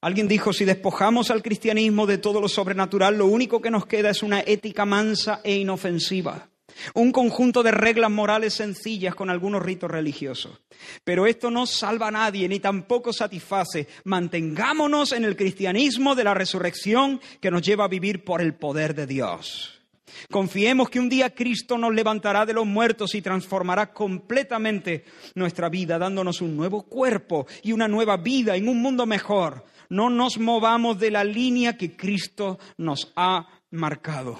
Alguien 0.00 0.26
dijo, 0.26 0.54
si 0.54 0.64
despojamos 0.64 1.30
al 1.30 1.42
cristianismo 1.42 2.06
de 2.06 2.16
todo 2.16 2.40
lo 2.40 2.48
sobrenatural, 2.48 3.18
lo 3.18 3.26
único 3.26 3.60
que 3.60 3.70
nos 3.70 3.84
queda 3.84 4.08
es 4.08 4.22
una 4.22 4.40
ética 4.40 4.86
mansa 4.86 5.42
e 5.44 5.56
inofensiva. 5.56 6.48
Un 6.94 7.12
conjunto 7.12 7.62
de 7.62 7.70
reglas 7.70 8.10
morales 8.10 8.54
sencillas 8.54 9.14
con 9.14 9.30
algunos 9.30 9.62
ritos 9.62 9.90
religiosos. 9.90 10.60
Pero 11.04 11.26
esto 11.26 11.50
no 11.50 11.66
salva 11.66 12.08
a 12.08 12.12
nadie 12.12 12.48
ni 12.48 12.60
tampoco 12.60 13.12
satisface. 13.12 13.88
Mantengámonos 14.04 15.12
en 15.12 15.24
el 15.24 15.36
cristianismo 15.36 16.14
de 16.14 16.24
la 16.24 16.34
resurrección 16.34 17.20
que 17.40 17.50
nos 17.50 17.62
lleva 17.62 17.84
a 17.84 17.88
vivir 17.88 18.24
por 18.24 18.40
el 18.40 18.54
poder 18.54 18.94
de 18.94 19.06
Dios. 19.06 19.74
Confiemos 20.30 20.88
que 20.88 21.00
un 21.00 21.08
día 21.08 21.34
Cristo 21.34 21.78
nos 21.78 21.94
levantará 21.94 22.44
de 22.44 22.52
los 22.52 22.66
muertos 22.66 23.14
y 23.14 23.22
transformará 23.22 23.92
completamente 23.92 25.04
nuestra 25.34 25.68
vida, 25.68 25.98
dándonos 25.98 26.40
un 26.40 26.56
nuevo 26.56 26.84
cuerpo 26.84 27.46
y 27.62 27.72
una 27.72 27.88
nueva 27.88 28.16
vida 28.16 28.56
en 28.56 28.68
un 28.68 28.80
mundo 28.80 29.06
mejor. 29.06 29.64
No 29.88 30.10
nos 30.10 30.38
movamos 30.38 30.98
de 30.98 31.10
la 31.10 31.24
línea 31.24 31.76
que 31.76 31.96
Cristo 31.96 32.58
nos 32.76 33.12
ha 33.16 33.46
marcado. 33.70 34.38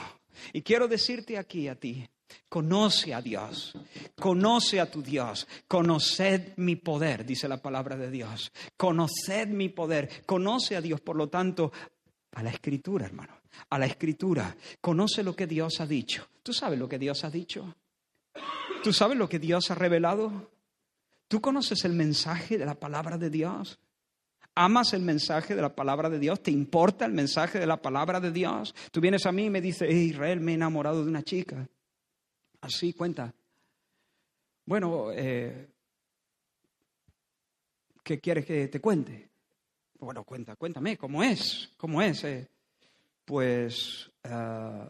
Y 0.53 0.63
quiero 0.63 0.89
decirte 0.89 1.39
aquí 1.39 1.69
a 1.69 1.75
ti, 1.75 2.09
Conoce 2.49 3.13
a 3.13 3.21
Dios, 3.21 3.75
conoce 4.19 4.81
a 4.81 4.91
tu 4.91 5.03
Dios, 5.03 5.47
conoced 5.67 6.55
mi 6.57 6.77
poder, 6.77 7.25
dice 7.25 7.47
la 7.47 7.61
palabra 7.61 7.97
de 7.97 8.11
Dios. 8.11 8.53
Conoced 8.77 9.49
mi 9.49 9.69
poder, 9.69 10.25
conoce 10.25 10.77
a 10.77 10.81
Dios, 10.81 11.01
por 11.01 11.17
lo 11.17 11.29
tanto, 11.29 11.73
a 12.33 12.43
la 12.43 12.51
escritura, 12.51 13.07
hermano, 13.07 13.35
a 13.71 13.79
la 13.79 13.87
escritura. 13.87 14.57
Conoce 14.81 15.23
lo 15.23 15.37
que 15.37 15.47
Dios 15.47 15.81
ha 15.81 15.87
dicho. 15.87 16.29
¿Tú 16.43 16.53
sabes 16.53 16.79
lo 16.79 16.89
que 16.89 16.99
Dios 16.99 17.25
ha 17.25 17.31
dicho? 17.31 17.75
¿Tú 18.83 18.93
sabes 18.93 19.19
lo 19.19 19.29
que 19.29 19.39
Dios 19.39 19.71
ha 19.71 19.75
revelado? 19.75 20.51
¿Tú 21.29 21.41
conoces 21.41 21.85
el 21.85 21.93
mensaje 21.93 22.57
de 22.57 22.65
la 22.65 22.75
palabra 22.75 23.19
de 23.19 23.29
Dios? 23.29 23.79
¿Amas 24.55 24.93
el 24.93 25.03
mensaje 25.03 25.55
de 25.55 25.63
la 25.63 25.75
palabra 25.75 26.09
de 26.09 26.19
Dios? 26.19 26.43
¿Te 26.43 26.51
importa 26.51 27.05
el 27.05 27.13
mensaje 27.13 27.59
de 27.61 27.67
la 27.67 27.81
palabra 27.81 28.19
de 28.19 28.33
Dios? 28.33 28.75
Tú 28.91 29.01
vienes 29.01 29.27
a 29.27 29.33
mí 29.33 29.45
y 29.45 29.51
me 29.51 29.61
dices, 29.61 29.89
Israel, 29.93 30.41
me 30.41 30.53
he 30.53 30.55
enamorado 30.55 31.05
de 31.05 31.11
una 31.11 31.23
chica. 31.23 31.69
Así 32.61 32.93
cuenta. 32.93 33.33
Bueno, 34.65 35.13
eh, 35.13 35.69
¿qué 38.03 38.21
quieres 38.21 38.45
que 38.45 38.69
te 38.69 38.81
cuente? 38.81 39.31
Bueno, 40.01 40.25
cuenta, 40.25 40.57
cuéntame, 40.57 40.97
¿cómo 40.97 41.23
es? 41.23 41.73
¿Cómo 41.77 42.03
es? 42.03 42.25
Eh, 42.25 42.49
pues, 43.25 44.11
ah, 44.25 44.89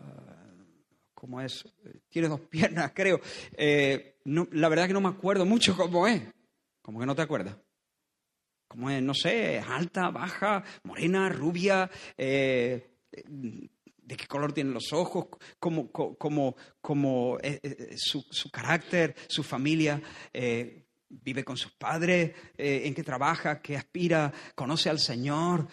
¿cómo 1.15 1.41
es? 1.41 1.65
Tiene 2.09 2.29
dos 2.29 2.41
piernas, 2.51 2.93
creo. 2.95 3.21
Eh, 3.53 4.17
la 4.25 4.69
verdad 4.69 4.87
que 4.87 4.95
no 4.95 5.01
me 5.01 5.09
acuerdo 5.09 5.45
mucho 5.45 5.77
cómo 5.77 6.07
es. 6.07 6.23
¿Cómo 6.83 7.01
que 7.01 7.07
no 7.07 7.15
te 7.15 7.23
acuerdas? 7.23 7.57
¿Cómo 8.67 8.91
es? 8.91 9.03
No 9.03 9.15
sé, 9.15 9.61
alta, 9.61 10.11
baja, 10.11 10.65
morena, 10.83 11.29
rubia, 11.29 11.91
de 14.09 14.17
qué 14.17 14.27
color 14.27 14.55
tienen 14.55 14.73
los 14.73 14.95
ojos, 14.95 15.27
cómo, 15.59 15.93
cómo, 15.93 17.39
eh, 17.43 17.61
eh, 17.63 17.95
su, 17.99 18.51
carácter, 18.51 19.15
su 19.29 19.43
familia, 19.43 20.01
eh, 20.33 20.87
vive 21.11 21.45
con 21.45 21.59
sus 21.59 21.73
padres, 21.73 22.35
en 22.57 22.95
qué 22.95 23.03
trabaja, 23.03 23.61
qué 23.61 23.77
aspira, 23.77 24.33
conoce 24.55 24.89
al 24.89 24.99
Señor. 24.99 25.69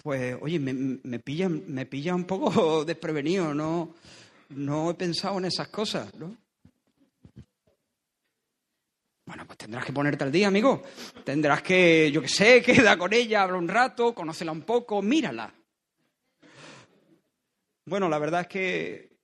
pues, 0.00 0.36
oye, 0.40 0.60
me, 0.60 0.72
me, 0.72 1.18
pilla, 1.18 1.48
me 1.48 1.86
pilla 1.86 2.14
un 2.14 2.24
poco 2.24 2.84
desprevenido, 2.86 3.52
no, 3.52 3.92
no 4.50 4.90
he 4.90 4.94
pensado 4.94 5.38
en 5.38 5.46
esas 5.46 5.68
cosas, 5.68 6.14
¿no? 6.14 6.36
Bueno, 9.26 9.44
pues 9.46 9.58
tendrás 9.58 9.84
que 9.84 9.92
ponerte 9.92 10.22
al 10.22 10.30
día, 10.30 10.48
amigo. 10.48 10.82
Tendrás 11.24 11.62
que, 11.62 12.12
yo 12.12 12.22
qué 12.22 12.28
sé, 12.28 12.62
queda 12.64 12.96
con 12.96 13.12
ella, 13.12 13.42
habla 13.42 13.58
un 13.58 13.68
rato, 13.68 14.14
conócela 14.14 14.52
un 14.52 14.62
poco, 14.62 15.02
mírala. 15.02 15.52
Bueno, 17.86 18.08
la 18.08 18.18
verdad 18.18 18.42
es 18.42 18.48
que 18.48 19.18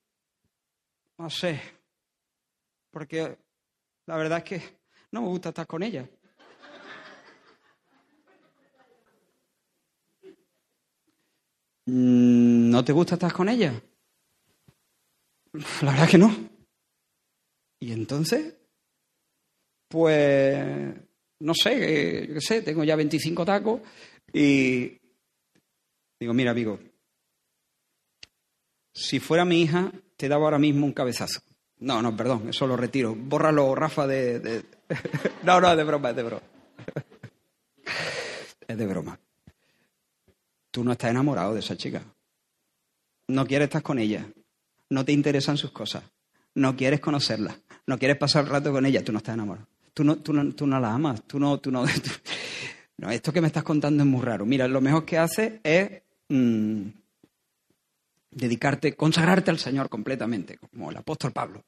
no 1.19 1.31
sé, 1.31 1.61
porque 2.91 3.37
la 4.07 4.17
verdad 4.17 4.39
es 4.39 4.45
que 4.45 4.63
no 5.13 5.23
me 5.23 5.29
gusta 5.29 5.51
estar 5.51 5.67
con 5.67 5.83
ella. 5.83 6.09
Mm, 11.87 12.71
¿No 12.71 12.85
te 12.85 12.93
gusta 12.93 13.15
estar 13.15 13.33
con 13.33 13.49
ella? 13.49 13.73
La 15.83 15.91
verdad 15.91 16.05
es 16.05 16.11
que 16.11 16.19
no. 16.19 16.51
¿Y 17.81 17.93
entonces? 17.93 18.57
Pues, 19.89 20.95
no 21.41 21.53
sé, 21.55 22.27
yo 22.29 22.35
qué 22.35 22.41
sé, 22.41 22.63
tengo 22.63 22.85
ya 22.85 22.95
25 22.95 23.45
tacos 23.45 23.81
y 24.33 25.01
digo, 26.21 26.33
mira, 26.33 26.53
amigo, 26.53 26.79
si 28.93 29.21
fuera 29.21 29.45
mi 29.45 29.63
hija, 29.63 29.93
te 30.17 30.29
daba 30.29 30.45
ahora 30.45 30.59
mismo 30.59 30.87
un 30.87 30.93
cabezazo. 30.93 31.41
No, 31.79 32.03
no, 32.03 32.15
perdón, 32.17 32.49
eso 32.49 32.67
lo 32.67 32.77
retiro. 32.77 33.15
Bórralo, 33.15 33.75
Rafa, 33.75 34.07
de... 34.07 34.65
no, 35.43 35.61
no, 35.61 35.71
es 35.71 35.77
de 35.77 35.85
broma, 35.85 36.11
es 36.11 36.17
de 36.17 36.23
broma. 36.23 36.43
es 38.69 38.79
de 38.79 38.87
broma. 38.87 39.19
Tú 40.71 40.85
no 40.85 40.93
estás 40.93 41.11
enamorado 41.11 41.55
de 41.55 41.61
esa 41.61 41.77
chica. 41.77 42.03
No 43.29 43.47
quieres 43.47 43.67
estar 43.67 43.83
con 43.83 43.99
ella. 43.99 44.27
No 44.91 45.05
te 45.05 45.13
interesan 45.13 45.57
sus 45.57 45.71
cosas. 45.71 46.05
No 46.55 46.77
quieres 46.77 47.01
conocerla. 47.01 47.57
No 47.87 47.99
quieres 47.99 48.19
pasar 48.19 48.45
el 48.45 48.51
rato 48.51 48.73
con 48.73 48.85
ella. 48.85 49.03
Tú 49.03 49.13
no 49.13 49.19
estás 49.19 49.35
enamorado. 49.35 49.67
Tú 49.95 50.05
no, 50.05 50.17
tú 50.17 50.33
no, 50.33 50.53
tú 50.53 50.67
no 50.67 50.79
la 50.79 50.93
amas. 50.93 51.23
Tú 51.27 51.41
no, 51.41 51.59
tú 51.59 51.71
no, 51.71 51.85
no, 52.99 53.11
esto 53.11 53.33
que 53.33 53.41
me 53.41 53.47
estás 53.47 53.65
contando 53.65 54.03
es 54.03 54.09
muy 54.09 54.23
raro. 54.23 54.45
Mira, 54.45 54.69
lo 54.69 54.81
mejor 54.81 55.05
que 55.05 55.19
hace 55.19 55.61
es 55.65 56.03
mm, 56.29 56.89
dedicarte, 58.31 58.95
consagrarte 58.95 59.51
al 59.51 59.59
Señor 59.59 59.89
completamente, 59.89 60.59
como 60.59 60.91
el 60.91 60.97
apóstol 60.97 61.33
Pablo. 61.33 61.65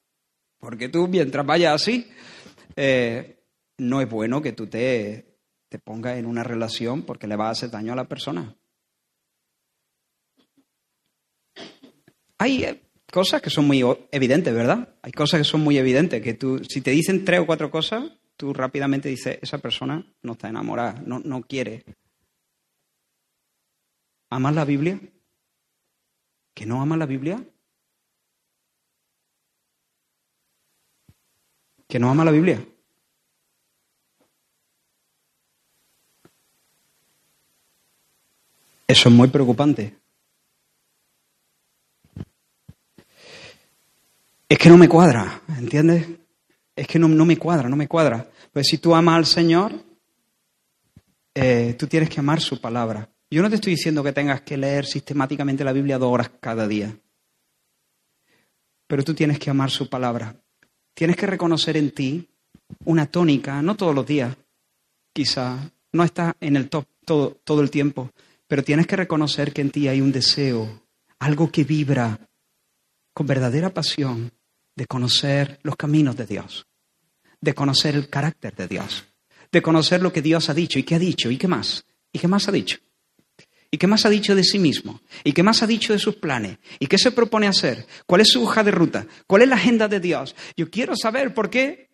Porque 0.59 0.89
tú, 0.89 1.09
mientras 1.09 1.45
vayas 1.45 1.75
así, 1.75 2.09
eh, 2.77 3.45
no 3.79 4.01
es 4.01 4.09
bueno 4.09 4.41
que 4.41 4.53
tú 4.53 4.67
te, 4.67 5.39
te 5.69 5.79
pongas 5.79 6.19
en 6.19 6.27
una 6.27 6.45
relación 6.45 7.03
porque 7.03 7.27
le 7.27 7.37
vas 7.37 7.49
a 7.49 7.51
hacer 7.53 7.71
daño 7.71 7.93
a 7.93 7.97
la 7.97 8.09
persona. 8.09 8.55
Hay 12.39 12.65
eh, 12.65 12.83
cosas 13.11 13.43
que 13.43 13.51
son 13.51 13.67
muy 13.67 13.85
evidentes, 14.11 14.55
¿verdad? 14.55 14.97
Hay 15.03 15.13
cosas 15.13 15.41
que 15.41 15.45
son 15.45 15.63
muy 15.63 15.79
evidentes, 15.79 16.23
que 16.23 16.35
tú, 16.35 16.63
si 16.69 16.81
te 16.81 16.91
dicen 16.91 17.25
tres 17.25 17.41
o 17.41 17.47
cuatro 17.47 17.71
cosas, 17.71 18.05
tú 18.37 18.53
rápidamente 18.53 19.09
dices, 19.09 19.39
esa 19.41 19.59
persona 19.59 20.05
no 20.23 20.33
está 20.33 20.49
enamorada, 20.49 21.03
no, 21.07 21.21
no 21.21 21.43
quiere. 21.43 21.85
¿Amas 24.31 24.55
la 24.55 24.65
Biblia? 24.65 25.01
¿Que 26.55 26.67
no 26.67 26.83
ama 26.83 26.97
la 26.97 27.07
Biblia? 27.07 27.43
¿Que 31.89 31.99
no 31.99 32.11
ama 32.11 32.25
la 32.25 32.31
Biblia? 32.31 32.65
Eso 38.87 39.09
es 39.09 39.15
muy 39.15 39.29
preocupante. 39.29 39.99
Es 44.49 44.59
que 44.59 44.69
no 44.69 44.77
me 44.77 44.89
cuadra, 44.89 45.41
¿entiendes? 45.59 46.07
Es 46.77 46.87
que 46.87 46.99
no, 46.99 47.09
me 47.09 47.39
cuadra, 47.39 47.69
no 47.71 47.77
me 47.77 47.89
cuadra. 47.89 48.31
Pues 48.53 48.67
si 48.67 48.77
tú 48.79 48.95
amas 48.95 49.17
al 49.17 49.27
Señor, 49.27 49.73
eh, 51.35 51.75
tú 51.79 51.87
tienes 51.87 52.11
que 52.11 52.21
amar 52.21 52.41
su 52.41 52.61
palabra. 52.61 53.12
Yo 53.33 53.41
no 53.41 53.49
te 53.49 53.55
estoy 53.55 53.73
diciendo 53.77 54.05
que 54.05 54.13
tengas 54.13 54.43
que 54.43 54.59
leer 54.59 54.85
sistemáticamente 54.85 55.65
la 55.65 55.73
Biblia 55.73 55.97
dos 55.97 56.13
horas 56.13 56.31
cada 56.39 56.69
día, 56.69 56.95
pero 58.87 59.03
tú 59.03 59.15
tienes 59.15 59.39
que 59.39 59.49
amar 59.49 59.71
su 59.71 59.89
palabra. 59.89 60.37
Tienes 60.93 61.17
que 61.17 61.27
reconocer 61.27 61.79
en 61.79 61.93
ti 61.93 62.29
una 62.85 63.07
tónica, 63.07 63.63
no 63.63 63.75
todos 63.75 63.95
los 63.95 64.07
días, 64.07 64.37
quizá, 65.15 65.73
no 65.93 66.05
está 66.05 66.37
en 66.41 66.57
el 66.57 66.69
top 66.69 66.85
todo, 67.07 67.41
todo 67.43 67.63
el 67.63 67.71
tiempo, 67.71 68.11
pero 68.47 68.63
tienes 68.63 68.87
que 68.87 68.97
reconocer 68.97 69.55
que 69.55 69.63
en 69.63 69.71
ti 69.71 69.89
hay 69.89 70.03
un 70.03 70.13
deseo, 70.13 70.83
algo 71.19 71.51
que 71.51 71.65
vibra 71.65 72.21
con 73.15 73.27
verdadera 73.27 73.71
pasión 73.71 74.31
de 74.77 74.85
conocer 74.85 75.59
los 75.63 75.77
caminos 75.77 76.19
de 76.19 76.27
Dios, 76.27 76.67
de 77.41 77.55
conocer 77.55 77.95
el 77.95 78.11
carácter 78.11 78.55
de 78.55 78.69
Dios, 78.69 79.07
de 79.51 79.63
conocer 79.63 80.03
lo 80.03 80.13
que 80.13 80.21
Dios 80.21 80.51
ha 80.51 80.55
dicho 80.55 80.79
y 80.79 80.83
qué 80.83 80.97
ha 80.97 80.99
dicho 80.99 81.31
y 81.31 81.39
qué 81.39 81.49
más, 81.49 81.87
y 82.13 82.19
qué 82.19 82.29
más 82.29 82.47
ha 82.47 82.53
dicho. 82.53 82.77
¿Y 83.75 83.79
qué 83.79 83.87
más 83.87 84.05
ha 84.05 84.11
dicho 84.11 84.35
de 84.35 84.45
sí 84.45 84.59
mismo? 84.59 85.01
¿Y 85.25 85.33
qué 85.33 85.43
más 85.43 85.63
ha 85.63 85.67
dicho 85.67 85.95
de 85.95 85.99
sus 85.99 86.17
planes? 86.17 86.59
¿Y 86.79 86.89
qué 86.89 86.99
se 86.99 87.11
propone 87.11 87.49
hacer? 87.49 87.87
¿Cuál 88.05 88.21
es 88.21 88.29
su 88.29 88.43
hoja 88.43 88.63
de 88.63 88.71
ruta? 88.71 89.07
¿Cuál 89.27 89.43
es 89.43 89.49
la 89.49 89.57
agenda 89.57 89.89
de 89.89 89.99
Dios? 89.99 90.37
Yo 90.59 90.71
quiero 90.71 90.95
saber 90.95 91.33
por 91.33 91.49
qué. 91.49 91.89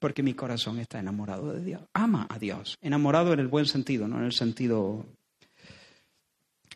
Porque 0.00 0.24
mi 0.24 0.34
corazón 0.34 0.80
está 0.80 0.98
enamorado 0.98 1.52
de 1.52 1.64
Dios. 1.64 1.82
Ama 1.92 2.26
a 2.28 2.40
Dios. 2.40 2.76
Enamorado 2.82 3.32
en 3.32 3.38
el 3.38 3.46
buen 3.46 3.66
sentido, 3.66 4.08
no 4.08 4.18
en 4.18 4.24
el 4.24 4.32
sentido... 4.32 5.06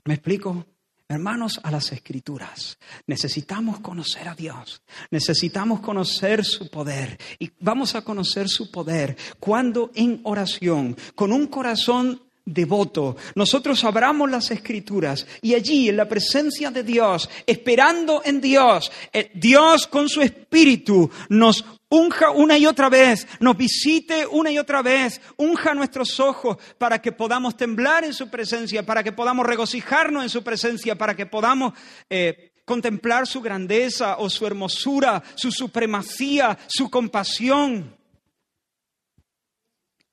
¿Me 0.05 0.15
explico? 0.15 0.65
Hermanos, 1.09 1.59
a 1.65 1.73
las 1.73 1.91
escrituras. 1.91 2.79
Necesitamos 3.09 3.81
conocer 3.81 4.29
a 4.29 4.37
Dios. 4.37 4.81
Necesitamos 5.11 5.81
conocer 5.81 6.45
su 6.45 6.71
poder. 6.71 7.19
Y 7.41 7.51
vamos 7.59 7.97
a 7.97 8.03
conocer 8.03 8.49
su 8.49 8.71
poder 8.71 9.17
cuando 9.41 9.91
en 9.97 10.21
oración, 10.23 10.97
con 11.17 11.33
un 11.33 11.49
corazón 11.49 12.28
devoto, 12.49 13.17
nosotros 13.35 13.85
abramos 13.85 14.31
las 14.31 14.51
escrituras 14.51 15.27
y 15.43 15.55
allí 15.55 15.89
en 15.89 15.97
la 15.97 16.09
presencia 16.09 16.71
de 16.71 16.83
Dios, 16.83 17.29
esperando 17.47 18.23
en 18.25 18.41
Dios, 18.41 18.91
eh, 19.13 19.31
Dios 19.35 19.87
con 19.87 20.09
su 20.09 20.23
espíritu 20.23 21.11
nos 21.29 21.65
unja 21.91 22.31
una 22.31 22.57
y 22.59 22.67
otra 22.67 22.89
vez, 22.89 23.27
nos 23.41 23.57
visite 23.57 24.27
una 24.27 24.51
y 24.51 24.59
otra 24.59 24.83
vez, 24.83 25.21
unja 25.37 25.75
nuestros 25.75 26.21
ojos 26.21 26.57
para 26.79 27.01
que 27.01 27.13
podamos 27.13 27.57
temblar 27.57 28.05
en 28.05 28.15
su 28.15 28.29
presencia, 28.29 28.85
para 28.85 29.03
que 29.03 29.13
podamos 29.13 29.47
regocijarnos 29.47 30.23
en 30.23 30.31
su 30.31 30.43
presencia, 30.43 30.97
para 30.97 31.15
que 31.15 31.27
podamos... 31.27 31.75
Eh, 32.09 32.53
contemplar 32.69 33.27
su 33.27 33.41
grandeza 33.41 34.19
o 34.19 34.29
su 34.29 34.47
hermosura, 34.47 35.23
su 35.37 35.51
supremacía, 35.51 36.59
su 36.69 36.91
compasión. 36.91 37.98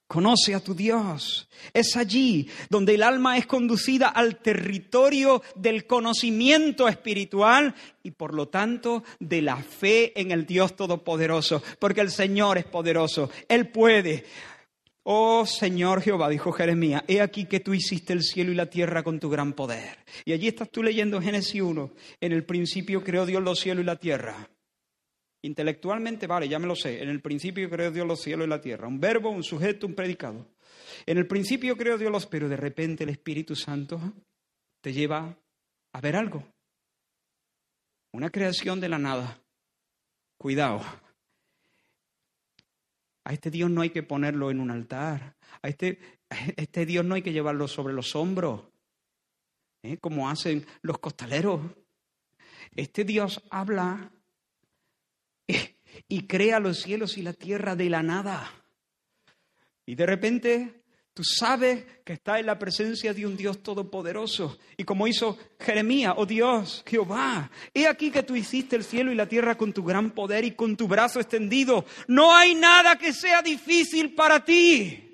Conoce 0.08 0.53
a 0.53 0.60
tu 0.60 0.76
Dios. 0.76 1.49
Es 1.74 1.95
allí 1.95 2.47
donde 2.70 2.93
el 2.93 3.01
alma 3.01 3.38
es 3.38 3.47
conducida 3.47 4.10
al 4.10 4.38
territorio 4.38 5.41
del 5.56 5.88
conocimiento 5.88 6.88
espiritual 6.88 7.74
y 8.03 8.12
por 8.12 8.36
lo 8.36 8.47
tanto 8.47 9.03
de 9.20 9.41
la 9.41 9.58
fe 9.58 10.20
en 10.20 10.32
el 10.32 10.45
Dios 10.45 10.76
Todopoderoso, 10.76 11.64
porque 11.80 12.01
el 12.01 12.12
Señor 12.12 12.60
es 12.60 12.66
poderoso, 12.66 13.32
Él 13.49 13.70
puede. 13.70 14.26
Oh 15.08 15.45
Señor 15.47 16.01
Jehová, 16.01 16.30
dijo 16.30 16.51
Jeremías, 16.51 17.03
he 17.08 17.20
aquí 17.22 17.45
que 17.45 17.60
tú 17.60 17.74
hiciste 17.74 18.14
el 18.14 18.22
cielo 18.24 18.51
y 18.51 18.56
la 18.56 18.70
tierra 18.70 19.03
con 19.03 19.20
tu 19.20 19.30
gran 19.30 19.53
poder. 19.53 19.97
Y 20.24 20.34
allí 20.34 20.47
estás 20.47 20.70
tú 20.70 20.84
leyendo 20.84 21.22
Génesis 21.22 21.62
1, 21.62 21.93
en 22.22 22.32
el 22.32 22.43
principio 22.43 23.03
creó 23.03 23.26
Dios 23.26 23.41
los 23.41 23.60
cielos 23.60 23.84
y 23.84 23.86
la 23.86 23.95
tierra. 23.95 24.49
Intelectualmente, 25.46 26.26
vale, 26.26 26.50
ya 26.50 26.58
me 26.58 26.66
lo 26.66 26.76
sé. 26.76 27.04
En 27.04 27.10
el 27.10 27.22
principio 27.22 27.70
creó 27.70 27.91
Dios 27.91 28.08
los 28.08 28.20
cielos 28.20 28.48
y 28.48 28.50
la 28.50 28.62
tierra. 28.62 28.88
Un 28.88 29.00
verbo, 29.00 29.30
un 29.30 29.43
sujeto, 29.43 29.86
un 29.86 29.93
predicado. 29.93 30.48
En 31.06 31.20
el 31.20 31.28
principio 31.28 31.78
creó 31.78 32.00
Dios 32.00 32.12
los, 32.12 32.26
pero 32.26 32.50
de 32.50 32.58
repente 32.58 33.04
el 33.04 33.12
Espíritu 33.12 33.56
Santo 33.56 34.02
te 34.82 34.91
lleva 34.91 35.38
a 35.93 36.02
ver 36.02 36.16
algo. 36.16 36.43
Una 38.12 38.32
creación 38.32 38.82
de 38.82 38.89
la 38.89 38.98
nada. 38.98 39.39
Cuidado. 40.39 40.82
A 43.24 43.32
este 43.32 43.52
Dios 43.52 43.70
no 43.70 43.82
hay 43.82 43.91
que 43.91 44.02
ponerlo 44.02 44.50
en 44.50 44.60
un 44.60 44.72
altar. 44.72 45.36
A 45.62 45.68
este, 45.68 46.00
este 46.58 46.88
Dios 46.88 47.06
no 47.06 47.14
hay 47.14 47.22
que 47.22 47.34
llevarlo 47.34 47.68
sobre 47.68 47.93
los 47.93 48.16
hombros, 48.16 48.62
¿eh? 49.84 49.98
como 49.98 50.28
hacen 50.28 50.66
los 50.82 50.98
costaleros. 50.98 51.62
Este 52.76 53.04
Dios 53.04 53.43
habla 53.52 54.12
y 56.08 56.28
crea 56.28 56.60
los 56.60 56.82
cielos 56.82 57.18
y 57.18 57.22
la 57.22 57.34
tierra 57.34 57.76
de 57.76 57.89
la 57.89 58.04
nada. 58.04 58.52
Y 59.86 59.96
de 59.96 60.06
repente 60.06 60.84
tú 61.14 61.24
sabes 61.24 61.86
que 62.04 62.14
está 62.14 62.39
en 62.39 62.46
la 62.46 62.60
presencia 62.60 63.14
de 63.14 63.26
un 63.26 63.38
Dios 63.38 63.64
todopoderoso. 63.64 64.58
Y 64.76 64.84
como 64.84 65.08
hizo 65.08 65.38
Jeremías, 65.60 66.14
oh 66.18 66.26
Dios, 66.26 66.84
Jehová, 66.86 67.50
he 67.74 67.88
aquí 67.88 68.12
que 68.12 68.24
tú 68.24 68.36
hiciste 68.36 68.76
el 68.76 68.84
cielo 68.84 69.12
y 69.12 69.16
la 69.16 69.28
tierra 69.28 69.58
con 69.58 69.72
tu 69.72 69.84
gran 69.84 70.12
poder 70.12 70.43
y 70.43 70.52
con 70.52 70.76
tu 70.76 70.88
brazo 70.88 71.20
extendido. 71.20 71.86
No 72.08 72.36
hay 72.36 72.54
nada 72.54 72.98
que 72.98 73.14
sea 73.14 73.41
difícil 73.41 74.14
para 74.14 74.43
ti. 74.43 75.05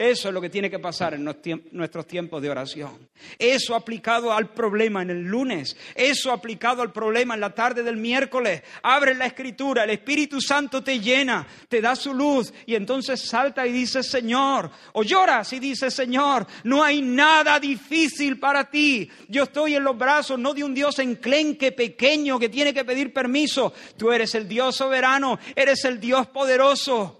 Eso 0.00 0.28
es 0.28 0.34
lo 0.34 0.40
que 0.40 0.48
tiene 0.48 0.70
que 0.70 0.78
pasar 0.78 1.12
en 1.12 1.22
nuestros 1.24 2.06
tiempos 2.06 2.40
de 2.40 2.48
oración. 2.48 3.06
Eso 3.38 3.74
aplicado 3.74 4.32
al 4.32 4.48
problema 4.48 5.02
en 5.02 5.10
el 5.10 5.24
lunes. 5.24 5.76
Eso 5.94 6.32
aplicado 6.32 6.80
al 6.80 6.90
problema 6.90 7.34
en 7.34 7.40
la 7.40 7.54
tarde 7.54 7.82
del 7.82 7.98
miércoles. 7.98 8.62
Abre 8.82 9.14
la 9.14 9.26
escritura, 9.26 9.84
el 9.84 9.90
Espíritu 9.90 10.40
Santo 10.40 10.82
te 10.82 11.00
llena, 11.00 11.46
te 11.68 11.82
da 11.82 11.94
su 11.94 12.14
luz 12.14 12.50
y 12.64 12.76
entonces 12.76 13.20
salta 13.20 13.66
y 13.66 13.72
dice 13.72 14.02
Señor. 14.02 14.70
O 14.94 15.02
lloras 15.02 15.52
y 15.52 15.58
dice 15.58 15.90
Señor, 15.90 16.46
no 16.64 16.82
hay 16.82 17.02
nada 17.02 17.60
difícil 17.60 18.38
para 18.38 18.70
ti. 18.70 19.06
Yo 19.28 19.42
estoy 19.42 19.74
en 19.74 19.84
los 19.84 19.98
brazos 19.98 20.38
no 20.38 20.54
de 20.54 20.64
un 20.64 20.72
Dios 20.72 20.98
enclenque 20.98 21.72
pequeño 21.72 22.38
que 22.38 22.48
tiene 22.48 22.72
que 22.72 22.86
pedir 22.86 23.12
permiso. 23.12 23.74
Tú 23.98 24.10
eres 24.10 24.34
el 24.34 24.48
Dios 24.48 24.76
soberano, 24.76 25.38
eres 25.54 25.84
el 25.84 26.00
Dios 26.00 26.26
poderoso. 26.28 27.19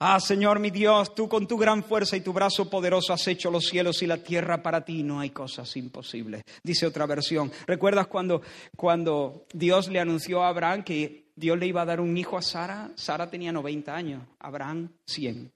Ah, 0.00 0.18
Señor 0.18 0.58
mi 0.58 0.70
Dios, 0.70 1.14
tú 1.14 1.28
con 1.28 1.46
tu 1.46 1.56
gran 1.56 1.84
fuerza 1.84 2.16
y 2.16 2.20
tu 2.20 2.32
brazo 2.32 2.68
poderoso 2.68 3.12
has 3.12 3.26
hecho 3.28 3.50
los 3.50 3.66
cielos 3.66 4.02
y 4.02 4.06
la 4.06 4.18
tierra 4.18 4.62
para 4.62 4.84
ti, 4.84 5.02
no 5.02 5.20
hay 5.20 5.30
cosas 5.30 5.76
imposibles. 5.76 6.42
Dice 6.62 6.86
otra 6.86 7.06
versión. 7.06 7.52
¿Recuerdas 7.66 8.08
cuando, 8.08 8.42
cuando 8.76 9.46
Dios 9.52 9.88
le 9.88 10.00
anunció 10.00 10.42
a 10.42 10.48
Abraham 10.48 10.82
que 10.82 11.30
Dios 11.36 11.58
le 11.58 11.68
iba 11.68 11.82
a 11.82 11.86
dar 11.86 12.00
un 12.00 12.16
hijo 12.16 12.36
a 12.36 12.42
Sara? 12.42 12.90
Sara 12.96 13.30
tenía 13.30 13.52
90 13.52 13.94
años, 13.94 14.22
Abraham 14.40 14.90
100. 15.06 15.52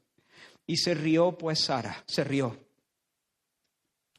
Y 0.67 0.77
se 0.77 0.95
rió 0.95 1.33
pues 1.33 1.65
Sara, 1.65 2.05
se 2.07 2.23
rió. 2.23 2.57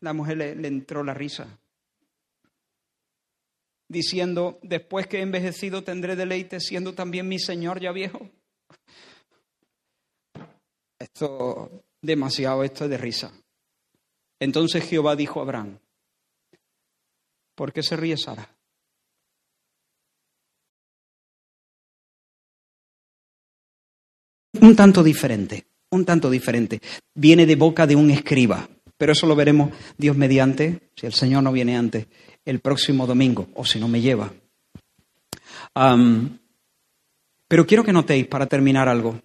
La 0.01 0.13
mujer 0.13 0.38
le, 0.38 0.55
le 0.55 0.67
entró 0.67 1.03
la 1.03 1.13
risa, 1.13 1.59
diciendo, 3.89 4.59
después 4.61 5.07
que 5.07 5.17
he 5.17 5.22
envejecido 5.22 5.84
tendré 5.84 6.15
deleite, 6.15 6.59
siendo 6.59 6.93
también 6.93 7.28
mi 7.28 7.39
Señor 7.39 7.82
ya 7.82 7.91
viejo. 7.91 8.30
Esto, 11.00 11.86
demasiado, 12.02 12.64
esto 12.64 12.84
es 12.84 12.89
de 12.89 12.97
risa. 12.97 13.32
Entonces 14.39 14.84
Jehová 14.84 15.16
dijo 15.16 15.39
a 15.39 15.43
Abraham, 15.43 15.80
¿por 17.56 17.72
qué 17.72 17.82
se 17.82 17.95
ríe 17.95 18.18
Sara? 18.18 18.56
Un 24.62 24.76
tanto 24.76 25.04
diferente, 25.04 25.68
un 25.91 26.04
tanto 26.04 26.30
diferente. 26.30 26.82
Viene 27.16 27.45
de 27.45 27.56
boca 27.56 27.88
de 27.88 27.95
un 27.95 28.10
escriba, 28.12 28.68
pero 28.97 29.14
eso 29.14 29.26
lo 29.26 29.36
veremos 29.36 29.72
Dios 29.97 30.18
mediante, 30.18 30.91
si 30.95 31.06
el 31.06 31.14
Señor 31.14 31.43
no 31.43 31.52
viene 31.54 31.78
antes, 31.78 32.08
el 32.43 32.60
próximo 32.60 33.08
domingo, 33.08 33.47
o 33.54 33.64
si 33.66 33.80
no 33.80 33.88
me 33.88 34.02
lleva. 34.02 34.34
pero 37.47 37.66
quiero 37.66 37.84
que 37.84 37.93
notéis, 37.93 38.28
para 38.28 38.47
terminar 38.47 38.89
algo, 38.89 39.22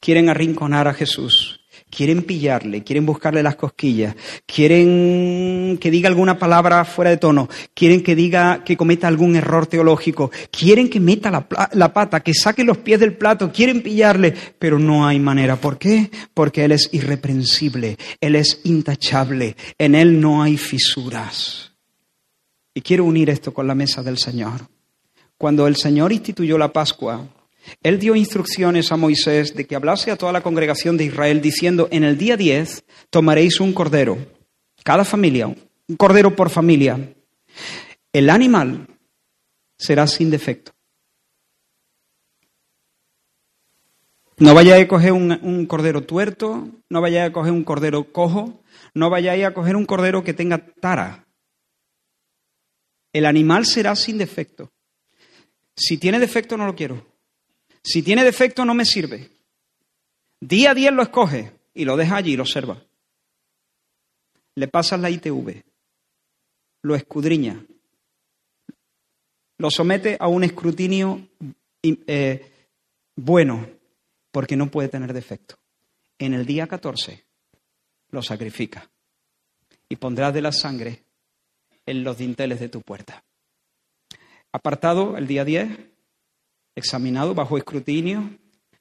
quieren 0.00 0.28
arrinconar 0.28 0.88
a 0.88 0.94
Jesús, 0.94 1.60
quieren 1.90 2.22
pillarle, 2.22 2.84
quieren 2.84 3.06
buscarle 3.06 3.42
las 3.42 3.56
cosquillas, 3.56 4.14
quieren 4.46 5.78
que 5.80 5.90
diga 5.90 6.08
alguna 6.08 6.38
palabra 6.38 6.84
fuera 6.84 7.10
de 7.10 7.16
tono, 7.16 7.48
quieren 7.74 8.02
que 8.02 8.14
diga 8.14 8.62
que 8.64 8.76
cometa 8.76 9.08
algún 9.08 9.36
error 9.36 9.66
teológico, 9.66 10.30
quieren 10.50 10.88
que 10.88 11.00
meta 11.00 11.30
la, 11.30 11.46
la, 11.72 11.92
pata, 11.92 12.20
que 12.20 12.34
saque 12.34 12.64
los 12.64 12.78
pies 12.78 13.00
del 13.00 13.16
plato, 13.16 13.52
quieren 13.52 13.82
pillarle, 13.82 14.34
pero 14.58 14.78
no 14.78 15.06
hay 15.06 15.18
manera. 15.18 15.56
¿Por 15.56 15.78
qué? 15.78 16.10
Porque 16.34 16.64
Él 16.64 16.72
es 16.72 16.90
irreprensible, 16.92 17.98
Él 18.20 18.36
es 18.36 18.60
intachable, 18.64 19.56
en 19.78 19.94
Él 19.94 20.20
no 20.20 20.42
hay 20.42 20.56
fisuras. 20.56 21.72
Y 22.74 22.80
quiero 22.80 23.04
unir 23.04 23.30
esto 23.30 23.52
con 23.52 23.66
la 23.66 23.74
mesa 23.74 24.02
del 24.02 24.18
Señor. 24.18 24.68
Cuando 25.36 25.66
el 25.66 25.76
Señor 25.76 26.12
instituyó 26.12 26.58
la 26.58 26.72
Pascua, 26.72 27.26
él 27.82 27.98
dio 27.98 28.14
instrucciones 28.14 28.92
a 28.92 28.96
Moisés 28.96 29.54
de 29.54 29.66
que 29.66 29.76
hablase 29.76 30.10
a 30.10 30.16
toda 30.16 30.32
la 30.32 30.42
congregación 30.42 30.96
de 30.96 31.04
Israel 31.04 31.40
diciendo, 31.40 31.88
en 31.90 32.04
el 32.04 32.18
día 32.18 32.36
10 32.36 32.84
tomaréis 33.10 33.60
un 33.60 33.72
cordero, 33.72 34.18
cada 34.84 35.04
familia, 35.04 35.46
un 35.46 35.96
cordero 35.96 36.34
por 36.34 36.50
familia. 36.50 37.14
El 38.12 38.30
animal 38.30 38.86
será 39.78 40.06
sin 40.06 40.30
defecto. 40.30 40.72
No 44.38 44.54
vayáis 44.54 44.84
a 44.84 44.88
coger 44.88 45.12
un, 45.12 45.66
cordero 45.66 46.04
tuerto, 46.04 46.68
no 46.88 47.00
vayáis 47.00 47.30
a 47.30 47.32
coger 47.32 47.52
un 47.52 47.64
cordero 47.64 48.12
cojo, 48.12 48.62
no 48.94 49.10
vayáis 49.10 49.44
a 49.44 49.52
coger 49.52 49.74
un 49.74 49.84
cordero 49.84 50.22
que 50.22 50.32
tenga 50.32 50.58
tara. 50.58 51.26
El 53.12 53.26
animal 53.26 53.66
será 53.66 53.96
sin 53.96 54.16
defecto. 54.16 54.70
Si 55.76 55.98
tiene 55.98 56.20
defecto 56.20 56.56
no 56.56 56.66
lo 56.66 56.76
quiero. 56.76 57.04
Si 57.88 58.02
tiene 58.02 58.22
defecto 58.22 58.66
no 58.66 58.74
me 58.74 58.84
sirve. 58.84 59.30
Día 60.40 60.72
a 60.72 60.74
día 60.74 60.90
lo 60.90 61.02
escoge 61.02 61.52
y 61.72 61.86
lo 61.86 61.96
deja 61.96 62.16
allí 62.16 62.34
y 62.34 62.36
lo 62.36 62.42
observa. 62.42 62.84
Le 64.56 64.68
pasas 64.68 65.00
la 65.00 65.08
ITV, 65.08 65.62
lo 66.82 66.94
escudriña, 66.94 67.64
lo 69.56 69.70
somete 69.70 70.18
a 70.20 70.28
un 70.28 70.44
escrutinio 70.44 71.28
eh, 71.82 72.52
bueno, 73.16 73.66
porque 74.32 74.54
no 74.54 74.70
puede 74.70 74.90
tener 74.90 75.14
defecto. 75.14 75.56
En 76.18 76.34
el 76.34 76.44
día 76.44 76.66
14 76.66 77.24
lo 78.10 78.20
sacrifica 78.20 78.90
y 79.88 79.96
pondrás 79.96 80.34
de 80.34 80.42
la 80.42 80.52
sangre 80.52 81.04
en 81.86 82.04
los 82.04 82.18
dinteles 82.18 82.60
de 82.60 82.68
tu 82.68 82.82
puerta. 82.82 83.24
Apartado 84.52 85.16
el 85.16 85.26
día 85.26 85.46
10, 85.46 85.70
examinado 86.78 87.34
bajo 87.34 87.58
escrutinio, 87.58 88.30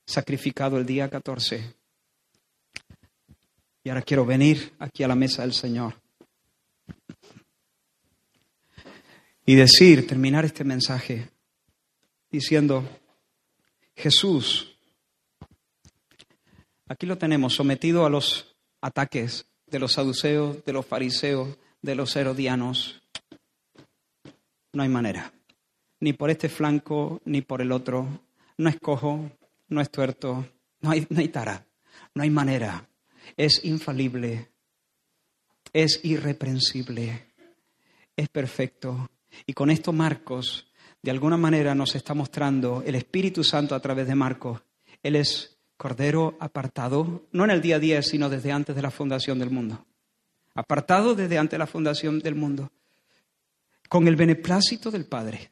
sacrificado 0.05 0.77
el 0.77 0.85
día 0.85 1.09
14. 1.09 1.75
Y 3.83 3.89
ahora 3.89 4.01
quiero 4.01 4.25
venir 4.25 4.73
aquí 4.79 5.03
a 5.03 5.07
la 5.07 5.15
mesa 5.15 5.41
del 5.41 5.53
Señor 5.53 5.95
y 9.45 9.55
decir, 9.55 10.05
terminar 10.05 10.45
este 10.45 10.63
mensaje 10.63 11.29
diciendo, 12.29 12.83
Jesús, 13.95 14.77
aquí 16.87 17.05
lo 17.05 17.17
tenemos, 17.17 17.55
sometido 17.55 18.05
a 18.05 18.09
los 18.09 18.55
ataques 18.81 19.47
de 19.67 19.79
los 19.79 19.93
saduceos, 19.93 20.63
de 20.65 20.73
los 20.73 20.85
fariseos, 20.85 21.57
de 21.81 21.95
los 21.95 22.15
herodianos. 22.15 23.01
No 24.73 24.83
hay 24.83 24.89
manera 24.89 25.33
ni 25.99 26.13
por 26.13 26.29
este 26.29 26.49
flanco 26.49 27.21
ni 27.25 27.41
por 27.41 27.61
el 27.61 27.71
otro. 27.71 28.07
No 28.57 28.69
es 28.69 28.79
cojo, 28.79 29.31
no 29.69 29.81
es 29.81 29.89
tuerto, 29.89 30.47
no 30.81 30.91
hay, 30.91 31.05
no 31.09 31.19
hay 31.19 31.29
tara, 31.29 31.65
no 32.13 32.23
hay 32.23 32.29
manera. 32.29 32.87
Es 33.35 33.63
infalible, 33.65 34.49
es 35.73 35.99
irreprensible, 36.03 37.25
es 38.15 38.29
perfecto. 38.29 39.09
Y 39.45 39.53
con 39.53 39.69
esto 39.69 39.91
Marcos, 39.91 40.71
de 41.01 41.11
alguna 41.11 41.37
manera, 41.37 41.75
nos 41.75 41.95
está 41.95 42.13
mostrando 42.13 42.83
el 42.85 42.95
Espíritu 42.95 43.43
Santo 43.43 43.75
a 43.75 43.79
través 43.79 44.07
de 44.07 44.15
Marcos. 44.15 44.61
Él 45.03 45.15
es 45.15 45.57
Cordero 45.75 46.37
apartado, 46.39 47.27
no 47.31 47.43
en 47.43 47.51
el 47.51 47.61
día 47.61 47.75
a 47.75 47.79
día, 47.79 48.01
sino 48.01 48.29
desde 48.29 48.51
antes 48.51 48.75
de 48.75 48.81
la 48.81 48.89
fundación 48.89 49.37
del 49.37 49.51
mundo. 49.51 49.85
Apartado 50.55 51.13
desde 51.13 51.37
antes 51.37 51.51
de 51.51 51.59
la 51.59 51.67
fundación 51.67 52.19
del 52.19 52.33
mundo, 52.33 52.71
con 53.87 54.07
el 54.07 54.15
beneplácito 54.15 54.89
del 54.89 55.05
Padre 55.05 55.51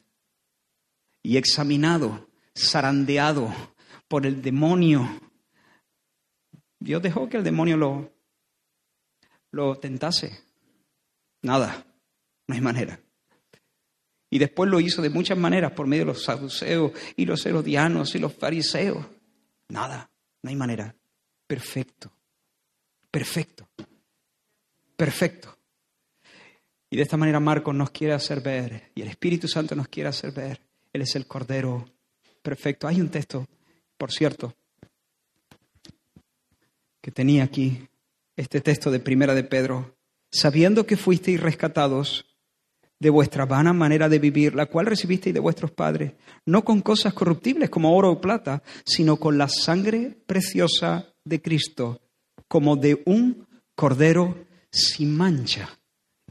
y 1.26 1.38
examinado, 1.38 2.30
zarandeado 2.56 3.52
por 4.08 4.28
el 4.28 4.44
demonio. 4.44 5.20
Dios 6.80 7.02
dejó 7.02 7.28
que 7.28 7.38
el 7.38 7.44
demonio 7.44 7.78
lo, 7.78 8.14
lo 9.52 9.76
tentase. 9.80 10.40
Nada, 11.42 11.84
no 12.48 12.54
hay 12.54 12.62
manera. 12.62 13.00
Y 14.30 14.38
después 14.38 14.70
lo 14.70 14.80
hizo 14.80 15.02
de 15.02 15.10
muchas 15.10 15.38
maneras 15.38 15.72
por 15.72 15.88
medio 15.88 16.04
de 16.04 16.12
los 16.14 16.24
saduceos 16.24 16.92
y 17.16 17.26
los 17.26 17.44
herodianos 17.46 18.14
y 18.14 18.20
los 18.20 18.34
fariseos. 18.34 19.04
Nada, 19.70 20.12
no 20.44 20.50
hay 20.50 20.56
manera. 20.56 20.96
Perfecto, 21.48 22.12
perfecto, 23.10 23.68
perfecto. 24.96 25.58
Y 26.92 26.98
de 26.98 27.02
esta 27.02 27.18
manera 27.18 27.40
Marcos 27.40 27.74
nos 27.74 27.90
quiere 27.90 28.14
hacer 28.14 28.42
ver, 28.42 28.92
y 28.94 29.02
el 29.02 29.08
Espíritu 29.08 29.48
Santo 29.48 29.76
nos 29.76 29.88
quiere 29.88 30.10
hacer 30.10 30.32
ver, 30.32 30.64
él 30.96 31.02
es 31.02 31.16
el 31.16 31.28
Cordero 31.28 31.86
perfecto. 32.41 32.88
Hay 32.88 33.02
un 33.02 33.10
texto, 33.10 33.46
por 33.98 34.12
cierto, 34.12 34.56
que 37.02 37.12
tenía 37.12 37.43
aquí, 37.43 37.88
este 38.36 38.62
texto 38.62 38.89
de 38.91 39.00
Primera 39.00 39.36
de 39.36 39.43
Pedro, 39.43 39.96
sabiendo 40.32 40.86
que 40.86 40.98
fuisteis 40.98 41.39
rescatados 41.39 42.26
de 43.00 43.10
vuestra 43.10 43.46
vana 43.46 43.74
manera 43.74 44.10
de 44.10 44.20
vivir, 44.20 44.56
la 44.56 44.66
cual 44.66 44.86
recibisteis 44.86 45.34
de 45.34 45.39
vuestros 45.39 45.72
padres, 45.72 46.14
no 46.46 46.64
con 46.64 46.82
cosas 46.82 47.14
corruptibles 47.14 47.70
como 47.70 47.96
oro 47.96 48.12
o 48.12 48.22
plata, 48.22 48.64
sino 48.86 49.18
con 49.18 49.38
la 49.38 49.50
sangre 49.50 50.18
preciosa 50.26 51.14
de 51.24 51.41
Cristo, 51.41 52.02
como 52.48 52.78
de 52.78 53.02
un 53.06 53.48
cordero 53.76 54.46
sin 54.72 55.16
mancha 55.16 55.78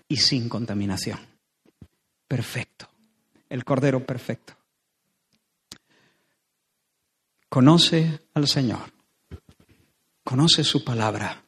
y 0.09 0.17
sin 0.17 0.49
contaminación. 0.49 1.19
Perfecto 2.27 2.94
el 3.55 3.65
Cordero 3.65 4.05
perfecto. 4.05 4.55
Conoce 7.49 8.23
al 8.35 8.49
Señor, 8.49 8.93
conoce 10.25 10.65
su 10.65 10.83
palabra. 10.83 11.45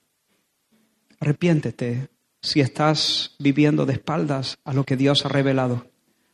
Arrepiéntete 1.19 2.09
si 2.41 2.61
estás 2.61 3.35
viviendo 3.41 3.87
de 3.87 3.95
espaldas 3.95 4.57
a 4.65 4.73
lo 4.73 4.85
que 4.85 4.97
Dios 4.97 5.27
ha 5.27 5.31
revelado. 5.31 5.91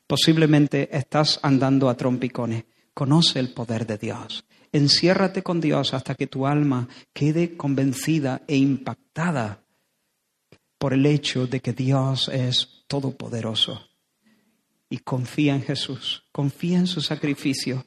Posiblemente 0.07 0.95
estás 0.95 1.41
andando 1.43 1.89
a 1.89 1.97
trompicones. 1.97 2.65
Conoce 2.93 3.41
el 3.41 3.55
poder 3.55 3.87
de 3.87 3.97
Dios. 3.97 4.45
Enciérrate 4.73 5.43
con 5.43 5.63
Dios 5.63 5.95
hasta 5.95 6.15
que 6.15 6.27
tu 6.27 6.47
alma 6.47 6.87
quede 7.15 7.57
convencida 7.57 8.43
e 8.47 8.57
impactada 8.57 9.65
por 10.77 10.93
el 10.93 11.07
hecho 11.07 11.47
de 11.47 11.61
que 11.61 11.73
Dios 11.73 12.29
es 12.29 12.85
todopoderoso 12.89 13.92
y 14.93 14.99
confía 14.99 15.55
en 15.55 15.63
Jesús, 15.63 16.25
confía 16.33 16.77
en 16.77 16.87
su 16.87 17.01
sacrificio. 17.01 17.87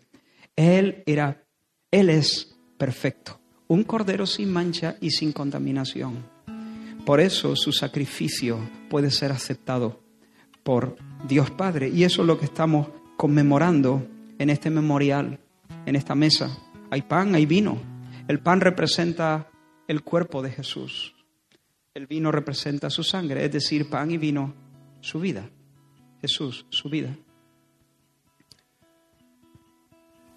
Él 0.55 1.03
era, 1.05 1.45
Él 1.91 2.09
es 2.09 2.57
perfecto, 2.79 3.39
un 3.67 3.83
cordero 3.83 4.25
sin 4.25 4.51
mancha 4.51 4.97
y 4.99 5.11
sin 5.11 5.31
contaminación. 5.31 6.25
Por 7.05 7.19
eso 7.21 7.55
su 7.55 7.71
sacrificio 7.71 8.57
puede 8.89 9.11
ser 9.11 9.31
aceptado 9.31 10.01
por 10.63 10.97
Dios 11.27 11.51
Padre. 11.51 11.89
Y 11.89 12.05
eso 12.05 12.23
es 12.23 12.27
lo 12.27 12.39
que 12.39 12.45
estamos 12.45 12.87
conmemorando 13.17 14.07
en 14.39 14.49
este 14.49 14.71
memorial, 14.71 15.39
en 15.85 15.95
esta 15.95 16.15
mesa. 16.15 16.57
Hay 16.89 17.03
pan, 17.03 17.35
hay 17.35 17.45
vino. 17.45 17.79
El 18.27 18.39
pan 18.39 18.61
representa 18.61 19.47
el 19.87 20.01
cuerpo 20.01 20.41
de 20.41 20.49
Jesús. 20.49 21.13
El 21.93 22.07
vino 22.07 22.31
representa 22.31 22.89
su 22.89 23.03
sangre, 23.03 23.45
es 23.45 23.51
decir, 23.51 23.91
pan 23.91 24.09
y 24.09 24.17
vino, 24.17 24.55
su 25.01 25.19
vida. 25.19 25.51
Jesús, 26.25 26.65
su 26.69 26.89
vida. 26.89 27.15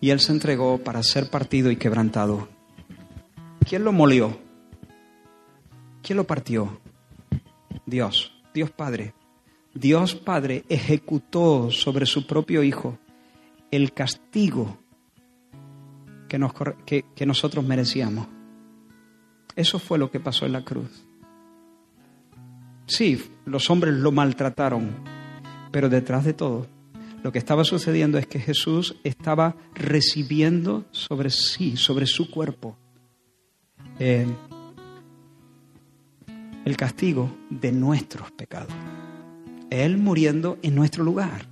Y 0.03 0.11
Él 0.11 0.21
se 0.21 0.33
entregó 0.33 0.77
para 0.85 1.03
ser 1.03 1.31
partido 1.31 1.71
y 1.71 1.77
quebrantado. 1.77 2.47
¿Quién 3.67 3.85
lo 3.85 3.93
molió? 3.93 4.39
¿Quién 6.03 6.19
lo 6.19 6.25
partió? 6.25 6.79
Dios, 7.87 8.35
Dios 8.53 8.71
Padre. 8.71 9.15
Dios 9.73 10.15
Padre 10.15 10.65
ejecutó 10.69 11.71
sobre 11.71 12.05
su 12.05 12.27
propio 12.27 12.63
Hijo 12.63 12.99
el 13.71 13.95
castigo 13.95 14.77
que, 16.29 16.39
nos, 16.39 16.53
que, 16.85 17.07
que 17.17 17.25
nosotros 17.25 17.65
merecíamos. 17.65 18.29
Eso 19.57 19.79
fue 19.79 19.99
lo 19.99 20.11
que 20.11 20.21
pasó 20.21 20.45
en 20.45 20.53
la 20.53 20.65
cruz. 20.65 21.07
Sí, 22.85 23.23
los 23.47 23.71
hombres 23.71 23.95
lo 23.95 24.13
maltrataron, 24.13 25.18
pero 25.71 25.89
detrás 25.89 26.25
de 26.25 26.33
todo, 26.33 26.67
lo 27.23 27.33
que 27.33 27.39
estaba 27.39 27.65
sucediendo 27.65 28.19
es 28.19 28.27
que 28.27 28.39
Jesús 28.39 28.97
estaba 29.05 29.57
recibiendo 29.75 30.85
sobre 30.93 31.31
sí, 31.31 31.77
sobre 31.77 32.07
su 32.07 32.31
cuerpo, 32.31 32.77
el 33.99 34.37
castigo 36.77 37.37
de 37.51 37.73
nuestros 37.73 38.31
pecados. 38.31 38.73
Él 39.71 39.99
muriendo 39.99 40.59
en 40.63 40.75
nuestro 40.75 41.03
lugar. 41.05 41.47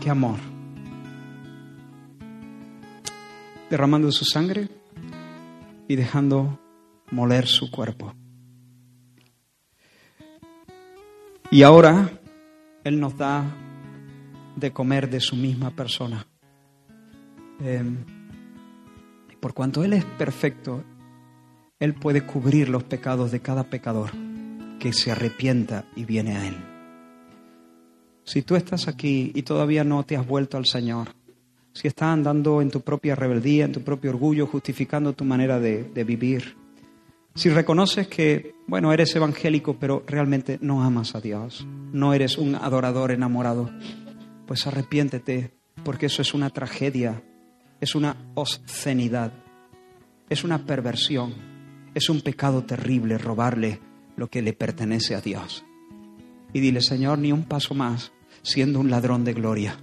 Qué 0.00 0.10
amor. 0.10 0.38
Derramando 3.70 4.10
su 4.12 4.24
sangre 4.24 4.68
y 5.88 5.96
dejando 5.96 6.60
moler 7.10 7.46
su 7.46 7.70
cuerpo. 7.70 8.12
Y 11.50 11.62
ahora 11.62 12.10
Él 12.82 12.98
nos 12.98 13.16
da 13.16 13.44
de 14.56 14.72
comer 14.72 15.08
de 15.08 15.20
su 15.20 15.36
misma 15.36 15.70
persona. 15.70 16.26
Eh, 17.60 17.84
por 19.40 19.54
cuanto 19.54 19.84
Él 19.84 19.92
es 19.92 20.04
perfecto, 20.04 20.82
Él 21.78 21.94
puede 21.94 22.22
cubrir 22.22 22.68
los 22.68 22.82
pecados 22.82 23.30
de 23.30 23.40
cada 23.40 23.64
pecador 23.64 24.10
que 24.80 24.92
se 24.92 25.12
arrepienta 25.12 25.84
y 25.94 26.04
viene 26.04 26.36
a 26.36 26.48
Él. 26.48 26.56
Si 28.24 28.42
tú 28.42 28.56
estás 28.56 28.88
aquí 28.88 29.30
y 29.34 29.42
todavía 29.42 29.84
no 29.84 30.02
te 30.02 30.16
has 30.16 30.26
vuelto 30.26 30.56
al 30.56 30.66
Señor, 30.66 31.10
si 31.72 31.86
estás 31.86 32.08
andando 32.08 32.60
en 32.60 32.70
tu 32.70 32.80
propia 32.80 33.14
rebeldía, 33.14 33.66
en 33.66 33.72
tu 33.72 33.82
propio 33.82 34.10
orgullo, 34.10 34.48
justificando 34.48 35.12
tu 35.12 35.24
manera 35.24 35.60
de, 35.60 35.84
de 35.84 36.04
vivir, 36.04 36.56
si 37.36 37.50
reconoces 37.50 38.08
que, 38.08 38.54
bueno, 38.66 38.92
eres 38.92 39.14
evangélico, 39.14 39.78
pero 39.78 40.02
realmente 40.06 40.58
no 40.62 40.82
amas 40.82 41.14
a 41.14 41.20
Dios, 41.20 41.66
no 41.92 42.14
eres 42.14 42.38
un 42.38 42.54
adorador 42.54 43.12
enamorado, 43.12 43.70
pues 44.46 44.66
arrepiéntete, 44.66 45.52
porque 45.84 46.06
eso 46.06 46.22
es 46.22 46.32
una 46.32 46.48
tragedia, 46.48 47.22
es 47.80 47.94
una 47.94 48.16
obscenidad, 48.34 49.32
es 50.30 50.44
una 50.44 50.64
perversión, 50.64 51.34
es 51.94 52.08
un 52.08 52.22
pecado 52.22 52.64
terrible 52.64 53.18
robarle 53.18 53.80
lo 54.16 54.28
que 54.28 54.40
le 54.40 54.54
pertenece 54.54 55.14
a 55.14 55.20
Dios. 55.20 55.64
Y 56.54 56.60
dile, 56.60 56.80
Señor, 56.80 57.18
ni 57.18 57.32
un 57.32 57.44
paso 57.44 57.74
más 57.74 58.12
siendo 58.40 58.80
un 58.80 58.90
ladrón 58.90 59.24
de 59.24 59.34
gloria, 59.34 59.78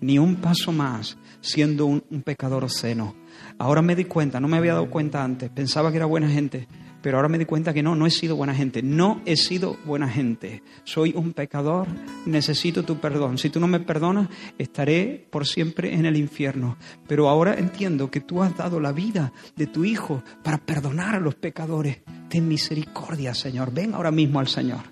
ni 0.00 0.18
un 0.18 0.36
paso 0.36 0.70
más 0.70 1.18
siendo 1.40 1.86
un, 1.86 2.00
pecador 2.24 2.62
obsceno. 2.62 3.16
Ahora 3.58 3.82
me 3.82 3.96
di 3.96 4.04
cuenta, 4.04 4.38
no 4.38 4.46
me 4.46 4.56
había 4.56 4.74
dado 4.74 4.88
cuenta 4.88 5.24
antes, 5.24 5.50
pensaba 5.50 5.90
que 5.90 5.96
era 5.96 6.06
buena 6.06 6.28
gente, 6.28 6.68
pero 7.02 7.16
ahora 7.16 7.28
me 7.28 7.38
di 7.38 7.44
cuenta 7.44 7.74
que 7.74 7.82
no, 7.82 7.96
no 7.96 8.06
he 8.06 8.10
sido 8.10 8.36
buena 8.36 8.54
gente, 8.54 8.82
no 8.82 9.20
he 9.26 9.36
sido 9.36 9.76
buena 9.84 10.08
gente. 10.08 10.62
Soy 10.84 11.12
un 11.16 11.32
pecador, 11.32 11.88
necesito 12.24 12.84
tu 12.84 13.00
perdón. 13.00 13.38
Si 13.38 13.50
tú 13.50 13.58
no 13.58 13.66
me 13.66 13.80
perdonas, 13.80 14.28
estaré 14.56 15.26
por 15.30 15.46
siempre 15.46 15.94
en 15.94 16.06
el 16.06 16.16
infierno. 16.16 16.76
Pero 17.08 17.28
ahora 17.28 17.54
entiendo 17.54 18.10
que 18.10 18.20
tú 18.20 18.42
has 18.42 18.56
dado 18.56 18.78
la 18.78 18.92
vida 18.92 19.32
de 19.56 19.66
tu 19.66 19.84
Hijo 19.84 20.22
para 20.44 20.58
perdonar 20.58 21.16
a 21.16 21.20
los 21.20 21.34
pecadores. 21.34 21.98
Ten 22.28 22.46
misericordia, 22.46 23.34
Señor. 23.34 23.74
Ven 23.74 23.94
ahora 23.94 24.12
mismo 24.12 24.38
al 24.38 24.46
Señor. 24.46 24.82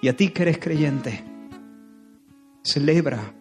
Y 0.00 0.08
a 0.08 0.16
ti 0.16 0.30
que 0.30 0.42
eres 0.42 0.58
creyente, 0.58 1.22
celebra, 2.64 3.32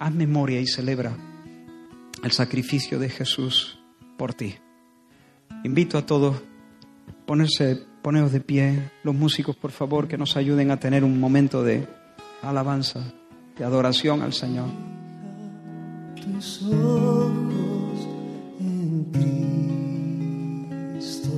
haz 0.00 0.12
memoria 0.12 0.60
y 0.60 0.66
celebra 0.66 1.16
el 2.24 2.32
sacrificio 2.32 2.98
de 2.98 3.08
Jesús 3.08 3.78
por 4.18 4.34
ti. 4.34 4.56
Invito 5.62 5.96
a 5.96 6.04
todos 6.04 6.42
ponerse, 7.26 7.82
poneros 8.02 8.32
de 8.32 8.40
pie, 8.40 8.90
los 9.02 9.14
músicos, 9.14 9.56
por 9.56 9.70
favor, 9.70 10.08
que 10.08 10.18
nos 10.18 10.36
ayuden 10.36 10.70
a 10.70 10.78
tener 10.78 11.04
un 11.04 11.20
momento 11.20 11.62
de 11.62 11.86
alabanza, 12.42 13.00
de 13.56 13.64
adoración 13.64 14.22
al 14.22 14.32
Señor. 14.32 14.68
Tus 16.16 16.62
ojos 16.62 18.08
en 18.60 19.04
Cristo, 21.00 21.30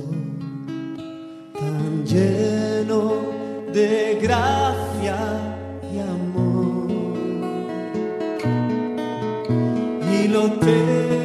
tan 1.59 2.05
lleno 2.05 3.13
de 3.73 4.19
gracia 4.21 5.17
y 5.93 5.99
amor, 5.99 6.91
y 10.11 10.27
lo 10.27 10.51
terrenal 10.59 11.24